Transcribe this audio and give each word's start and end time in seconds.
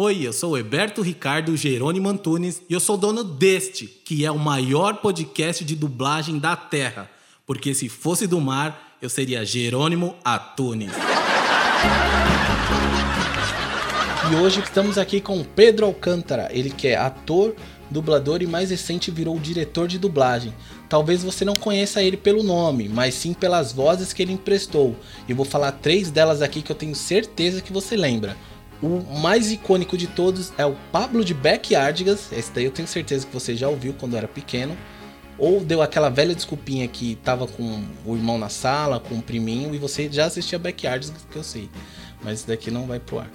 Oi, 0.00 0.24
eu 0.24 0.32
sou 0.32 0.56
Heberto 0.56 1.02
Ricardo 1.02 1.56
Jerônimo 1.56 2.08
Antunes 2.08 2.62
e 2.70 2.72
eu 2.72 2.78
sou 2.78 2.96
dono 2.96 3.24
deste, 3.24 3.84
que 3.88 4.24
é 4.24 4.30
o 4.30 4.38
maior 4.38 4.98
podcast 4.98 5.64
de 5.64 5.74
dublagem 5.74 6.38
da 6.38 6.54
Terra. 6.54 7.10
Porque 7.44 7.74
se 7.74 7.88
fosse 7.88 8.24
do 8.24 8.40
mar, 8.40 8.96
eu 9.02 9.08
seria 9.08 9.44
Jerônimo 9.44 10.14
Atunes. 10.24 10.92
E 14.30 14.36
hoje 14.36 14.60
estamos 14.60 14.98
aqui 14.98 15.20
com 15.20 15.42
Pedro 15.42 15.86
Alcântara, 15.86 16.48
ele 16.52 16.70
que 16.70 16.86
é 16.86 16.96
ator, 16.96 17.56
dublador 17.90 18.40
e 18.40 18.46
mais 18.46 18.70
recente 18.70 19.10
virou 19.10 19.36
diretor 19.36 19.88
de 19.88 19.98
dublagem. 19.98 20.54
Talvez 20.88 21.24
você 21.24 21.44
não 21.44 21.56
conheça 21.56 22.00
ele 22.00 22.16
pelo 22.16 22.44
nome, 22.44 22.88
mas 22.88 23.14
sim 23.14 23.34
pelas 23.34 23.72
vozes 23.72 24.12
que 24.12 24.22
ele 24.22 24.32
emprestou. 24.32 24.94
E 25.28 25.34
vou 25.34 25.44
falar 25.44 25.72
três 25.72 26.08
delas 26.08 26.40
aqui 26.40 26.62
que 26.62 26.70
eu 26.70 26.76
tenho 26.76 26.94
certeza 26.94 27.60
que 27.60 27.72
você 27.72 27.96
lembra. 27.96 28.36
O 28.82 29.18
mais 29.18 29.50
icônico 29.50 29.96
de 29.96 30.06
todos 30.06 30.52
é 30.56 30.64
o 30.64 30.76
Pablo 30.92 31.24
de 31.24 31.34
Backyardigans. 31.34 32.30
Esse 32.32 32.52
daí 32.52 32.64
eu 32.64 32.70
tenho 32.70 32.86
certeza 32.86 33.26
que 33.26 33.32
você 33.32 33.56
já 33.56 33.68
ouviu 33.68 33.92
quando 33.92 34.16
era 34.16 34.28
pequeno. 34.28 34.76
Ou 35.36 35.60
deu 35.60 35.82
aquela 35.82 36.08
velha 36.08 36.34
desculpinha 36.34 36.86
que 36.88 37.16
tava 37.16 37.46
com 37.46 37.84
o 38.04 38.16
irmão 38.16 38.38
na 38.38 38.48
sala, 38.48 38.98
com 38.98 39.16
o 39.16 39.22
priminho, 39.22 39.74
e 39.74 39.78
você 39.78 40.08
já 40.10 40.26
assistia 40.26 40.58
Backyardigans, 40.58 41.26
que 41.30 41.36
eu 41.36 41.44
sei. 41.44 41.68
Mas 42.22 42.40
esse 42.40 42.48
daqui 42.48 42.70
não 42.70 42.86
vai 42.86 42.98
pro 42.98 43.20
ar 43.20 43.30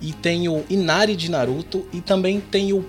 e 0.00 0.12
tem 0.12 0.48
o 0.48 0.64
Inari 0.68 1.14
de 1.14 1.30
Naruto 1.30 1.86
e 1.92 2.00
também 2.00 2.40
tem 2.40 2.72
o 2.72 2.84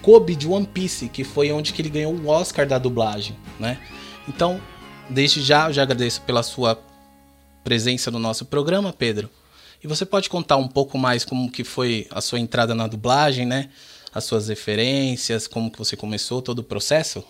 Kobe 0.00 0.34
de 0.34 0.48
One 0.48 0.66
Piece, 0.66 1.08
que 1.08 1.22
foi 1.22 1.52
onde 1.52 1.72
que 1.72 1.82
ele 1.82 1.90
ganhou 1.90 2.14
o 2.14 2.28
Oscar 2.28 2.66
da 2.66 2.78
dublagem, 2.78 3.36
né? 3.60 3.78
Então, 4.26 4.60
desde 5.08 5.42
já, 5.42 5.68
eu 5.68 5.72
já 5.72 5.82
agradeço 5.82 6.22
pela 6.22 6.42
sua 6.42 6.80
presença 7.62 8.10
no 8.10 8.18
nosso 8.18 8.46
programa, 8.46 8.92
Pedro. 8.92 9.28
E 9.84 9.86
você 9.86 10.06
pode 10.06 10.30
contar 10.30 10.56
um 10.56 10.66
pouco 10.66 10.96
mais 10.96 11.26
como 11.26 11.52
que 11.52 11.62
foi 11.62 12.06
a 12.10 12.22
sua 12.22 12.40
entrada 12.40 12.74
na 12.74 12.86
dublagem, 12.86 13.44
né? 13.44 13.68
As 14.14 14.24
suas 14.24 14.48
referências, 14.48 15.46
como 15.46 15.70
que 15.70 15.78
você 15.78 15.94
começou 15.94 16.40
todo 16.40 16.60
o 16.60 16.64
processo? 16.64 17.22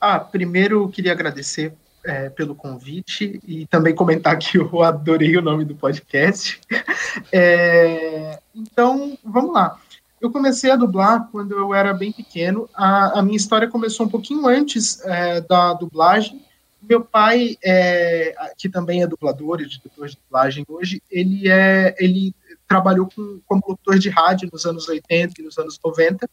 Ah, 0.00 0.18
primeiro 0.18 0.82
eu 0.82 0.88
queria 0.88 1.12
agradecer 1.12 1.72
é, 2.04 2.28
pelo 2.28 2.56
convite 2.56 3.38
e 3.46 3.64
também 3.66 3.94
comentar 3.94 4.36
que 4.38 4.58
eu 4.58 4.68
adorei 4.82 5.36
o 5.36 5.42
nome 5.42 5.64
do 5.64 5.76
podcast. 5.76 6.60
É, 7.32 8.38
então, 8.54 9.18
vamos 9.24 9.52
lá. 9.52 9.76
Eu 10.20 10.30
comecei 10.30 10.70
a 10.70 10.76
dublar 10.76 11.28
quando 11.32 11.56
eu 11.56 11.74
era 11.74 11.92
bem 11.92 12.12
pequeno. 12.12 12.68
A, 12.72 13.18
a 13.18 13.22
minha 13.22 13.36
história 13.36 13.66
começou 13.66 14.06
um 14.06 14.08
pouquinho 14.08 14.46
antes 14.46 15.00
é, 15.04 15.40
da 15.40 15.72
dublagem. 15.72 16.40
Meu 16.82 17.04
pai, 17.04 17.56
é, 17.62 18.34
que 18.56 18.68
também 18.68 19.02
é 19.02 19.06
dublador, 19.06 19.60
editor 19.60 20.08
de 20.08 20.16
dublagem 20.16 20.64
hoje, 20.68 21.02
ele 21.10 21.48
é 21.48 21.94
ele 21.98 22.34
trabalhou 22.66 23.08
com, 23.14 23.40
como 23.46 23.62
locutor 23.66 23.98
de 23.98 24.08
rádio 24.08 24.48
nos 24.52 24.64
anos 24.64 24.88
80 24.88 25.40
e 25.40 25.44
nos 25.44 25.58
anos 25.58 25.78
90, 25.84 26.28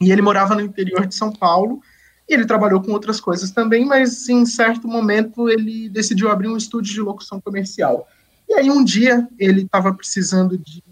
e 0.00 0.10
ele 0.10 0.22
morava 0.22 0.54
no 0.54 0.60
interior 0.60 1.06
de 1.06 1.14
São 1.14 1.32
Paulo, 1.32 1.82
ele 2.26 2.46
trabalhou 2.46 2.80
com 2.80 2.92
outras 2.92 3.20
coisas 3.20 3.50
também, 3.50 3.84
mas 3.84 4.28
em 4.28 4.46
certo 4.46 4.86
momento 4.86 5.48
ele 5.48 5.88
decidiu 5.88 6.30
abrir 6.30 6.48
um 6.48 6.56
estúdio 6.56 6.94
de 6.94 7.00
locução 7.00 7.40
comercial. 7.40 8.08
E 8.48 8.54
aí 8.54 8.70
um 8.70 8.84
dia 8.84 9.28
ele 9.38 9.62
estava 9.62 9.92
precisando 9.92 10.56
de 10.56 10.82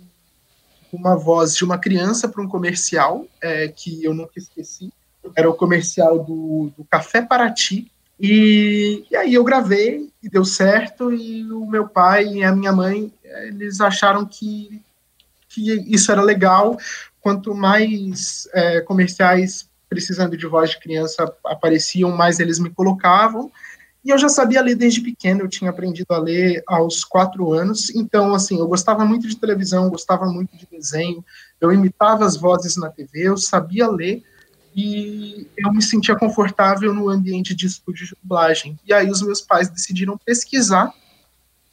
uma 0.93 1.17
voz 1.17 1.55
de 1.55 1.65
uma 1.65 1.79
criança 1.79 2.29
para 2.29 2.43
um 2.43 2.49
comercial 2.49 3.27
é, 3.41 3.69
que 3.69 4.03
eu 4.03 4.15
nunca 4.15 4.33
esqueci. 4.37 4.93
Era 5.37 5.49
o 5.49 5.55
comercial 5.55 6.25
do, 6.25 6.73
do 6.77 6.85
Café 6.85 7.23
Paraty. 7.23 7.91
E, 8.21 9.05
e 9.11 9.17
aí 9.17 9.35
eu 9.35 9.45
gravei 9.45 10.11
e 10.23 10.29
deu 10.29 10.45
certo. 10.45 11.13
E 11.13 11.51
o 11.53 11.67
meu 11.67 11.89
pai 11.89 12.27
e 12.27 12.45
a 12.45 12.55
minha 12.55 12.73
mãe 12.73 13.13
eles 13.47 13.81
acharam 13.81 14.25
que, 14.25 14.83
que 15.49 15.73
isso 15.93 16.11
era 16.11 16.23
legal. 16.23 16.77
Quanto 17.21 17.55
mais 17.55 18.49
é, 18.53 18.81
comerciais 18.81 19.69
precisando 19.89 20.37
de 20.37 20.47
voz 20.47 20.71
de 20.71 20.81
criança 20.81 21.33
apareciam, 21.47 22.11
mais 22.11 22.39
eles 22.39 22.59
me 22.59 22.71
colocavam. 22.71 23.51
E 24.05 24.11
eu 24.11 24.19
já 24.19 24.29
sabia 24.29 24.63
ler 24.63 24.75
desde 24.75 25.01
pequeno, 25.01 25.43
eu 25.43 25.49
tinha 25.49 25.71
aprendido 25.71 26.13
a 26.13 26.19
ler 26.19 26.63
aos 26.67 27.05
quatro 27.05 27.53
anos. 27.53 27.91
Então, 27.95 28.35
assim, 28.35 28.59
eu 28.59 28.67
gostava 28.69 29.05
muito 29.05 29.27
de 29.27 29.37
televisão, 29.37 29.91
gostava 29.91 30.27
muito 30.27 30.57
de 30.57 30.67
desenho, 30.71 31.25
eu 31.61 31.73
imitava 31.73 32.25
as 32.25 32.37
vozes 32.37 32.77
na 32.77 32.91
TV, 32.91 33.29
eu 33.29 33.37
sabia 33.37 33.89
ler 33.89 34.23
e 34.81 35.49
eu 35.57 35.73
me 35.73 35.83
sentia 35.83 36.15
confortável 36.15 36.95
no 36.95 37.09
ambiente 37.09 37.53
de 37.53 37.67
estúdio 37.67 38.07
de 38.07 38.15
dublagem. 38.23 38.79
E 38.87 38.93
aí 38.93 39.11
os 39.11 39.21
meus 39.21 39.41
pais 39.41 39.69
decidiram 39.69 40.17
pesquisar 40.17 40.95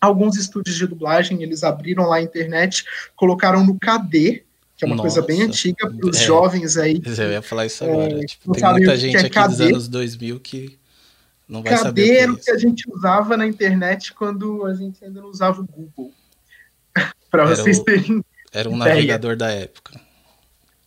alguns 0.02 0.36
estúdios 0.38 0.76
de 0.76 0.88
dublagem, 0.88 1.44
eles 1.44 1.64
abriram 1.64 2.08
lá 2.08 2.16
a 2.16 2.22
internet, 2.24 2.84
colocaram 3.16 3.64
no 3.64 3.78
KD, 3.78 4.44
que 4.76 4.84
é 4.84 4.88
uma 4.88 4.96
Nossa, 4.96 5.22
coisa 5.22 5.22
bem 5.22 5.44
antiga 5.44 5.86
para 5.94 6.10
os 6.10 6.20
é, 6.20 6.26
jovens 6.26 6.78
aí. 6.78 7.00
Eu 7.06 7.32
ia 7.32 7.44
falar 7.44 7.68
isso 7.68 7.84
agora. 7.84 8.24
É, 8.24 8.26
tipo, 8.26 8.52
tem 8.52 8.64
muita 8.72 8.98
gente 8.98 9.18
é 9.18 9.20
aqui 9.20 9.30
KD. 9.30 9.48
dos 9.50 9.62
anos 9.62 9.88
2000 9.88 10.40
que 10.40 10.80
não 11.48 11.62
vai 11.62 11.74
KD 11.74 11.84
saber. 11.84 12.16
era 12.18 12.34
o 12.34 12.38
que, 12.38 12.50
é 12.50 12.54
a 12.56 12.58
gente 12.58 12.92
usava 12.92 13.38
na 13.38 13.46
internet 13.46 14.16
quando 14.16 14.66
a 14.66 14.74
gente 14.74 15.06
ainda 15.06 15.22
não 15.22 15.30
usava 15.30 15.62
o 15.62 15.64
Google. 15.64 16.12
para 17.30 17.46
vocês 17.46 17.80
terem. 17.82 18.26
Era 18.52 18.68
um 18.68 18.78
ideia. 18.78 18.96
navegador 18.96 19.36
da 19.36 19.52
época. 19.52 20.02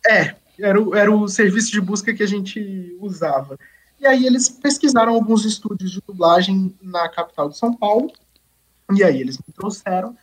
É, 0.05 0.35
era 0.61 0.81
o, 0.81 0.95
era 0.95 1.11
o 1.11 1.27
serviço 1.27 1.71
de 1.71 1.81
busca 1.81 2.13
que 2.13 2.23
a 2.23 2.27
gente 2.27 2.95
usava. 2.99 3.57
E 3.99 4.07
aí 4.07 4.25
eles 4.25 4.49
pesquisaram 4.49 5.13
alguns 5.13 5.45
estúdios 5.45 5.91
de 5.91 6.01
dublagem 6.05 6.73
na 6.81 7.09
capital 7.09 7.49
de 7.49 7.57
São 7.57 7.73
Paulo. 7.73 8.11
E 8.95 9.03
aí 9.03 9.19
eles 9.19 9.37
me 9.37 9.53
trouxeram. 9.53 10.15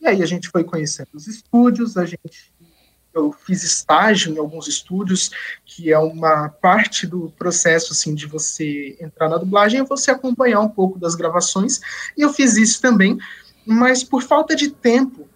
E 0.00 0.06
aí 0.06 0.22
a 0.22 0.26
gente 0.26 0.48
foi 0.48 0.64
conhecendo 0.64 1.08
os 1.14 1.26
estúdios, 1.26 1.96
a 1.96 2.04
gente 2.04 2.52
eu 3.14 3.32
fiz 3.32 3.62
estágio 3.62 4.32
em 4.32 4.38
alguns 4.38 4.68
estúdios, 4.68 5.30
que 5.64 5.92
é 5.92 5.98
uma 5.98 6.48
parte 6.48 7.06
do 7.06 7.32
processo 7.36 7.92
assim 7.92 8.14
de 8.14 8.26
você 8.26 8.96
entrar 9.00 9.28
na 9.28 9.38
dublagem, 9.38 9.80
é 9.80 9.84
você 9.84 10.10
acompanhar 10.10 10.60
um 10.60 10.68
pouco 10.68 10.98
das 10.98 11.14
gravações, 11.14 11.80
e 12.16 12.22
eu 12.22 12.32
fiz 12.32 12.56
isso 12.56 12.80
também, 12.80 13.18
mas 13.66 14.04
por 14.04 14.22
falta 14.22 14.54
de 14.54 14.70
tempo, 14.70 15.28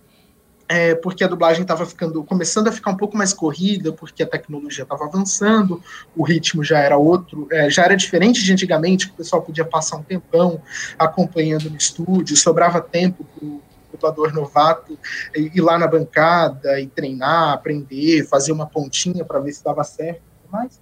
é, 0.73 0.95
porque 0.95 1.23
a 1.23 1.29
dublagem 1.29 1.61
estava 1.61 1.85
ficando, 1.85 2.25
começando 2.25 2.69
a 2.69 2.73
ficar 2.73 2.93
um 2.93 2.97
pouco 2.97 3.15
mais 3.15 3.35
corrida, 3.35 3.93
porque 3.93 4.23
a 4.23 4.27
tecnologia 4.27 4.85
estava 4.85 5.05
avançando, 5.05 5.83
o 6.17 6.23
ritmo 6.23 6.65
já 6.65 6.79
era 6.79 6.97
outro, 6.97 7.47
é, 7.53 7.69
já 7.69 7.85
era 7.85 7.95
diferente 7.95 8.43
de 8.43 8.51
antigamente, 8.55 9.07
que 9.07 9.13
o 9.13 9.17
pessoal 9.17 9.43
podia 9.43 9.67
passar 9.67 9.99
um 9.99 10.03
tempão 10.03 10.63
acompanhando 10.99 11.69
no 11.69 11.77
estúdio, 11.77 12.35
sobrava 12.39 12.81
tempo 12.81 13.23
para 13.23 13.49
dublador 13.93 14.33
novato 14.33 14.99
ir 15.37 15.61
lá 15.61 15.79
na 15.79 15.87
bancada 15.87 16.81
e 16.81 16.87
treinar, 16.87 17.53
aprender, 17.53 18.27
fazer 18.27 18.51
uma 18.51 18.65
pontinha 18.65 19.27
para 19.27 19.41
ver 19.41 19.53
se 19.53 19.63
dava 19.63 19.85
certo 19.85 20.23
e 20.23 20.41
tudo 20.41 20.53
mais. 20.53 20.81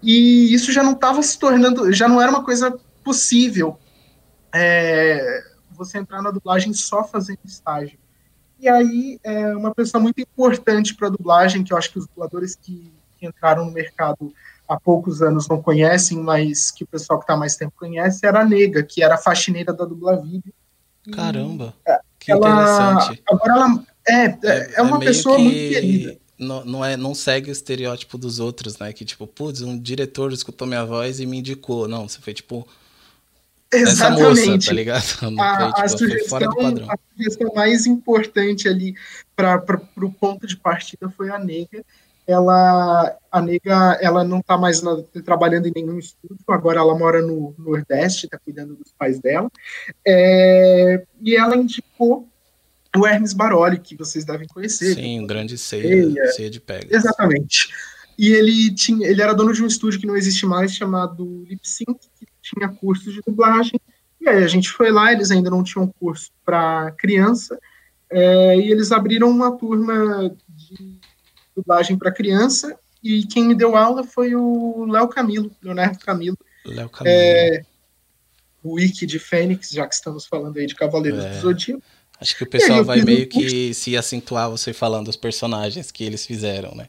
E 0.00 0.54
isso 0.54 0.70
já 0.70 0.84
não 0.84 0.92
estava 0.92 1.20
se 1.20 1.36
tornando, 1.36 1.92
já 1.92 2.06
não 2.06 2.22
era 2.22 2.30
uma 2.30 2.44
coisa 2.44 2.78
possível 3.02 3.76
é, 4.54 5.42
você 5.72 5.98
entrar 5.98 6.22
na 6.22 6.30
dublagem 6.30 6.72
só 6.72 7.02
fazendo 7.02 7.40
estágio. 7.44 8.01
E 8.62 8.68
aí, 8.68 9.18
é 9.24 9.56
uma 9.56 9.74
pessoa 9.74 10.00
muito 10.00 10.20
importante 10.20 10.94
para 10.94 11.08
a 11.08 11.10
dublagem, 11.10 11.64
que 11.64 11.72
eu 11.72 11.76
acho 11.76 11.90
que 11.90 11.98
os 11.98 12.06
dubladores 12.06 12.54
que, 12.54 12.92
que, 13.18 13.26
entraram 13.26 13.64
no 13.64 13.72
mercado 13.72 14.32
há 14.68 14.78
poucos 14.78 15.20
anos 15.20 15.48
não 15.48 15.60
conhecem, 15.60 16.16
mas 16.16 16.70
que 16.70 16.84
o 16.84 16.86
pessoal 16.86 17.18
que 17.18 17.24
está 17.24 17.36
mais 17.36 17.56
tempo 17.56 17.72
conhece, 17.76 18.24
era 18.24 18.42
a 18.42 18.44
Nega, 18.44 18.84
que 18.84 19.02
era 19.02 19.16
a 19.16 19.18
faxineira 19.18 19.72
da 19.72 19.84
Dublavídeo. 19.84 20.54
Caramba! 21.12 21.74
É, 21.84 21.98
que 22.20 22.30
ela, 22.30 22.48
interessante. 22.48 23.22
Agora 23.28 23.52
ela 23.52 23.84
é, 24.06 24.26
é, 24.26 24.74
é 24.76 24.82
uma 24.82 24.98
é 24.98 25.00
pessoa 25.06 25.36
muito 25.36 25.56
querida. 25.56 26.16
Não, 26.38 26.64
não, 26.64 26.84
é, 26.84 26.96
não 26.96 27.16
segue 27.16 27.50
o 27.50 27.52
estereótipo 27.52 28.16
dos 28.16 28.38
outros, 28.38 28.78
né? 28.78 28.92
Que 28.92 29.04
tipo, 29.04 29.26
putz, 29.26 29.60
um 29.60 29.76
diretor 29.76 30.32
escutou 30.32 30.68
minha 30.68 30.84
voz 30.84 31.18
e 31.18 31.26
me 31.26 31.38
indicou. 31.38 31.88
Não, 31.88 32.08
você 32.08 32.20
foi 32.20 32.32
tipo. 32.32 32.64
Exatamente. 33.72 34.40
Essa 34.40 34.50
moça, 34.50 34.66
tá 34.66 34.72
ligado? 34.72 35.02
a, 35.40 35.88
foi, 35.88 36.08
tipo, 36.08 36.28
sugestão, 36.28 36.90
a 36.90 36.98
sugestão 37.16 37.52
mais 37.54 37.86
importante 37.86 38.68
ali 38.68 38.94
para 39.34 39.80
o 39.96 40.12
ponto 40.12 40.46
de 40.46 40.56
partida 40.56 41.08
foi 41.16 41.30
a 41.30 41.38
nega. 41.38 41.82
Ela, 42.26 43.16
a 43.32 43.40
nega, 43.40 43.98
ela 44.00 44.22
não 44.22 44.38
está 44.38 44.56
mais 44.56 44.80
na, 44.80 45.02
trabalhando 45.24 45.66
em 45.66 45.72
nenhum 45.74 45.98
estúdio, 45.98 46.38
agora 46.48 46.78
ela 46.78 46.96
mora 46.96 47.20
no 47.20 47.54
Nordeste, 47.58 48.26
está 48.26 48.38
cuidando 48.38 48.76
dos 48.76 48.92
pais 48.96 49.18
dela. 49.18 49.50
É, 50.06 51.02
e 51.20 51.34
ela 51.34 51.56
indicou 51.56 52.28
o 52.96 53.06
Hermes 53.06 53.32
Baroli, 53.32 53.78
que 53.78 53.96
vocês 53.96 54.24
devem 54.24 54.46
conhecer. 54.46 54.94
Sim, 54.94 55.20
um 55.20 55.26
grande 55.26 55.56
ceia, 55.56 56.32
ceia 56.32 56.50
de 56.50 56.60
pega. 56.60 56.94
Exatamente. 56.94 57.70
E 58.18 58.28
ele 58.28 58.72
tinha, 58.74 59.08
ele 59.08 59.22
era 59.22 59.32
dono 59.32 59.52
de 59.52 59.62
um 59.62 59.66
estúdio 59.66 59.98
que 59.98 60.06
não 60.06 60.16
existe 60.16 60.44
mais, 60.46 60.74
chamado 60.74 61.44
Lip 61.48 61.66
Sync, 61.66 61.98
tinha 62.54 62.68
cursos 62.68 63.12
de 63.12 63.20
dublagem. 63.26 63.80
E 64.20 64.28
aí 64.28 64.44
a 64.44 64.48
gente 64.48 64.70
foi 64.70 64.90
lá, 64.90 65.12
eles 65.12 65.30
ainda 65.30 65.50
não 65.50 65.64
tinham 65.64 65.92
curso 65.98 66.30
para 66.44 66.92
criança, 66.92 67.58
é, 68.10 68.56
e 68.56 68.70
eles 68.70 68.92
abriram 68.92 69.28
uma 69.28 69.56
turma 69.56 70.34
de 70.48 71.00
dublagem 71.56 71.98
para 71.98 72.12
criança, 72.12 72.78
e 73.02 73.24
quem 73.24 73.44
me 73.44 73.54
deu 73.54 73.76
aula 73.76 74.04
foi 74.04 74.34
o 74.36 74.86
Léo 74.86 75.08
Camilo, 75.08 75.50
Leonardo 75.60 75.98
Camilo. 75.98 76.38
Léo 76.64 76.88
Camilo. 76.88 77.16
É, 77.16 77.64
o 78.62 78.74
Wiki 78.74 79.06
de 79.06 79.18
Fênix, 79.18 79.70
já 79.70 79.88
que 79.88 79.94
estamos 79.94 80.24
falando 80.24 80.56
aí 80.58 80.66
de 80.66 80.74
Cavaleiros 80.76 81.24
é. 81.24 81.30
do 81.30 81.40
Zodíaco. 81.40 81.82
Acho 82.20 82.36
que 82.36 82.44
o 82.44 82.46
pessoal 82.46 82.84
vai 82.84 83.02
meio 83.02 83.28
que 83.28 83.74
se 83.74 83.96
acentuar 83.96 84.48
você 84.48 84.72
falando 84.72 85.06
dos 85.06 85.16
personagens 85.16 85.90
que 85.90 86.04
eles 86.04 86.24
fizeram, 86.24 86.72
né? 86.76 86.88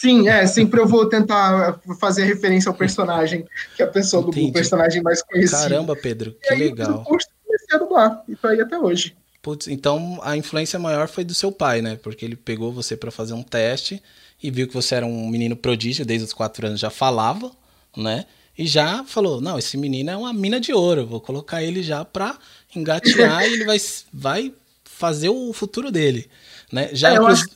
Sim, 0.00 0.28
é, 0.28 0.46
sempre 0.46 0.78
eu 0.80 0.86
vou 0.86 1.08
tentar 1.08 1.80
fazer 1.98 2.22
referência 2.22 2.68
ao 2.68 2.74
personagem, 2.74 3.44
que 3.74 3.82
é 3.82 3.84
a 3.84 3.88
pessoa 3.88 4.22
do 4.22 4.30
Entendi. 4.30 4.52
personagem 4.52 5.02
mais 5.02 5.20
conhecido. 5.22 5.60
Caramba, 5.60 5.96
Pedro, 5.96 6.36
que 6.40 6.54
e 6.54 6.56
legal. 6.56 6.98
Eu 6.98 7.18
comecei 7.44 7.74
a 7.74 7.78
dublar, 7.78 8.22
e 8.28 8.36
tô 8.36 8.46
aí 8.46 8.60
até 8.60 8.78
hoje. 8.78 9.16
Putz, 9.42 9.66
então 9.66 10.20
a 10.22 10.36
influência 10.36 10.78
maior 10.78 11.08
foi 11.08 11.24
do 11.24 11.34
seu 11.34 11.50
pai, 11.50 11.82
né? 11.82 11.98
Porque 12.00 12.24
ele 12.24 12.36
pegou 12.36 12.72
você 12.72 12.96
para 12.96 13.10
fazer 13.10 13.32
um 13.32 13.42
teste 13.42 14.00
e 14.40 14.52
viu 14.52 14.68
que 14.68 14.74
você 14.74 14.94
era 14.94 15.04
um 15.04 15.28
menino 15.28 15.56
prodígio, 15.56 16.06
desde 16.06 16.26
os 16.26 16.32
quatro 16.32 16.64
anos 16.64 16.78
já 16.78 16.90
falava, 16.90 17.50
né? 17.96 18.24
E 18.56 18.68
já 18.68 19.02
falou: 19.02 19.40
não, 19.40 19.58
esse 19.58 19.76
menino 19.76 20.10
é 20.10 20.16
uma 20.16 20.32
mina 20.32 20.60
de 20.60 20.72
ouro, 20.72 21.08
vou 21.08 21.20
colocar 21.20 21.60
ele 21.60 21.82
já 21.82 22.04
pra 22.04 22.38
engatear 22.74 23.42
e 23.48 23.52
ele 23.52 23.64
vai, 23.64 23.78
vai 24.12 24.54
fazer 24.84 25.28
o 25.28 25.52
futuro 25.52 25.90
dele. 25.90 26.30
Né? 26.72 26.90
Já 26.92 27.14
é, 27.14 27.16
eu 27.16 27.26
acho 27.26 27.46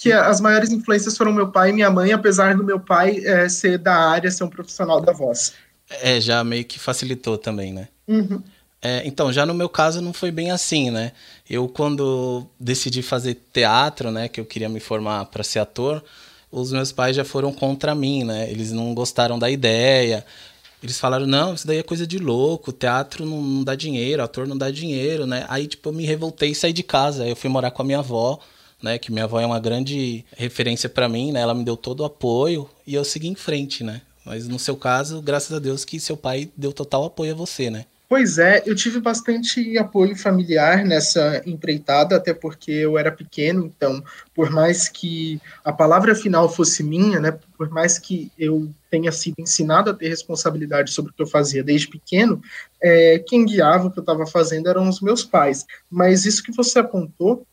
que, 0.00 0.10
as 0.10 0.40
maiores 0.40 0.70
influências 0.70 1.14
foram 1.14 1.30
meu 1.30 1.52
pai 1.52 1.68
e 1.68 1.72
minha 1.74 1.90
mãe, 1.90 2.10
apesar 2.10 2.56
do 2.56 2.64
meu 2.64 2.80
pai 2.80 3.18
é, 3.22 3.46
ser 3.50 3.76
da 3.76 3.94
área, 3.94 4.30
ser 4.30 4.44
um 4.44 4.48
profissional 4.48 4.98
da 4.98 5.12
voz. 5.12 5.52
É, 5.90 6.18
já 6.18 6.42
meio 6.42 6.64
que 6.64 6.78
facilitou 6.78 7.36
também, 7.36 7.70
né? 7.70 7.88
Uhum. 8.08 8.42
É, 8.80 9.02
então, 9.04 9.30
já 9.30 9.44
no 9.44 9.52
meu 9.52 9.68
caso 9.68 10.00
não 10.00 10.14
foi 10.14 10.30
bem 10.30 10.50
assim, 10.50 10.90
né? 10.90 11.12
Eu, 11.48 11.68
quando 11.68 12.46
decidi 12.58 13.02
fazer 13.02 13.36
teatro, 13.52 14.10
né, 14.10 14.26
que 14.26 14.40
eu 14.40 14.46
queria 14.46 14.70
me 14.70 14.80
formar 14.80 15.26
para 15.26 15.44
ser 15.44 15.58
ator, 15.58 16.02
os 16.50 16.72
meus 16.72 16.90
pais 16.92 17.14
já 17.14 17.24
foram 17.24 17.52
contra 17.52 17.94
mim, 17.94 18.24
né? 18.24 18.50
Eles 18.50 18.72
não 18.72 18.94
gostaram 18.94 19.38
da 19.38 19.50
ideia. 19.50 20.24
Eles 20.82 20.98
falaram, 20.98 21.26
não, 21.26 21.52
isso 21.52 21.66
daí 21.66 21.76
é 21.76 21.82
coisa 21.82 22.06
de 22.06 22.18
louco, 22.18 22.72
teatro 22.72 23.26
não, 23.26 23.42
não 23.42 23.62
dá 23.62 23.74
dinheiro, 23.74 24.22
ator 24.22 24.48
não 24.48 24.56
dá 24.56 24.70
dinheiro, 24.70 25.26
né? 25.26 25.44
Aí, 25.46 25.66
tipo, 25.66 25.90
eu 25.90 25.92
me 25.92 26.06
revoltei 26.06 26.52
e 26.52 26.54
saí 26.54 26.72
de 26.72 26.82
casa. 26.82 27.24
Aí 27.24 27.28
eu 27.28 27.36
fui 27.36 27.50
morar 27.50 27.70
com 27.70 27.82
a 27.82 27.84
minha 27.84 27.98
avó, 27.98 28.40
né? 28.82 28.98
Que 28.98 29.12
minha 29.12 29.24
avó 29.24 29.40
é 29.40 29.46
uma 29.46 29.60
grande 29.60 30.24
referência 30.36 30.88
para 30.88 31.08
mim, 31.08 31.32
né? 31.32 31.40
Ela 31.40 31.54
me 31.54 31.64
deu 31.64 31.76
todo 31.76 32.00
o 32.00 32.04
apoio 32.04 32.68
e 32.86 32.94
eu 32.94 33.04
segui 33.04 33.28
em 33.28 33.34
frente, 33.34 33.84
né? 33.84 34.02
Mas 34.24 34.46
no 34.46 34.58
seu 34.58 34.76
caso, 34.76 35.20
graças 35.22 35.56
a 35.56 35.58
Deus 35.58 35.84
que 35.84 35.98
seu 35.98 36.16
pai 36.16 36.50
deu 36.56 36.72
total 36.72 37.04
apoio 37.04 37.32
a 37.32 37.36
você, 37.36 37.70
né? 37.70 37.86
Pois 38.10 38.38
é, 38.38 38.64
eu 38.66 38.74
tive 38.74 38.98
bastante 38.98 39.78
apoio 39.78 40.16
familiar 40.16 40.84
nessa 40.84 41.40
empreitada, 41.46 42.16
até 42.16 42.34
porque 42.34 42.72
eu 42.72 42.98
era 42.98 43.12
pequeno, 43.12 43.64
então, 43.64 44.02
por 44.34 44.50
mais 44.50 44.88
que 44.88 45.40
a 45.64 45.72
palavra 45.72 46.12
final 46.12 46.48
fosse 46.48 46.82
minha, 46.82 47.20
né, 47.20 47.38
por 47.56 47.70
mais 47.70 48.00
que 48.00 48.32
eu 48.36 48.68
tenha 48.90 49.12
sido 49.12 49.36
ensinado 49.38 49.90
a 49.90 49.94
ter 49.94 50.08
responsabilidade 50.08 50.90
sobre 50.90 51.12
o 51.12 51.14
que 51.14 51.22
eu 51.22 51.26
fazia 51.26 51.62
desde 51.62 51.86
pequeno, 51.86 52.42
é, 52.82 53.20
quem 53.20 53.46
guiava 53.46 53.86
o 53.86 53.92
que 53.92 54.00
eu 54.00 54.02
estava 54.02 54.26
fazendo 54.26 54.68
eram 54.68 54.88
os 54.88 55.00
meus 55.00 55.22
pais. 55.22 55.64
Mas 55.88 56.26
isso 56.26 56.42
que 56.42 56.50
você 56.50 56.80
apontou 56.80 57.46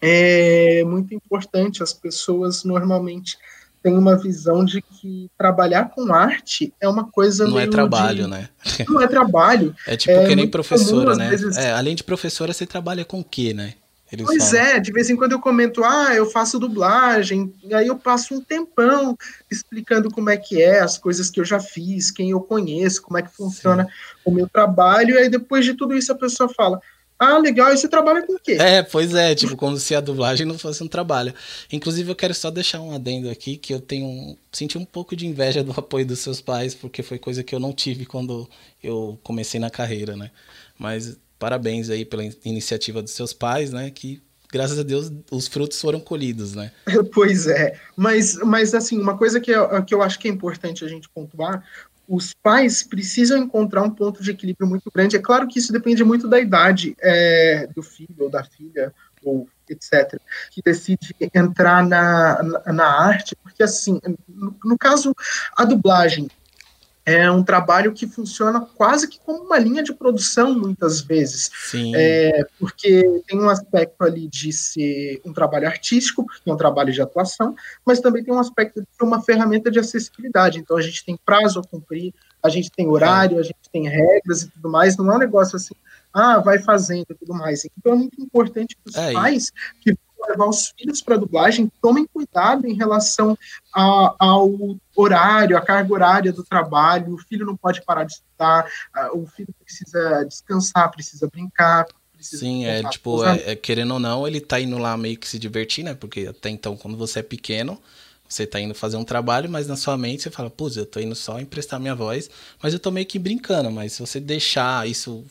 é 0.00 0.84
muito 0.84 1.14
importante, 1.14 1.82
as 1.82 1.92
pessoas 1.92 2.64
normalmente 2.64 3.36
tem 3.82 3.96
uma 3.96 4.16
visão 4.16 4.64
de 4.64 4.82
que 4.82 5.30
trabalhar 5.38 5.90
com 5.90 6.12
arte 6.12 6.72
é 6.80 6.88
uma 6.88 7.04
coisa 7.10 7.46
não 7.46 7.58
é 7.58 7.66
trabalho, 7.66 8.24
de... 8.24 8.30
né? 8.30 8.48
Não 8.88 9.00
é 9.00 9.06
trabalho. 9.06 9.74
É 9.86 9.96
tipo 9.96 10.16
é 10.16 10.26
que 10.26 10.36
nem 10.36 10.48
professora, 10.48 11.12
comum, 11.12 11.16
né? 11.16 11.30
Vezes... 11.30 11.56
É, 11.56 11.72
além 11.72 11.94
de 11.94 12.02
professora, 12.02 12.52
você 12.52 12.66
trabalha 12.66 13.04
com 13.04 13.20
o 13.20 13.24
quê, 13.24 13.54
né? 13.54 13.74
Eles 14.10 14.24
pois 14.24 14.50
falam. 14.50 14.66
é, 14.66 14.80
de 14.80 14.90
vez 14.90 15.10
em 15.10 15.16
quando 15.16 15.32
eu 15.32 15.40
comento, 15.40 15.84
ah, 15.84 16.14
eu 16.14 16.24
faço 16.26 16.58
dublagem, 16.58 17.52
e 17.62 17.74
aí 17.74 17.86
eu 17.86 17.96
passo 17.96 18.34
um 18.34 18.40
tempão 18.40 19.16
explicando 19.50 20.10
como 20.10 20.30
é 20.30 20.36
que 20.36 20.62
é, 20.62 20.80
as 20.80 20.96
coisas 20.96 21.30
que 21.30 21.38
eu 21.38 21.44
já 21.44 21.60
fiz, 21.60 22.10
quem 22.10 22.30
eu 22.30 22.40
conheço, 22.40 23.02
como 23.02 23.18
é 23.18 23.22
que 23.22 23.34
funciona 23.34 23.84
Sim. 23.84 23.90
o 24.24 24.30
meu 24.30 24.48
trabalho, 24.48 25.14
e 25.14 25.18
aí 25.18 25.28
depois 25.28 25.64
de 25.64 25.74
tudo 25.74 25.94
isso 25.94 26.10
a 26.10 26.16
pessoa 26.16 26.48
fala, 26.48 26.80
ah, 27.18 27.36
legal, 27.38 27.72
e 27.72 27.76
você 27.76 27.88
trabalha 27.88 28.24
com 28.24 28.34
o 28.34 28.38
quê? 28.38 28.52
É, 28.52 28.82
pois 28.82 29.12
é, 29.12 29.34
tipo, 29.34 29.56
como 29.58 29.76
se 29.76 29.94
a 29.94 30.00
dublagem 30.00 30.46
não 30.46 30.56
fosse 30.56 30.82
um 30.84 30.88
trabalho. 30.88 31.34
Inclusive, 31.72 32.10
eu 32.10 32.14
quero 32.14 32.32
só 32.32 32.50
deixar 32.50 32.80
um 32.80 32.94
adendo 32.94 33.28
aqui, 33.28 33.56
que 33.56 33.74
eu 33.74 33.80
tenho. 33.80 34.36
Senti 34.52 34.78
um 34.78 34.84
pouco 34.84 35.16
de 35.16 35.26
inveja 35.26 35.64
do 35.64 35.72
apoio 35.78 36.06
dos 36.06 36.20
seus 36.20 36.40
pais, 36.40 36.74
porque 36.74 37.02
foi 37.02 37.18
coisa 37.18 37.42
que 37.42 37.54
eu 37.54 37.58
não 37.58 37.72
tive 37.72 38.06
quando 38.06 38.48
eu 38.82 39.18
comecei 39.24 39.58
na 39.58 39.68
carreira, 39.68 40.16
né? 40.16 40.30
Mas 40.78 41.18
parabéns 41.38 41.90
aí 41.90 42.04
pela 42.04 42.24
iniciativa 42.44 43.02
dos 43.02 43.12
seus 43.12 43.32
pais, 43.32 43.72
né? 43.72 43.90
Que 43.90 44.22
graças 44.52 44.78
a 44.78 44.82
Deus 44.82 45.10
os 45.30 45.48
frutos 45.48 45.80
foram 45.80 46.00
colhidos, 46.00 46.54
né? 46.54 46.70
Pois 47.12 47.46
é, 47.46 47.78
mas, 47.96 48.36
mas 48.36 48.74
assim, 48.74 48.98
uma 48.98 49.16
coisa 49.16 49.40
que 49.40 49.50
eu, 49.50 49.84
que 49.84 49.94
eu 49.94 50.02
acho 50.02 50.18
que 50.18 50.28
é 50.28 50.30
importante 50.30 50.84
a 50.84 50.88
gente 50.88 51.08
pontuar, 51.08 51.64
os 52.08 52.32
pais 52.32 52.82
precisam 52.82 53.36
encontrar 53.36 53.82
um 53.82 53.90
ponto 53.90 54.22
de 54.22 54.30
equilíbrio 54.30 54.66
muito 54.66 54.90
grande. 54.90 55.16
É 55.16 55.20
claro 55.20 55.46
que 55.46 55.58
isso 55.58 55.72
depende 55.72 56.02
muito 56.02 56.26
da 56.26 56.40
idade 56.40 56.96
é, 57.00 57.68
do 57.74 57.82
filho 57.82 58.16
ou 58.18 58.30
da 58.30 58.42
filha, 58.42 58.94
ou 59.22 59.46
etc., 59.68 60.18
que 60.50 60.62
decide 60.62 61.14
entrar 61.34 61.86
na, 61.86 62.42
na, 62.42 62.72
na 62.72 62.86
arte, 62.86 63.36
porque, 63.42 63.62
assim, 63.62 64.00
no, 64.26 64.56
no, 64.64 64.78
caso, 64.78 65.14
a 65.54 65.64
dublagem 65.64 66.30
é 67.08 67.30
um 67.30 67.42
trabalho 67.42 67.92
que 67.92 68.06
funciona 68.06 68.60
quase 68.60 69.08
que 69.08 69.18
como 69.20 69.44
uma 69.44 69.58
linha 69.58 69.82
de 69.82 69.94
produção, 69.94 70.52
muitas 70.52 71.00
vezes. 71.00 71.50
Sim. 71.70 71.94
É, 71.96 72.44
porque 72.58 73.22
tem 73.26 73.40
um 73.40 73.48
aspecto 73.48 74.04
ali 74.04 74.28
de 74.28 74.52
ser 74.52 75.20
um 75.24 75.32
trabalho 75.32 75.66
artístico, 75.66 76.26
porque 76.26 76.50
é 76.50 76.52
um 76.52 76.56
trabalho 76.56 76.92
de 76.92 77.00
atuação, 77.00 77.56
mas 77.84 78.00
também 78.00 78.22
tem 78.22 78.34
um 78.34 78.38
aspecto 78.38 78.82
de 78.82 78.86
ser 78.92 79.04
uma 79.04 79.22
ferramenta 79.22 79.70
de 79.70 79.78
acessibilidade. 79.78 80.58
Então 80.58 80.76
a 80.76 80.82
gente 80.82 81.02
tem 81.02 81.18
prazo 81.24 81.60
a 81.60 81.64
cumprir, 81.64 82.12
a 82.42 82.50
gente 82.50 82.70
tem 82.70 82.86
horário, 82.86 83.38
a 83.38 83.42
gente 83.42 83.56
tem 83.72 83.88
regras 83.88 84.42
e 84.42 84.50
tudo 84.50 84.68
mais. 84.68 84.96
Não 84.96 85.10
é 85.10 85.16
um 85.16 85.18
negócio 85.18 85.56
assim, 85.56 85.74
ah, 86.12 86.40
vai 86.40 86.58
fazendo 86.58 87.06
e 87.10 87.14
tudo 87.14 87.32
mais. 87.32 87.64
Então 87.78 87.94
é 87.94 87.96
muito 87.96 88.20
importante 88.20 88.76
que 88.76 88.90
os 88.90 88.96
é, 88.96 89.12
pais 89.12 89.50
que 89.80 89.96
levar 90.26 90.46
os 90.46 90.72
filhos 90.76 91.00
para 91.00 91.16
dublagem, 91.16 91.70
tomem 91.80 92.06
cuidado 92.06 92.66
em 92.66 92.74
relação 92.74 93.38
a, 93.74 94.14
ao 94.18 94.50
horário, 94.96 95.56
a 95.56 95.60
carga 95.60 95.92
horária 95.92 96.32
do 96.32 96.42
trabalho. 96.42 97.14
O 97.14 97.18
filho 97.18 97.46
não 97.46 97.56
pode 97.56 97.82
parar 97.82 98.04
de 98.04 98.14
estudar, 98.14 98.66
o 99.12 99.26
filho 99.26 99.54
precisa 99.64 100.24
descansar, 100.24 100.90
precisa 100.90 101.28
brincar. 101.28 101.86
Precisa 102.14 102.40
Sim, 102.40 102.66
é 102.66 102.82
tipo, 102.88 103.24
é, 103.24 103.52
é, 103.52 103.56
querendo 103.56 103.94
ou 103.94 104.00
não, 104.00 104.26
ele 104.26 104.40
tá 104.40 104.58
indo 104.58 104.76
lá 104.76 104.96
meio 104.96 105.16
que 105.16 105.28
se 105.28 105.38
divertir, 105.38 105.84
né? 105.84 105.94
Porque 105.94 106.26
até 106.26 106.50
então, 106.50 106.76
quando 106.76 106.96
você 106.96 107.20
é 107.20 107.22
pequeno, 107.22 107.80
você 108.28 108.44
tá 108.44 108.60
indo 108.60 108.74
fazer 108.74 108.96
um 108.96 109.04
trabalho, 109.04 109.48
mas 109.48 109.68
na 109.68 109.76
sua 109.76 109.96
mente 109.96 110.24
você 110.24 110.30
fala, 110.30 110.50
putz, 110.50 110.76
eu 110.76 110.84
tô 110.84 110.98
indo 110.98 111.14
só 111.14 111.38
emprestar 111.40 111.78
minha 111.78 111.94
voz, 111.94 112.28
mas 112.60 112.72
eu 112.72 112.80
tô 112.80 112.90
meio 112.90 113.06
que 113.06 113.18
brincando, 113.18 113.70
mas 113.70 113.92
se 113.92 114.00
você 114.00 114.18
deixar 114.18 114.86
isso 114.88 115.24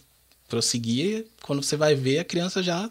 prosseguir, 0.48 1.28
quando 1.44 1.62
você 1.62 1.76
vai 1.76 1.94
ver, 1.94 2.20
a 2.20 2.24
criança 2.24 2.64
já 2.64 2.90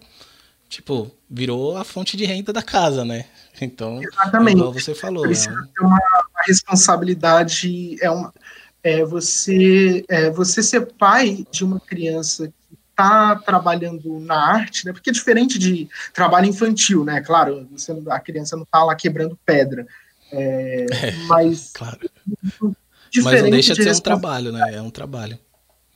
tipo, 0.69 1.11
virou 1.29 1.77
a 1.77 1.85
fonte 1.85 2.17
de 2.17 2.25
renda 2.25 2.53
da 2.53 2.63
casa, 2.63 3.05
né? 3.05 3.25
Então, 3.61 4.03
Exatamente. 4.03 4.57
igual 4.57 4.73
você 4.73 4.95
falou. 4.95 5.23
Precisa 5.23 5.51
né? 5.51 5.69
ter 5.75 5.85
uma, 5.85 5.97
uma, 5.97 6.43
responsabilidade, 6.47 7.97
é, 8.03 8.11
uma, 8.11 8.33
é 8.83 9.05
você, 9.05 10.05
é 10.09 10.31
você 10.31 10.63
ser 10.63 10.93
pai 10.95 11.47
de 11.51 11.65
uma 11.65 11.81
criança 11.81 12.49
que 12.49 12.77
está 12.91 13.37
trabalhando 13.37 14.19
na 14.21 14.37
arte, 14.37 14.87
né? 14.87 14.93
Porque 14.93 15.11
é 15.11 15.13
diferente 15.13 15.59
de 15.59 15.89
trabalho 16.13 16.47
infantil, 16.47 17.05
né? 17.05 17.21
Claro, 17.21 17.67
você, 17.71 17.93
a 18.09 18.21
criança 18.21 18.57
não 18.57 18.65
está 18.65 18.85
lá 18.85 18.95
quebrando 18.95 19.39
pedra. 19.45 19.87
É, 20.31 20.87
é, 20.93 21.13
mas. 21.27 21.73
Claro. 21.73 21.99
Mas 23.23 23.43
não 23.43 23.51
deixa 23.51 23.75
de 23.75 23.83
ser 23.83 23.95
um 23.95 24.01
trabalho, 24.01 24.53
né? 24.53 24.75
É 24.75 24.83
um 24.83 24.91
trabalho. 24.91 25.39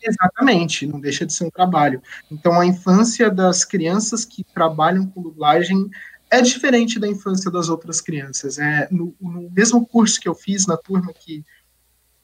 Exatamente, 0.02 0.86
não 0.86 1.00
deixa 1.00 1.26
de 1.26 1.32
ser 1.32 1.44
um 1.44 1.50
trabalho. 1.50 2.02
Então, 2.30 2.58
a 2.58 2.66
infância 2.66 3.30
das 3.30 3.64
crianças 3.64 4.24
que 4.24 4.42
trabalham 4.42 5.06
com 5.06 5.22
dublagem 5.22 5.90
é 6.30 6.40
diferente 6.40 6.98
da 6.98 7.08
infância 7.08 7.50
das 7.50 7.68
outras 7.68 8.00
crianças. 8.00 8.58
É, 8.58 8.88
no, 8.90 9.14
no 9.20 9.50
mesmo 9.50 9.84
curso 9.84 10.20
que 10.20 10.28
eu 10.28 10.34
fiz, 10.34 10.66
na 10.66 10.76
turma 10.76 11.12
que, 11.12 11.44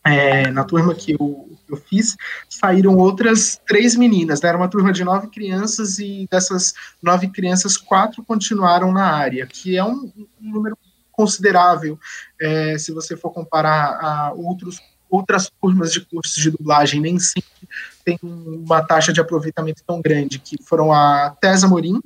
é, 0.04 0.50
na 0.50 0.64
turma 0.64 0.94
que 0.94 1.12
eu, 1.12 1.58
eu 1.68 1.76
fiz, 1.76 2.16
saíram 2.48 2.96
outras 2.96 3.60
três 3.66 3.96
meninas. 3.96 4.40
Né? 4.40 4.48
Era 4.48 4.58
uma 4.58 4.68
turma 4.68 4.92
de 4.92 5.04
nove 5.04 5.26
crianças 5.28 5.98
e 5.98 6.26
dessas 6.30 6.72
nove 7.02 7.28
crianças, 7.28 7.76
quatro 7.76 8.24
continuaram 8.24 8.92
na 8.92 9.04
área, 9.04 9.46
que 9.46 9.76
é 9.76 9.84
um, 9.84 10.10
um 10.40 10.50
número 10.50 10.78
considerável 11.10 11.98
é, 12.40 12.78
se 12.78 12.92
você 12.92 13.16
for 13.16 13.30
comparar 13.30 13.98
a 14.00 14.32
outros 14.34 14.80
outras 15.16 15.50
turmas 15.60 15.92
de 15.92 16.00
cursos 16.00 16.36
de 16.36 16.50
dublagem 16.50 17.00
nem 17.00 17.18
sempre 17.18 17.68
tem 18.04 18.18
uma 18.22 18.82
taxa 18.82 19.12
de 19.12 19.20
aproveitamento 19.20 19.82
tão 19.86 20.00
grande, 20.00 20.38
que 20.38 20.56
foram 20.62 20.92
a 20.92 21.36
Tessa 21.40 21.66
Morim, 21.66 22.00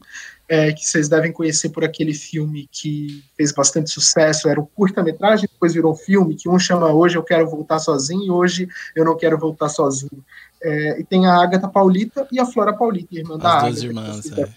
é, 0.49 0.73
que 0.73 0.85
vocês 0.85 1.09
devem 1.09 1.31
conhecer 1.31 1.69
por 1.69 1.85
aquele 1.85 2.15
filme 2.15 2.69
que 2.73 3.23
fez 3.37 3.53
bastante 3.53 3.91
sucesso, 3.91 4.49
era 4.49 4.61
o 4.61 4.67
curta-metragem, 4.67 5.49
depois 5.53 5.75
virou 5.75 5.95
filme, 5.95 6.35
que 6.35 6.49
um 6.49 6.59
chama 6.59 6.91
Hoje 6.91 7.17
Eu 7.17 7.23
Quero 7.23 7.49
Voltar 7.49 7.79
Sozinho 7.79 8.25
e 8.25 8.31
Hoje 8.31 8.69
Eu 8.97 9.05
Não 9.05 9.17
Quero 9.17 9.39
Voltar 9.39 9.69
Sozinho. 9.69 10.25
É, 10.63 11.01
e 11.01 11.05
tem 11.05 11.27
a 11.27 11.37
Agatha 11.37 11.69
Paulita 11.69 12.27
e 12.33 12.41
a 12.41 12.47
Flora 12.47 12.73
Paulita, 12.73 13.15
irmã 13.15 13.37
As 13.37 13.43
da 13.43 13.49
Agatha. 13.51 13.67
duas 13.69 13.83
irmãs, 13.83 14.33
é. 14.33 14.49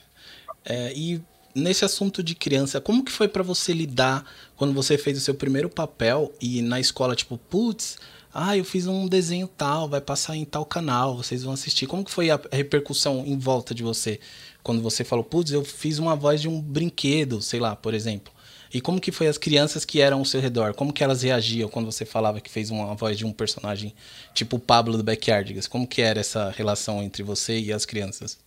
é. 0.65 0.93
E 0.95 1.22
nesse 1.53 1.86
assunto 1.86 2.24
de 2.24 2.33
criança, 2.33 2.81
como 2.81 3.03
que 3.03 3.12
foi 3.12 3.27
para 3.27 3.43
você 3.43 3.74
lidar 3.74 4.25
quando 4.55 4.74
você 4.74 4.98
fez 4.98 5.17
o 5.17 5.22
seu 5.22 5.36
primeiro 5.36 5.69
papel 5.69 6.33
e 6.41 6.62
na 6.62 6.79
escola, 6.79 7.15
tipo, 7.15 7.38
putz, 7.38 7.98
ah, 8.34 8.58
eu 8.58 8.66
fiz 8.66 8.88
um 8.88 9.08
desenho 9.08 9.48
tal, 9.48 9.88
vai 9.88 10.02
passar 10.02 10.36
em 10.36 10.44
tal 10.44 10.66
canal, 10.66 11.16
vocês 11.16 11.44
vão 11.44 11.54
assistir. 11.54 11.86
Como 11.86 12.04
que 12.04 12.10
foi 12.10 12.32
a 12.32 12.40
repercussão 12.52 13.24
em 13.25 13.38
volta 13.38 13.75
de 13.75 13.84
você? 13.84 14.20
Quando 14.63 14.82
você 14.82 15.04
falou, 15.04 15.24
putz, 15.24 15.52
eu 15.52 15.63
fiz 15.63 16.00
uma 16.00 16.16
voz 16.16 16.42
de 16.42 16.48
um 16.48 16.60
brinquedo, 16.60 17.42
sei 17.42 17.60
lá, 17.60 17.75
por 17.75 17.94
exemplo. 17.94 18.34
E 18.74 18.82
como 18.82 19.00
que 19.00 19.12
foi 19.12 19.28
as 19.28 19.38
crianças 19.38 19.86
que 19.86 20.02
eram 20.02 20.18
ao 20.18 20.25
seu 20.25 20.42
redor? 20.42 20.74
Como 20.74 20.92
que 20.92 21.04
elas 21.04 21.22
reagiam 21.22 21.70
quando 21.70 21.86
você 21.86 22.06
falava 22.06 22.42
que 22.42 22.50
fez 22.50 22.72
uma 22.72 22.96
voz 22.96 23.20
de 23.20 23.24
um 23.24 23.32
personagem 23.32 23.94
tipo 24.34 24.56
o 24.56 24.60
Pablo 24.60 24.98
do 24.98 25.04
Backyardigans? 25.04 25.68
Como 25.68 25.86
que 25.86 26.02
era 26.02 26.20
essa 26.20 26.50
relação 26.50 27.04
entre 27.04 27.22
você 27.22 27.60
e 27.60 27.72
as 27.72 27.86
crianças? 27.86 28.40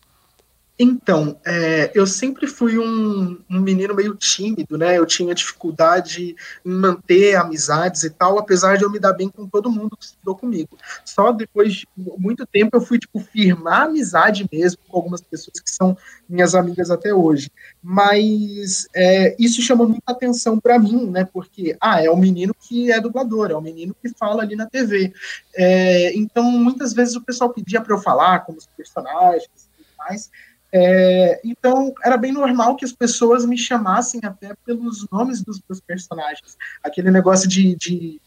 Então, 0.78 1.40
é, 1.46 1.90
eu 1.94 2.06
sempre 2.06 2.46
fui 2.46 2.78
um, 2.78 3.42
um, 3.48 3.60
menino 3.60 3.94
meio 3.94 4.14
tímido, 4.14 4.76
né? 4.76 4.98
Eu 4.98 5.06
tinha 5.06 5.34
dificuldade 5.34 6.36
em 6.64 6.70
manter 6.70 7.34
amizades 7.34 8.04
e 8.04 8.10
tal, 8.10 8.38
apesar 8.38 8.76
de 8.76 8.84
eu 8.84 8.90
me 8.90 8.98
dar 8.98 9.14
bem 9.14 9.30
com 9.30 9.48
todo 9.48 9.70
mundo 9.70 9.96
que 9.96 10.04
estudou 10.04 10.36
comigo. 10.36 10.76
Só 11.02 11.32
depois 11.32 11.72
de 11.72 11.88
muito 11.96 12.46
tempo 12.46 12.76
eu 12.76 12.82
fui, 12.82 12.98
tipo, 12.98 13.18
firmar 13.20 13.84
amizade 13.84 14.46
mesmo 14.52 14.78
com 14.86 14.98
algumas 14.98 15.22
pessoas 15.22 15.58
que 15.60 15.70
são 15.70 15.96
minhas 16.28 16.54
amigas 16.54 16.90
até 16.90 17.14
hoje. 17.14 17.50
Mas 17.82 18.86
é, 18.94 19.34
isso 19.38 19.62
chamou 19.62 19.88
muita 19.88 20.12
atenção 20.12 20.60
para 20.60 20.78
mim, 20.78 21.08
né? 21.08 21.24
Porque, 21.24 21.74
ah, 21.80 22.02
é 22.02 22.10
o 22.10 22.16
menino 22.16 22.54
que 22.54 22.92
é 22.92 23.00
dublador, 23.00 23.50
é 23.50 23.54
o 23.54 23.62
menino 23.62 23.96
que 24.02 24.10
fala 24.10 24.42
ali 24.42 24.54
na 24.54 24.66
TV. 24.66 25.10
É, 25.54 26.14
então, 26.14 26.44
muitas 26.44 26.92
vezes 26.92 27.16
o 27.16 27.22
pessoal 27.22 27.48
pedia 27.48 27.80
para 27.80 27.94
eu 27.94 27.98
falar 27.98 28.40
como 28.40 28.58
os 28.58 28.66
personagens 28.66 29.48
e 29.54 29.82
tudo 29.82 29.88
mais. 29.96 30.30
É, 30.78 31.40
então, 31.42 31.94
era 32.04 32.18
bem 32.18 32.32
normal 32.32 32.76
que 32.76 32.84
as 32.84 32.92
pessoas 32.92 33.46
me 33.46 33.56
chamassem 33.56 34.20
até 34.22 34.54
pelos 34.64 35.06
nomes 35.10 35.42
dos 35.42 35.58
meus 35.66 35.80
personagens. 35.80 36.56
Aquele 36.84 37.10
negócio 37.10 37.48
de, 37.48 37.74
de, 37.76 38.20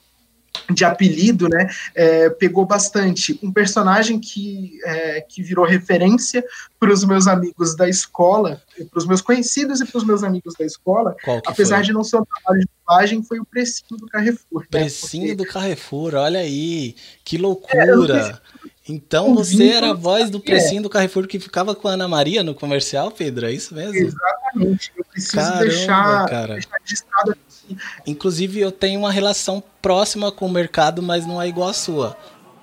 de 0.73 0.83
apelido, 0.83 1.47
né, 1.47 1.69
é, 1.93 2.29
pegou 2.31 2.65
bastante. 2.65 3.39
Um 3.43 3.51
personagem 3.51 4.19
que, 4.19 4.79
é, 4.83 5.21
que 5.21 5.43
virou 5.43 5.63
referência 5.63 6.43
para 6.79 6.91
os 6.91 7.05
meus 7.05 7.27
amigos 7.27 7.75
da 7.75 7.87
escola, 7.87 8.61
para 8.89 8.97
os 8.97 9.05
meus 9.05 9.21
conhecidos 9.21 9.79
e 9.79 9.85
para 9.85 9.97
os 9.99 10.03
meus 10.03 10.23
amigos 10.23 10.55
da 10.57 10.65
escola, 10.65 11.15
apesar 11.45 11.77
foi? 11.77 11.85
de 11.85 11.93
não 11.93 12.03
ser 12.03 12.17
um 12.17 12.25
trabalho 12.25 12.61
de 12.61 12.69
dublagem, 12.89 13.21
foi 13.21 13.39
o 13.39 13.45
Precinho 13.45 13.99
do 13.99 14.07
Carrefour. 14.07 14.61
Né, 14.61 14.67
Precinho 14.71 15.27
né, 15.27 15.35
porque... 15.35 15.45
do 15.45 15.53
Carrefour, 15.53 16.15
olha 16.15 16.39
aí, 16.39 16.95
que 17.23 17.37
loucura! 17.37 18.41
Então 18.87 19.35
você 19.35 19.69
era 19.69 19.91
a 19.91 19.93
voz 19.93 20.31
do 20.31 20.39
precinho 20.39 20.79
é. 20.79 20.81
do 20.81 20.89
Carrefour 20.89 21.27
que 21.27 21.39
ficava 21.39 21.75
com 21.75 21.87
a 21.87 21.91
Ana 21.91 22.07
Maria 22.07 22.41
no 22.41 22.55
comercial, 22.55 23.11
Pedro? 23.11 23.45
É 23.45 23.51
isso 23.51 23.75
mesmo? 23.75 23.95
Exatamente. 23.95 24.91
Eu 24.97 25.05
preciso 25.05 25.35
Caramba, 25.35 25.59
deixar, 25.59 26.25
cara. 26.27 26.53
deixar 26.55 27.05
aqui. 27.29 27.77
Inclusive, 28.07 28.59
eu 28.59 28.71
tenho 28.71 28.99
uma 28.99 29.11
relação 29.11 29.61
próxima 29.79 30.31
com 30.31 30.47
o 30.47 30.51
mercado, 30.51 31.03
mas 31.03 31.23
não 31.27 31.39
é 31.39 31.47
igual 31.47 31.69
a 31.69 31.73
sua. 31.73 32.17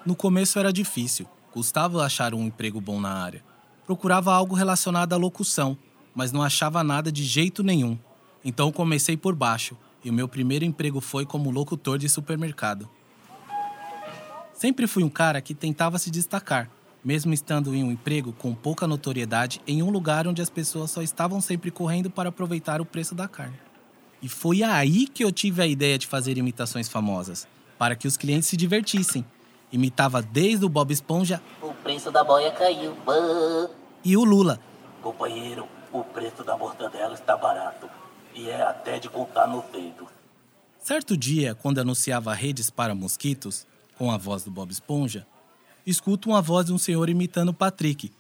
No 0.05 0.17
começo 0.17 0.59
era 0.59 0.73
difícil. 0.73 1.29
Custava 1.53 2.05
achar 2.05 2.35
um 2.35 2.43
emprego 2.43 2.81
bom 2.81 3.01
na 3.01 3.13
área. 3.13 3.45
Procurava 3.87 4.35
algo 4.35 4.57
relacionado 4.57 5.13
à 5.13 5.17
locução, 5.17 5.79
mas 6.13 6.33
não 6.33 6.43
achava 6.43 6.83
nada 6.83 7.13
de 7.13 7.23
jeito 7.23 7.63
nenhum. 7.63 7.97
Então 8.45 8.73
comecei 8.73 9.17
por 9.17 9.33
baixo, 9.37 9.77
e 10.07 10.11
o 10.11 10.13
meu 10.13 10.29
primeiro 10.29 10.65
emprego 10.65 11.01
foi 11.01 11.27
como 11.27 11.51
locutor 11.51 11.99
de 11.99 12.09
supermercado. 12.09 12.89
Sempre 14.55 14.87
fui 14.87 15.03
um 15.03 15.09
cara 15.09 15.41
que 15.41 15.53
tentava 15.53 15.99
se 15.99 16.13
destacar, 16.13 16.71
mesmo 17.05 17.35
estando 17.35 17.75
em 17.75 17.83
um 17.83 17.91
emprego 17.91 18.33
com 18.33 18.55
pouca 18.55 18.87
notoriedade 18.87 19.61
em 19.67 19.83
um 19.83 19.91
lugar 19.91 20.29
onde 20.29 20.41
as 20.41 20.49
pessoas 20.49 20.93
só 20.93 21.03
estavam 21.03 21.41
sempre 21.41 21.73
correndo 21.73 22.09
para 22.09 22.29
aproveitar 22.29 22.81
o 22.81 22.87
preço 22.87 23.17
da 23.17 23.27
carne. 23.27 23.59
E 24.23 24.29
foi 24.29 24.63
aí 24.63 25.09
que 25.09 25.25
eu 25.25 25.33
tive 25.33 25.61
a 25.61 25.67
ideia 25.67 25.99
de 25.99 26.07
fazer 26.07 26.39
imitações 26.39 26.89
famosas, 26.89 27.49
para 27.77 27.97
que 27.97 28.07
os 28.07 28.17
clientes 28.17 28.49
se 28.49 28.57
divertissem. 28.57 29.27
Imitava 29.73 30.23
desde 30.23 30.65
o 30.65 30.69
Bob 30.69 30.93
Esponja. 30.93 31.43
O 31.61 31.75
preço 31.75 32.13
da 32.13 32.23
boia 32.23 32.53
caiu. 32.53 32.97
E 34.05 34.17
o 34.17 34.23
Lula. 34.23 34.61
Companheiro, 35.03 35.67
o 35.93 36.05
preço 36.05 36.45
da 36.45 36.57
mortadela 36.57 37.15
está 37.15 37.37
barato. 37.37 38.06
E 38.37 38.51
é 38.51 38.61
até 38.61 38.99
de 38.99 39.09
contar 39.09 39.47
no 39.47 39.63
dedo. 39.73 40.07
Certo 40.79 41.17
dia, 41.17 41.55
quando 41.55 41.79
anunciava 41.79 42.35
redes 42.35 42.69
para 42.69 42.95
mosquitos, 42.95 43.67
com 43.97 44.13
a 44.13 44.19
voz 44.19 44.45
do 44.45 44.51
Bob 44.51 44.71
Esponja, 44.71 45.27
escuto 45.87 46.29
uma 46.29 46.43
voz 46.43 46.67
de 46.67 46.73
um 46.73 46.79
senhor 46.79 47.09
imitando 47.09 47.55
Patrick. 47.55 48.13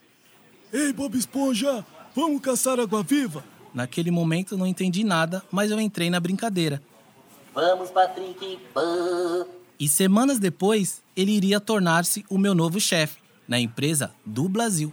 Ei, 0.72 0.90
Bob 0.94 1.16
Esponja, 1.16 1.84
vamos 2.14 2.40
caçar 2.40 2.80
água-viva? 2.80 3.44
Naquele 3.74 4.10
momento 4.10 4.56
não 4.56 4.66
entendi 4.66 5.04
nada, 5.04 5.42
mas 5.52 5.70
eu 5.70 5.78
entrei 5.78 6.08
na 6.08 6.18
brincadeira. 6.18 6.82
Vamos, 7.54 7.90
Patrick. 7.90 8.58
E 9.78 9.86
semanas 9.86 10.38
depois, 10.38 11.02
ele 11.14 11.32
iria 11.32 11.60
tornar-se 11.60 12.24
o 12.30 12.38
meu 12.38 12.54
novo 12.54 12.80
chefe 12.80 13.20
na 13.46 13.60
empresa 13.60 14.14
do 14.24 14.48
Brasil. 14.48 14.90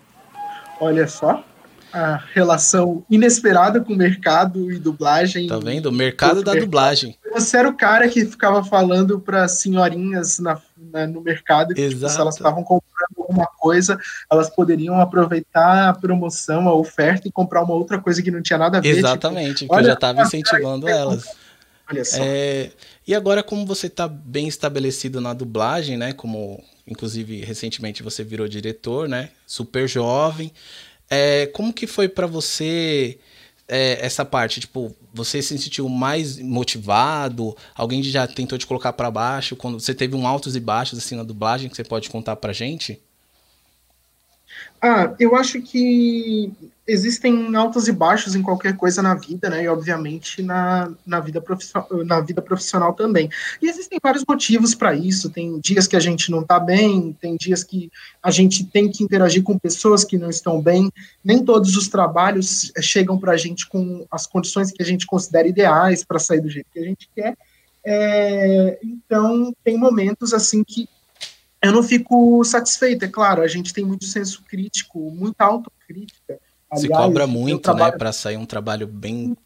Olha 0.82 1.08
só 1.08 1.44
a 1.94 2.16
relação 2.34 3.06
inesperada 3.08 3.80
com 3.80 3.94
o 3.94 3.96
mercado 3.96 4.72
e 4.72 4.80
dublagem. 4.80 5.48
Tá 5.48 5.60
vendo? 5.60 5.86
O 5.88 5.92
mercado 5.92 6.44
da 6.44 6.54
mercado. 6.54 6.66
dublagem. 6.66 7.16
Você 7.32 7.58
era 7.58 7.70
o 7.70 7.78
cara 7.78 8.10
que 8.10 8.26
ficava 8.26 8.64
falando 8.64 9.20
para 9.20 9.48
senhorinhas 9.48 10.40
na, 10.40 10.60
na, 10.76 11.06
no 11.06 11.22
mercado 11.22 11.76
que 11.76 11.90
tipo, 11.90 12.10
se 12.10 12.20
elas 12.20 12.36
estavam 12.36 12.64
comprando 12.64 13.14
alguma 13.18 13.46
coisa, 13.46 14.00
elas 14.32 14.50
poderiam 14.50 15.00
aproveitar 15.00 15.90
a 15.90 15.94
promoção, 15.94 16.68
a 16.68 16.74
oferta 16.74 17.28
e 17.28 17.32
comprar 17.32 17.62
uma 17.62 17.76
outra 17.76 18.00
coisa 18.00 18.24
que 18.24 18.32
não 18.32 18.42
tinha 18.42 18.58
nada 18.58 18.80
a 18.80 18.82
ver. 18.82 18.96
Tipo, 18.96 19.00
Exatamente, 19.00 19.60
tipo, 19.60 19.74
que 19.74 19.80
eu 19.80 19.86
já 19.86 19.94
estava 19.94 20.22
incentivando 20.24 20.88
elas. 20.88 21.28
Olha 21.90 22.04
só. 22.04 22.18
É, 22.20 22.72
e 23.08 23.14
agora, 23.14 23.44
como 23.44 23.66
você 23.66 23.88
está 23.88 24.08
bem 24.08 24.48
estabelecido 24.48 25.22
na 25.22 25.34
dublagem, 25.34 25.96
né? 25.96 26.12
Como 26.14 26.64
inclusive 26.88 27.44
recentemente 27.44 28.04
você 28.04 28.24
virou 28.24 28.48
diretor, 28.48 29.08
né? 29.08 29.30
Super 29.46 29.88
jovem. 29.88 30.52
É, 31.16 31.46
como 31.46 31.72
que 31.72 31.86
foi 31.86 32.10
para 32.10 32.26
você 32.26 33.20
é, 33.68 34.04
essa 34.04 34.26
parte? 34.26 34.60
Tipo, 34.62 34.96
você 35.14 35.44
se 35.44 35.56
sentiu 35.60 35.88
mais 35.88 36.40
motivado? 36.40 37.56
Alguém 37.76 38.02
já 38.02 38.26
tentou 38.26 38.58
te 38.58 38.66
colocar 38.66 38.94
para 38.94 39.12
baixo? 39.12 39.56
Quando 39.56 39.80
você 39.80 39.94
teve 39.94 40.16
um 40.16 40.26
altos 40.26 40.56
e 40.56 40.60
baixos 40.60 40.98
assim 40.98 41.16
na 41.16 41.22
dublagem 41.22 41.70
que 41.70 41.76
você 41.76 41.84
pode 41.84 42.10
contar 42.10 42.36
pra 42.38 42.52
gente? 42.52 43.00
Ah, 44.86 45.16
eu 45.18 45.34
acho 45.34 45.62
que 45.62 46.52
existem 46.86 47.56
altos 47.56 47.88
e 47.88 47.92
baixos 47.94 48.36
em 48.36 48.42
qualquer 48.42 48.76
coisa 48.76 49.02
na 49.02 49.16
vida, 49.16 49.50
né? 49.50 49.64
E 49.64 49.68
obviamente 49.70 50.44
na, 50.44 50.92
na, 51.06 51.22
vida, 51.22 51.40
profissional, 51.40 51.88
na 52.04 52.20
vida 52.20 52.42
profissional 52.42 52.92
também. 52.92 53.30
E 53.62 53.70
existem 53.70 53.98
vários 54.04 54.26
motivos 54.28 54.76
para 54.76 54.94
isso. 54.94 55.30
Tem 55.30 55.58
dias 55.62 55.88
que 55.88 55.96
a 55.96 56.02
gente 56.02 56.30
não 56.30 56.42
está 56.42 56.60
bem, 56.60 57.16
tem 57.22 57.38
dias 57.38 57.64
que 57.64 57.90
a 58.22 58.30
gente 58.30 58.66
tem 58.66 58.92
que 58.92 59.06
interagir 59.06 59.42
com 59.42 59.58
pessoas 59.58 60.04
que 60.04 60.18
não 60.18 60.30
estão 60.30 60.62
bem. 60.62 60.92
Nem 61.24 61.46
todos 61.46 61.78
os 61.78 61.88
trabalhos 61.88 62.70
chegam 62.82 63.18
para 63.18 63.32
a 63.32 63.38
gente 63.38 63.70
com 63.70 64.06
as 64.12 64.28
condições 64.28 64.70
que 64.70 64.84
a 64.84 64.86
gente 64.86 65.06
considera 65.06 65.48
ideais 65.48 66.04
para 66.04 66.20
sair 66.20 66.42
do 66.42 66.50
jeito 66.50 66.68
que 66.74 66.80
a 66.80 66.84
gente 66.84 67.10
quer. 67.16 67.38
É, 67.86 68.80
então, 68.84 69.56
tem 69.64 69.78
momentos 69.78 70.34
assim 70.34 70.62
que 70.62 70.90
eu 71.64 71.72
não 71.72 71.82
fico 71.82 72.44
satisfeito, 72.44 73.06
é 73.06 73.08
claro, 73.08 73.42
a 73.42 73.48
gente 73.48 73.74
tem 73.74 73.86
muito 73.86 74.06
senso 74.06 74.44
crítico, 74.44 75.00
muita 75.12 75.46
autocrítica. 75.46 76.38
Se 76.76 76.90
cobra 76.90 77.26
muito, 77.26 77.56
né, 77.56 77.62
trabalho... 77.62 77.92
né, 77.94 77.98
para 77.98 78.12
sair 78.12 78.36
um 78.36 78.46
trabalho 78.46 78.86
bem, 78.86 79.38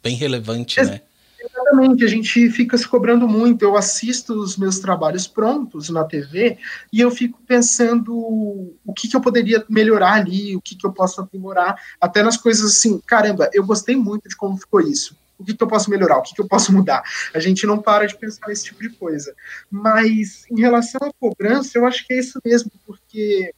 bem 0.00 0.14
relevante, 0.14 0.78
Ex 0.78 0.90
né? 0.90 1.00
Exatamente, 1.40 2.04
a 2.04 2.08
gente 2.08 2.50
fica 2.50 2.76
se 2.76 2.86
cobrando 2.86 3.28
muito. 3.28 3.62
Eu 3.62 3.76
assisto 3.76 4.34
os 4.34 4.56
meus 4.56 4.78
trabalhos 4.78 5.26
prontos 5.26 5.88
na 5.88 6.04
TV 6.04 6.58
e 6.92 7.00
eu 7.00 7.10
fico 7.10 7.40
pensando 7.46 8.14
o 8.14 8.92
que, 8.94 9.08
que 9.08 9.16
eu 9.16 9.20
poderia 9.20 9.64
melhorar 9.68 10.14
ali, 10.14 10.54
o 10.54 10.60
que, 10.60 10.74
que 10.76 10.86
eu 10.86 10.92
posso 10.92 11.20
aprimorar, 11.20 11.80
até 12.00 12.22
nas 12.22 12.36
coisas 12.36 12.72
assim, 12.72 13.00
caramba, 13.06 13.48
eu 13.52 13.64
gostei 13.64 13.96
muito 13.96 14.28
de 14.28 14.36
como 14.36 14.56
ficou 14.56 14.80
isso 14.80 15.16
o 15.38 15.44
que, 15.44 15.54
que 15.54 15.62
eu 15.62 15.68
posso 15.68 15.90
melhorar, 15.90 16.18
o 16.18 16.22
que, 16.22 16.34
que 16.34 16.40
eu 16.40 16.48
posso 16.48 16.72
mudar. 16.72 17.02
A 17.34 17.40
gente 17.40 17.66
não 17.66 17.78
para 17.78 18.06
de 18.06 18.16
pensar 18.16 18.48
nesse 18.48 18.64
tipo 18.64 18.80
de 18.80 18.90
coisa. 18.90 19.34
Mas 19.70 20.44
em 20.50 20.60
relação 20.60 21.00
à 21.08 21.12
cobrança, 21.18 21.78
eu 21.78 21.86
acho 21.86 22.06
que 22.06 22.14
é 22.14 22.18
isso 22.18 22.40
mesmo, 22.44 22.70
porque 22.84 23.52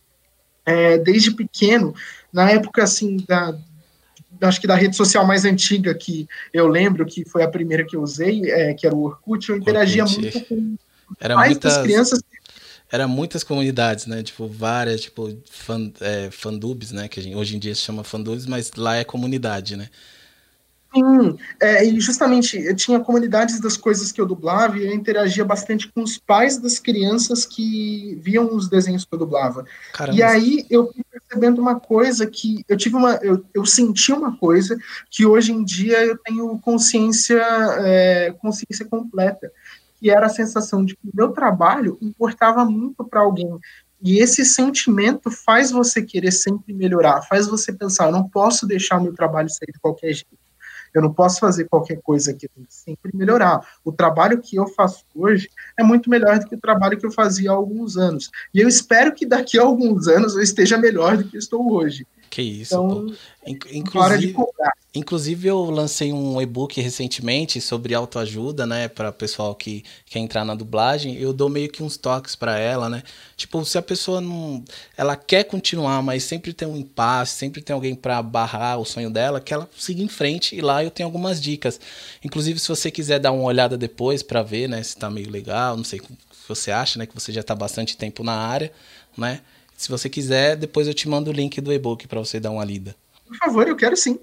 é, 0.67 0.99
desde 0.99 1.31
pequeno, 1.31 1.95
na 2.33 2.51
época 2.51 2.83
assim 2.83 3.17
da 3.27 3.57
acho 4.41 4.61
que 4.61 4.69
da 4.69 4.77
rede 4.77 4.95
social 4.95 5.27
mais 5.27 5.45
antiga 5.45 5.93
que 5.93 6.29
eu 6.53 6.69
lembro, 6.69 7.05
que 7.05 7.25
foi 7.25 7.43
a 7.43 7.49
primeira 7.49 7.85
que 7.85 7.97
eu 7.97 8.03
usei, 8.03 8.49
é, 8.49 8.73
que 8.73 8.87
era 8.87 8.95
o 8.95 9.03
Orkut, 9.03 9.49
eu 9.49 9.57
interagia 9.57 10.05
Orkut. 10.05 10.21
muito 10.21 10.45
com 10.45 10.77
era 11.19 11.37
muitas 11.37 11.79
crianças 11.79 12.21
era 12.91 13.07
muitas 13.07 13.45
comunidades, 13.45 14.07
né? 14.07 14.23
Tipo, 14.23 14.49
várias, 14.49 15.03
tipo, 15.03 15.37
fan, 15.51 15.93
é, 16.01 16.31
fandubs, 16.31 16.91
né? 16.91 17.07
Que 17.07 17.21
gente, 17.21 17.37
hoje 17.37 17.55
em 17.55 17.59
dia 17.59 17.75
se 17.75 17.83
chama 17.83 18.03
fandubs, 18.03 18.47
mas 18.47 18.73
lá 18.77 18.97
é 18.97 19.05
comunidade, 19.05 19.77
né? 19.77 19.91
Sim, 20.95 21.37
é, 21.61 21.85
e 21.85 22.01
justamente 22.01 22.57
eu 22.57 22.75
tinha 22.75 22.99
comunidades 22.99 23.61
das 23.61 23.77
coisas 23.77 24.11
que 24.11 24.19
eu 24.19 24.25
dublava 24.25 24.79
e 24.79 24.87
eu 24.87 24.95
interagia 24.95 25.45
bastante 25.45 25.93
com 25.93 26.03
os 26.03 26.17
pais 26.17 26.57
das 26.57 26.79
crianças 26.79 27.45
que 27.45 28.19
viam 28.23 28.55
os 28.55 28.71
desenhos 28.71 29.05
que 29.05 29.15
eu 29.15 29.19
dublava. 29.19 29.67
Caramba. 29.93 30.19
E 30.19 30.23
aí 30.23 30.67
eu 30.71 30.91
fui 30.91 31.05
percebendo 31.11 31.61
uma 31.61 31.79
coisa 31.79 32.27
que 32.27 32.65
eu 32.67 32.77
tive 32.77 32.97
uma, 32.97 33.17
eu, 33.17 33.45
eu 33.53 33.67
senti 33.67 34.13
uma 34.13 34.35
coisa 34.39 34.79
que 35.11 35.27
hoje 35.27 35.53
em 35.53 35.63
dia 35.63 36.03
eu 36.07 36.17
tenho 36.17 36.59
consciência, 36.59 37.43
é, 37.81 38.35
consciência 38.41 38.87
completa, 38.87 39.53
que 40.01 40.11
era 40.11 40.25
a 40.25 40.31
sensação 40.31 40.83
de 40.83 40.97
que 40.97 41.07
o 41.07 41.15
meu 41.15 41.33
trabalho 41.33 41.99
importava 42.01 42.65
muito 42.65 43.05
para 43.05 43.21
alguém 43.21 43.59
E 44.01 44.21
esse 44.21 44.43
sentimento 44.43 45.31
faz 45.31 45.71
você 45.71 46.01
querer 46.01 46.33
sempre 46.33 46.73
melhorar, 46.73 47.21
faz 47.23 47.47
você 47.47 47.75
pensar, 47.75 48.07
eu 48.07 48.13
não 48.13 48.27
posso 48.27 48.67
deixar 48.67 48.97
o 48.97 49.03
meu 49.03 49.13
trabalho 49.13 49.51
sair 49.51 49.71
de 49.71 49.81
qualquer 49.81 50.15
jeito. 50.15 50.48
Eu 50.95 51.03
não 51.03 51.13
posso 51.13 51.41
fazer 51.41 51.67
qualquer 51.69 52.01
coisa 52.03 52.31
aqui, 52.31 52.47
eu 52.47 52.51
tenho 52.55 52.67
que 52.67 52.75
sempre 52.75 53.17
melhorar. 53.17 53.61
O 53.85 53.93
trabalho 53.93 54.41
que 54.41 54.57
eu 54.57 54.67
faço 54.69 55.05
hoje 55.15 55.49
é 55.79 55.83
muito 55.83 56.09
melhor 56.11 56.39
do 56.39 56.47
que 56.47 56.55
o 56.55 56.61
trabalho 56.61 56.99
que 56.99 57.07
eu 57.07 57.11
fazia 57.11 57.51
há 57.51 57.55
alguns 57.55 57.97
anos. 57.97 58.31
E 58.55 58.61
eu 58.61 58.69
espero 58.69 59.15
que 59.15 59.27
daqui 59.27 59.59
a 59.59 59.63
alguns 59.63 60.09
anos 60.09 60.35
eu 60.35 60.43
esteja 60.43 60.77
melhor 60.77 61.17
do 61.17 61.25
que 61.25 61.37
estou 61.37 61.73
hoje. 61.73 62.07
Que 62.31 62.43
isso, 62.43 62.75
então, 62.75 63.07
pô. 63.07 63.15
Inclusive, 63.73 64.35
inclusive, 64.99 65.49
eu 65.49 65.71
lancei 65.71 66.13
um 66.13 66.41
e-book 66.41 66.81
recentemente 66.81 67.61
sobre 67.61 67.95
autoajuda, 67.95 68.67
né, 68.67 68.89
para 68.89 69.11
pessoal 69.13 69.55
que 69.55 69.85
quer 70.07 70.19
entrar 70.19 70.45
na 70.45 70.55
dublagem. 70.55 71.17
Eu 71.17 71.33
dou 71.33 71.49
meio 71.49 71.71
que 71.71 71.83
uns 71.83 71.97
toques 71.97 72.37
para 72.37 72.59
ela, 72.59 72.89
né? 72.89 73.03
Tipo, 73.37 73.65
se 73.65 73.79
a 73.79 73.83
pessoa 73.83 74.21
não, 74.21 74.63
ela 74.97 75.17
quer 75.17 75.45
continuar, 75.45 76.03
mas 76.03 76.25
sempre 76.25 76.53
tem 76.53 76.67
um 76.69 76.77
impasse, 76.77 77.37
sempre 77.39 77.63
tem 77.63 77.73
alguém 77.73 77.95
para 77.95 78.21
barrar 78.23 78.79
o 78.79 78.85
sonho 78.85 79.11
dela, 79.11 79.41
que 79.41 79.55
ela 79.55 79.69
siga 79.77 80.03
em 80.03 80.09
frente 80.09 80.57
e 80.57 80.61
lá 80.61 80.85
eu 80.85 80.91
tenho 80.91 81.07
algumas 81.07 81.41
dicas. 81.41 81.81
Inclusive, 82.23 82.59
se 82.59 82.69
você 82.69 82.91
quiser 82.91 83.19
dar 83.19 83.33
uma 83.33 83.45
olhada 83.45 83.79
depois 83.79 84.23
para 84.23 84.43
ver, 84.43 84.69
né, 84.69 84.83
se 84.83 84.97
tá 84.97 85.09
meio 85.09 85.31
legal, 85.31 85.77
não 85.77 85.85
sei 85.85 86.01
o 86.01 86.03
que 86.03 86.13
você 86.47 86.71
acha, 86.71 86.99
né, 86.99 87.07
que 87.07 87.15
você 87.15 87.33
já 87.33 87.43
tá 87.43 87.55
bastante 87.55 87.97
tempo 87.97 88.23
na 88.25 88.35
área, 88.35 88.73
né? 89.17 89.41
Se 89.77 89.89
você 89.89 90.09
quiser, 90.09 90.57
depois 90.57 90.89
eu 90.89 90.95
te 90.95 91.09
mando 91.09 91.31
o 91.31 91.33
link 91.33 91.61
do 91.61 91.73
e-book 91.73 92.09
para 92.09 92.19
você 92.19 92.41
dar 92.41 92.51
uma 92.51 92.65
lida. 92.65 92.97
Por 93.29 93.37
favor, 93.37 93.69
eu 93.69 93.77
quero 93.77 93.97
sim. 93.97 94.19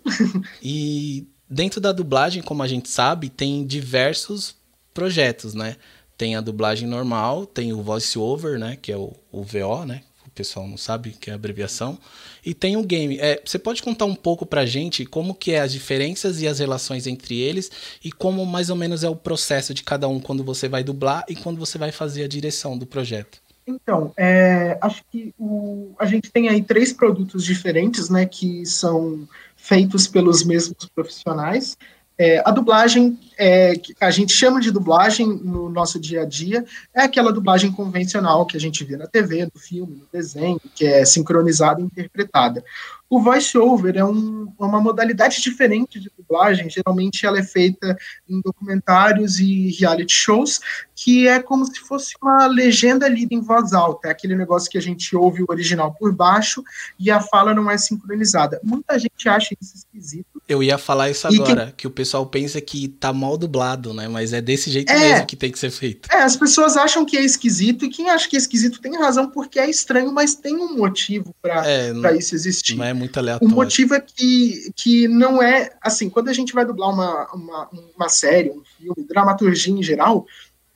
e 0.62 1.28
dentro 1.50 1.80
da 1.80 1.92
dublagem, 1.92 2.42
como 2.42 2.64
a 2.64 2.68
gente 2.68 2.90
sabe, 2.90 3.30
tem 3.30 3.66
diversos 3.66 4.56
projetos, 4.94 5.54
né? 5.54 5.78
Tem 6.18 6.36
a 6.36 6.42
dublagem 6.42 6.88
normal, 6.88 7.46
tem 7.46 7.74
o 7.74 7.82
voice 7.82 8.18
over, 8.18 8.58
né, 8.58 8.78
que 8.82 8.92
é 8.92 8.98
o, 8.98 9.14
o 9.32 9.44
VO, 9.44 9.86
né? 9.86 10.02
O 10.26 10.32
pessoal 10.32 10.68
não 10.68 10.78
sabe 10.78 11.12
que 11.12 11.30
é 11.30 11.34
a 11.34 11.36
abreviação. 11.36 11.98
E 12.46 12.54
tem 12.54 12.76
o 12.76 12.84
game. 12.84 13.18
É, 13.20 13.42
você 13.46 13.60
pode 13.60 13.82
contar 13.82 14.06
um 14.06 14.16
pouco 14.16 14.46
pra 14.46 14.66
gente 14.66 15.06
como 15.06 15.36
que 15.36 15.52
é 15.52 15.62
as 15.62 15.72
diferenças 15.72 16.42
e 16.42 16.48
as 16.48 16.60
relações 16.60 17.08
entre 17.08 17.40
eles 17.40 17.72
e 18.04 18.12
como 18.12 18.46
mais 18.46 18.70
ou 18.70 18.76
menos 18.76 19.04
é 19.04 19.10
o 19.10 19.16
processo 19.16 19.74
de 19.74 19.84
cada 19.84 20.08
um 20.08 20.20
quando 20.20 20.44
você 20.44 20.68
vai 20.68 20.84
dublar 20.84 21.24
e 21.30 21.36
quando 21.36 21.58
você 21.58 21.78
vai 21.78 21.92
fazer 21.92 22.24
a 22.24 22.28
direção 22.28 22.78
do 22.78 22.86
projeto? 22.86 23.45
Então, 23.68 24.14
é, 24.16 24.78
acho 24.80 25.04
que 25.12 25.34
o, 25.40 25.94
a 25.98 26.06
gente 26.06 26.32
tem 26.32 26.50
aí 26.50 26.62
três 26.62 26.94
produtos 26.94 27.44
diferentes, 27.44 28.10
né, 28.10 28.26
que 28.26 28.66
são 28.66 29.28
feitos 29.56 30.08
pelos 30.08 30.46
mesmos 30.46 30.88
profissionais. 30.94 31.76
É, 32.18 32.42
a 32.46 32.52
dublagem, 32.52 33.20
é, 33.38 33.74
a 34.00 34.10
gente 34.10 34.32
chama 34.32 34.62
de 34.62 34.72
dublagem 34.72 35.28
no 35.28 35.70
nosso 35.70 36.00
dia 36.00 36.22
a 36.22 36.26
dia, 36.26 36.64
é 36.94 37.02
aquela 37.02 37.32
dublagem 37.32 37.72
convencional 37.72 38.46
que 38.46 38.56
a 38.56 38.60
gente 38.60 38.86
vê 38.86 38.96
na 38.96 39.06
TV, 39.06 39.44
no 39.46 39.60
filme, 39.60 39.96
no 39.98 40.08
desenho, 40.12 40.60
que 40.74 40.86
é 40.86 41.04
sincronizada 41.04 41.82
e 41.82 41.84
interpretada. 41.84 42.64
O 43.10 43.22
voice-over 43.22 43.98
é 43.98 44.04
um, 44.04 44.52
uma 44.58 44.80
modalidade 44.80 45.42
diferente 45.42 46.00
de 46.00 46.10
dublagem, 46.18 46.70
geralmente 46.70 47.26
ela 47.26 47.38
é 47.38 47.44
feita 47.44 47.98
em 48.28 48.40
documentários 48.40 49.40
e 49.40 49.72
reality 49.78 50.14
shows, 50.14 50.62
que 50.96 51.28
é 51.28 51.42
como 51.42 51.66
se 51.66 51.82
fosse 51.82 52.14
uma 52.22 52.48
legenda 52.48 53.10
lida 53.10 53.36
em 53.36 53.42
voz 53.42 53.74
alta, 53.74 54.08
é 54.08 54.12
aquele 54.12 54.36
negócio 54.36 54.72
que 54.72 54.78
a 54.78 54.82
gente 54.82 55.16
ouve 55.16 55.44
o 55.44 55.48
original 55.50 55.94
por 55.94 56.14
baixo 56.14 56.64
e 56.98 57.12
a 57.12 57.20
fala 57.20 57.54
não 57.54 57.70
é 57.70 57.78
sincronizada. 57.78 58.60
Muita 58.64 58.98
gente 58.98 59.28
acha 59.28 59.54
isso 59.62 59.76
esquisito. 59.76 60.35
Eu 60.48 60.62
ia 60.62 60.78
falar 60.78 61.10
isso 61.10 61.28
agora, 61.28 61.68
que... 61.68 61.78
que... 61.78 61.88
o 61.88 61.90
pessoal 61.90 62.26
pensa 62.26 62.62
que 62.62 62.88
tá 62.88 63.12
mal 63.12 63.38
dublado, 63.38 63.94
né? 63.94 64.08
Mas 64.08 64.32
é 64.32 64.42
desse 64.42 64.70
jeito 64.70 64.92
é, 64.92 65.00
mesmo 65.00 65.26
que 65.26 65.36
tem 65.36 65.52
que 65.52 65.58
ser 65.58 65.72
feito. 65.72 66.08
É, 66.12 66.22
as 66.22 66.36
pessoas 66.36 66.78
acham 66.78 67.04
que 67.04 67.18
é 67.18 67.24
esquisito 67.24 67.86
e 67.86 67.90
quem 67.90 68.10
acha 68.10 68.30
que 68.30 68.36
é 68.36 68.40
esquisito 68.40 68.80
tem 68.80 68.96
razão 68.96 69.30
porque 69.30 69.60
é 69.60 69.70
estranho, 69.70 70.12
mas 70.12 70.36
tem 70.36 70.56
um 70.56 70.78
motivo 70.78 71.36
para 71.42 71.68
é, 71.68 71.92
isso 72.18 72.36
existir. 72.36 72.76
Não 72.76 72.86
é 72.86 72.94
muito 72.94 73.18
aleatório. 73.18 73.52
O 73.52 73.56
motivo 73.56 73.96
é 73.96 74.00
que, 74.00 74.72
que 74.76 75.08
não 75.08 75.42
é. 75.42 75.72
Assim, 75.82 76.10
quando 76.10 76.30
a 76.30 76.34
gente 76.34 76.54
vai 76.54 76.66
dublar 76.66 76.92
uma, 76.92 77.34
uma, 77.34 77.70
uma 77.96 78.10
série, 78.10 78.52
um 78.52 78.62
filme, 78.78 79.08
dramaturgia 79.08 79.74
em 79.74 79.82
geral, 79.82 80.28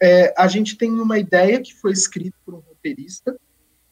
é, 0.02 0.34
a 0.36 0.48
gente 0.48 0.76
tem 0.76 0.92
uma 0.92 1.20
ideia 1.20 1.62
que 1.62 1.76
foi 1.76 1.92
escrita 1.92 2.36
por 2.44 2.56
um 2.56 2.60
roteirista 2.60 3.36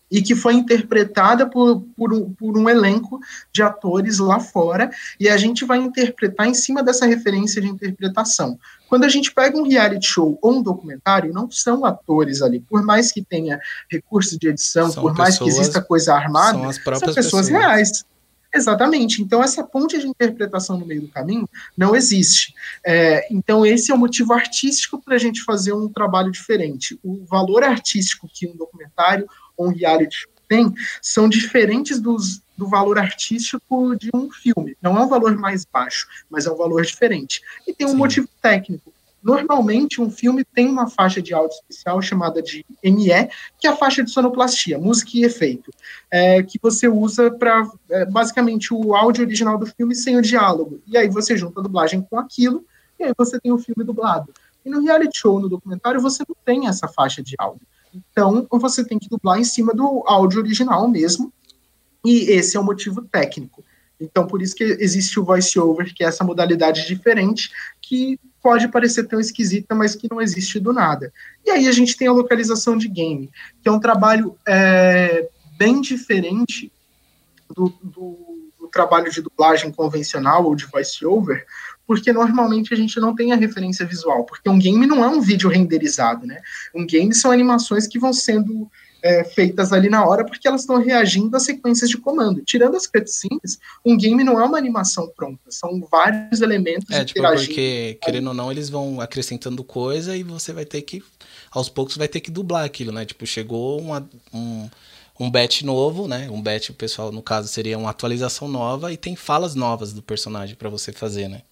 e 0.10 0.22
que 0.22 0.36
foi 0.36 0.54
interpretada 0.54 1.50
por, 1.50 1.82
por, 1.96 2.14
um, 2.14 2.34
por 2.34 2.58
um 2.58 2.70
elenco 2.70 3.20
de 3.52 3.62
atores 3.62 4.20
lá 4.20 4.40
fora, 4.40 4.90
e 5.20 5.28
a 5.28 5.38
gente 5.38 5.66
vai 5.66 5.78
interpretar 5.80 6.48
em 6.48 6.54
cima 6.54 6.82
dessa 6.82 7.06
referência 7.06 7.62
de 7.62 7.68
interpretação. 7.68 8.58
Quando 8.88 9.04
a 9.04 9.10
gente 9.10 9.34
pega 9.34 9.58
um 9.58 9.68
reality 9.68 10.08
show 10.08 10.40
ou 10.42 10.60
um 10.60 10.62
documentário, 10.62 11.34
não 11.34 11.52
são 11.52 11.86
atores 11.86 12.42
ali, 12.42 12.62
por 12.62 12.82
mais 12.84 13.12
que 13.12 13.22
tenha 13.22 13.60
recursos 13.90 14.38
de 14.38 14.48
edição, 14.48 14.90
são 14.90 15.04
por 15.04 15.12
pessoas, 15.12 15.18
mais 15.18 15.38
que 15.40 15.50
exista 15.50 15.82
coisa 15.82 16.14
armada, 16.14 16.58
são, 16.58 16.72
são 16.72 16.84
pessoas, 16.84 17.16
pessoas 17.16 17.48
reais. 17.50 18.06
Exatamente. 18.54 19.22
Então, 19.22 19.44
essa 19.44 19.64
ponte 19.64 20.00
de 20.00 20.08
interpretação 20.08 20.78
no 20.78 20.86
meio 20.86 21.02
do 21.02 21.10
caminho 21.10 21.48
não 21.78 21.96
existe. 21.96 22.54
É, 22.84 23.28
então, 23.32 23.66
esse 23.66 23.92
é 23.92 23.94
o 23.94 23.98
motivo 23.98 24.34
artístico 24.34 25.02
para 25.02 25.16
a 25.16 25.18
gente 25.18 25.44
fazer 25.44 25.74
um 25.74 25.90
trabalho 25.90 26.32
diferente. 26.32 26.98
O 27.04 27.26
valor 27.26 27.64
artístico 27.64 28.28
que 28.32 28.48
um 28.48 28.56
documentário 28.56 29.28
um 29.58 29.70
reality 29.70 30.28
tem 30.48 30.74
são 31.02 31.28
diferentes 31.28 32.00
dos, 32.00 32.42
do 32.58 32.68
valor 32.68 32.98
artístico 32.98 33.96
de 33.96 34.10
um 34.14 34.32
filme. 34.32 34.78
Não 34.82 34.98
é 34.98 35.02
um 35.02 35.10
valor 35.10 35.36
mais 35.38 35.66
baixo, 35.66 36.08
mas 36.30 36.46
é 36.46 36.52
um 36.52 36.56
valor 36.56 36.84
diferente. 36.84 37.42
E 37.68 37.74
tem 37.74 37.86
um 37.86 37.92
Sim. 37.92 37.98
motivo 37.98 38.28
técnico. 38.42 38.94
Normalmente, 39.22 40.00
um 40.00 40.10
filme 40.10 40.46
tem 40.46 40.70
uma 40.70 40.90
faixa 40.90 41.22
de 41.22 41.34
áudio 41.34 41.56
especial 41.56 42.02
chamada 42.02 42.42
de 42.42 42.66
ME, 42.84 43.30
que 43.60 43.68
é 43.68 43.70
a 43.70 43.76
faixa 43.76 44.04
de 44.04 44.10
sonoplastia, 44.10 44.78
música 44.78 45.12
e 45.16 45.26
efeito, 45.26 45.70
é, 46.10 46.42
que 46.44 46.58
você 46.62 46.88
usa 46.88 47.30
para, 47.32 47.68
é, 47.90 48.06
basicamente, 48.06 48.74
o 48.74 48.96
áudio 48.96 49.26
original 49.26 49.58
do 49.58 49.66
filme 49.66 49.96
sem 49.96 50.16
o 50.16 50.22
diálogo. 50.22 50.80
E 50.88 50.96
aí 50.96 51.10
você 51.10 51.36
junta 51.36 51.60
a 51.60 51.64
dublagem 51.64 52.02
com 52.10 52.18
aquilo, 52.18 52.64
e 52.98 53.04
aí 53.04 53.14
você 53.18 53.40
tem 53.40 53.52
o 53.52 53.58
filme 53.58 53.84
dublado. 53.84 54.32
E 54.64 54.70
no 54.70 54.82
reality 54.82 55.18
show, 55.18 55.40
no 55.40 55.50
documentário, 55.50 56.00
você 56.00 56.24
não 56.28 56.36
tem 56.46 56.68
essa 56.68 56.88
faixa 56.88 57.22
de 57.22 57.36
áudio. 57.38 57.68
Então, 58.12 58.48
você 58.52 58.84
tem 58.84 59.00
que 59.00 59.10
dublar 59.10 59.40
em 59.40 59.44
cima 59.44 59.74
do 59.74 60.04
áudio 60.06 60.42
original 60.42 60.88
mesmo, 60.88 61.32
e 62.06 62.32
esse 62.32 62.56
é 62.56 62.60
o 62.60 62.64
motivo 62.64 63.02
técnico. 63.02 63.64
Então, 64.00 64.28
por 64.28 64.42
isso 64.42 64.56
que 64.56 64.64
existe 64.64 65.20
o 65.20 65.24
voice-over, 65.24 65.94
que 65.94 66.04
é 66.04 66.08
essa 66.08 66.24
modalidade 66.24 66.86
diferente, 66.88 67.50
que 67.82 68.20
pode 68.42 68.68
parecer 68.68 69.08
tão 69.08 69.20
esquisita, 69.20 69.74
mas 69.74 69.96
que 69.96 70.08
não 70.10 70.22
existe 70.22 70.60
do 70.60 70.72
nada. 70.72 71.12
E 71.46 71.50
aí 71.50 71.68
a 71.68 71.72
gente 71.72 71.98
tem 71.98 72.08
a 72.08 72.14
localização 72.14 72.78
de 72.78 72.88
game, 72.88 73.30
que 73.62 73.68
é 73.68 73.72
um 73.72 73.80
trabalho 73.80 74.38
é, 74.48 75.28
bem 75.58 75.82
diferente 75.82 76.72
do, 77.50 77.74
do, 77.82 78.52
do, 78.60 78.68
trabalho 78.72 79.12
de 79.12 79.22
dublagem 79.22 79.72
convencional 79.72 80.46
ou 80.46 80.56
de 80.56 80.66
voice-over, 80.66 81.46
porque 81.88 82.12
normalmente 82.12 82.74
a 82.74 82.78
gente 82.78 83.00
não 83.00 83.16
tem 83.16 83.32
a 83.32 83.38
referência 83.38 83.86
visual, 83.86 84.26
porque 84.26 84.50
um 84.50 84.60
game 84.60 84.86
não 84.86 85.04
é 85.04 85.08
um 85.08 85.22
vídeo 85.22 85.50
renderizado, 85.50 86.28
né? 86.28 86.42
Um 86.76 86.86
game 86.86 87.14
são 87.16 87.32
animações 87.32 87.88
que 87.88 87.98
vão 87.98 88.12
sendo 88.12 88.70
é, 89.02 89.24
feitas 89.24 89.72
ali 89.72 89.90
na 89.90 90.06
hora, 90.06 90.26
porque 90.26 90.48
elas 90.48 90.62
estão 90.62 90.82
reagindo 90.82 91.36
a 91.38 91.40
sequências 91.40 91.90
de 91.90 91.98
comando. 91.98 92.42
Tirando 92.44 92.76
as 92.76 92.86
cutscenes, 92.86 93.58
um 93.86 93.98
game 93.98 94.22
não 94.24 94.40
é 94.40 94.44
uma 94.44 94.58
animação 94.58 95.08
pronta, 95.16 95.40
são 95.50 95.80
vários 95.90 96.42
elementos 96.42 96.90
é, 96.94 97.06
tipo. 97.06 97.22
Porque, 97.22 97.98
querendo 98.02 98.28
ou 98.28 98.34
não, 98.34 98.52
eles 98.52 98.70
vão 98.70 99.00
acrescentando 99.00 99.64
coisa 99.64 100.16
e 100.16 100.24
você 100.24 100.52
vai 100.52 100.66
ter 100.66 100.82
que, 100.82 101.02
aos 101.52 101.70
poucos, 101.70 101.96
vai 101.96 102.10
ter 102.10 102.20
que 102.20 102.30
dublar 102.30 102.66
aquilo, 102.66 102.92
né? 102.92 103.06
Tipo, 103.06 103.26
chegou 103.26 103.80
uma, 103.80 104.08
um, 104.34 104.70
um 105.18 105.32
batch 105.32 105.62
novo, 105.62 106.06
né? 106.06 106.30
Um 106.30 106.42
batch, 106.42 106.70
o 106.70 106.74
pessoal, 106.74 107.12
no 107.12 107.22
caso, 107.22 107.48
seria 107.48 107.78
uma 107.78 107.92
atualização 107.92 108.50
nova 108.50 108.92
e 108.92 108.98
tem 108.98 109.16
falas 109.16 109.56
novas 109.56 109.94
do 109.94 110.02
personagem 110.02 110.56
para 110.56 110.70
você 110.70 110.92
fazer, 110.92 111.30
né? 111.30 111.44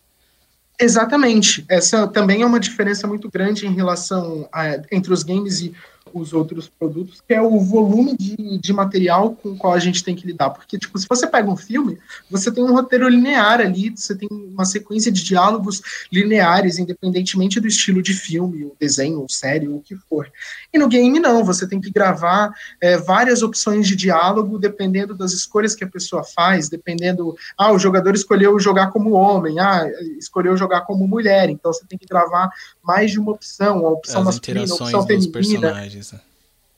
Exatamente. 0.79 1.65
Essa 1.69 2.07
também 2.07 2.41
é 2.41 2.45
uma 2.45 2.59
diferença 2.59 3.07
muito 3.07 3.29
grande 3.29 3.65
em 3.65 3.73
relação 3.73 4.47
a, 4.51 4.81
entre 4.91 5.13
os 5.13 5.23
games 5.23 5.61
e 5.61 5.73
os 6.15 6.31
outros 6.31 6.69
produtos, 6.69 7.21
que 7.21 7.33
é 7.33 7.41
o 7.41 7.59
volume 7.59 8.15
de, 8.17 8.57
de 8.57 8.71
material 8.71 9.35
com 9.35 9.49
o 9.49 9.57
qual 9.57 9.73
a 9.73 9.79
gente 9.79 10.03
tem 10.03 10.15
que 10.15 10.25
lidar. 10.25 10.49
Porque, 10.49 10.77
tipo, 10.77 10.97
se 10.97 11.05
você 11.07 11.27
pega 11.27 11.49
um 11.49 11.57
filme, 11.57 11.97
você 12.31 12.49
tem 12.49 12.63
um 12.63 12.73
roteiro 12.73 13.09
linear 13.09 13.59
ali, 13.59 13.89
você 13.89 14.15
tem 14.15 14.29
uma 14.31 14.63
sequência 14.63 15.11
de 15.11 15.23
diálogos 15.23 15.81
lineares, 16.11 16.79
independentemente 16.79 17.59
do 17.59 17.67
estilo 17.67 18.01
de 18.01 18.13
filme, 18.13 18.63
o 18.63 18.75
desenho, 18.79 19.19
ou 19.19 19.29
série, 19.29 19.67
ou 19.67 19.77
o 19.77 19.81
que 19.81 19.95
for. 20.09 20.31
E 20.73 20.79
no 20.79 20.87
game, 20.87 21.19
não, 21.19 21.43
você 21.43 21.67
tem 21.67 21.81
que 21.81 21.91
gravar 21.91 22.53
é, 22.79 22.97
várias 22.97 23.43
opções 23.43 23.85
de 23.85 23.95
diálogo, 23.95 24.57
dependendo 24.57 25.13
das 25.13 25.33
escolhas 25.33 25.75
que 25.75 25.83
a 25.83 25.89
pessoa 25.89 26.23
faz, 26.23 26.69
dependendo. 26.69 27.35
Ah, 27.57 27.73
o 27.73 27.79
jogador 27.79 28.15
escolheu 28.15 28.57
jogar 28.57 28.87
como 28.87 29.11
homem, 29.11 29.59
ah, 29.59 29.85
escolheu 30.17 30.55
jogar 30.55 30.81
como 30.81 31.05
mulher, 31.07 31.49
então 31.49 31.73
você 31.73 31.85
tem 31.85 31.99
que 31.99 32.05
gravar 32.05 32.49
mais 32.81 33.11
de 33.11 33.19
uma 33.19 33.31
opção, 33.33 33.85
a 33.85 33.89
opção 33.89 34.21
As 34.21 34.25
masculina, 34.27 34.61
a 34.61 34.75
opção 34.75 35.05
feminina. 35.05 35.73
Né? 36.13 36.19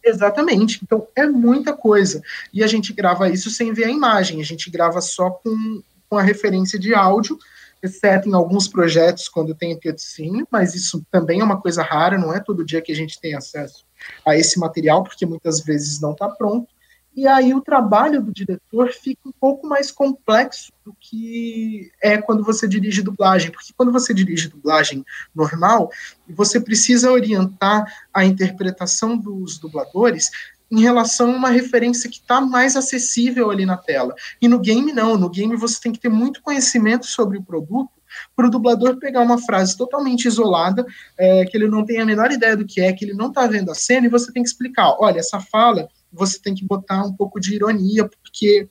Exatamente. 0.04 0.80
Então 0.84 1.08
é 1.16 1.26
muita 1.26 1.74
coisa. 1.74 2.22
E 2.54 2.63
a 2.63 2.68
gente 2.68 2.94
grava 2.94 3.30
isso 3.30 3.50
sem 3.50 3.74
ver 3.74 3.86
a 3.86 3.92
imagem, 3.92 4.42
a 4.42 4.46
gente 4.46 4.70
grava 4.70 5.02
só 5.02 5.30
com, 5.30 5.82
com 6.10 6.18
a 6.18 6.22
referência 6.22 6.80
de 6.80 6.94
áudio 6.94 7.38
exceto 7.82 8.28
em 8.28 8.34
alguns 8.34 8.68
projetos 8.68 9.30
quando 9.30 9.54
tem 9.54 9.80
cutscene, 9.80 10.46
mas 10.52 10.74
isso 10.74 11.06
também 11.12 11.42
é 11.42 11.44
uma 11.44 11.62
coisa 11.62 11.84
rara, 11.84 12.18
não 12.18 12.34
é 12.34 12.40
todo 12.40 12.66
dia 12.66 12.82
que 12.82 12.92
a 12.92 12.96
gente 12.96 13.20
tem 13.20 13.36
acesso 13.36 13.86
a 14.26 14.36
esse 14.36 14.60
material, 14.60 15.04
porque 15.04 15.26
muitas 15.26 15.62
vezes 15.62 16.00
não 16.00 16.12
está 16.12 16.28
pronto. 16.28 16.68
E 17.17 17.27
aí 17.27 17.51
o 17.51 17.62
trabalho 17.62 18.21
do 18.21 18.32
diretor 18.32 18.91
fica 18.91 19.21
um 19.27 19.32
pouco 19.32 19.65
mais 19.65 19.89
complexo 19.89 20.71
do 20.86 20.95
que 20.99 21.91
é 21.99 22.21
quando 22.21 22.43
você 22.43 22.67
dirige 22.67 23.01
dublagem, 23.01 23.49
porque 23.49 23.73
quando 23.75 23.91
você 23.91 24.13
dirige 24.13 24.47
dublagem 24.47 25.03
normal, 25.34 25.89
você 26.30 26.62
precisa 26.62 27.12
orientar 27.12 27.91
a 28.13 28.23
interpretação 28.23 29.17
dos 29.17 29.58
dubladores 29.58 30.30
em 30.69 30.82
relação 30.82 31.32
a 31.32 31.36
uma 31.36 31.49
referência 31.49 32.08
que 32.08 32.17
está 32.17 32.39
mais 32.39 32.75
acessível 32.75 33.49
ali 33.49 33.65
na 33.65 33.77
tela. 33.77 34.13
E 34.39 34.47
no 34.47 34.60
game 34.60 34.93
não, 34.93 35.17
no 35.17 35.27
game 35.27 35.56
você 35.56 35.82
tem 35.82 35.91
que 35.91 35.99
ter 35.99 36.10
muito 36.10 36.39
conhecimento 36.43 37.08
sobre 37.08 37.39
o 37.39 37.43
produto 37.43 37.89
para 38.36 38.45
o 38.45 38.51
dublador 38.51 38.97
pegar 38.97 39.21
uma 39.21 39.39
frase 39.41 39.75
totalmente 39.75 40.25
isolada, 40.27 40.86
é, 41.17 41.45
que 41.45 41.58
ele 41.58 41.67
não 41.67 41.84
tem 41.84 41.99
a 41.99 42.06
menor 42.06 42.32
ideia 42.32 42.56
do 42.56 42.65
que 42.65 42.80
é, 42.80 42.93
que 42.93 43.03
ele 43.03 43.15
não 43.15 43.30
está 43.30 43.47
vendo 43.47 43.71
a 43.71 43.75
cena, 43.75 44.06
e 44.06 44.10
você 44.10 44.32
tem 44.32 44.43
que 44.43 44.49
explicar, 44.49 44.95
olha, 44.99 45.19
essa 45.19 45.39
fala 45.39 45.89
você 46.12 46.39
tem 46.39 46.56
que 46.56 46.65
botar 46.65 47.04
um 47.04 47.13
pouco 47.13 47.39
de 47.39 47.56
ironia, 47.56 48.08
porque 48.08 48.67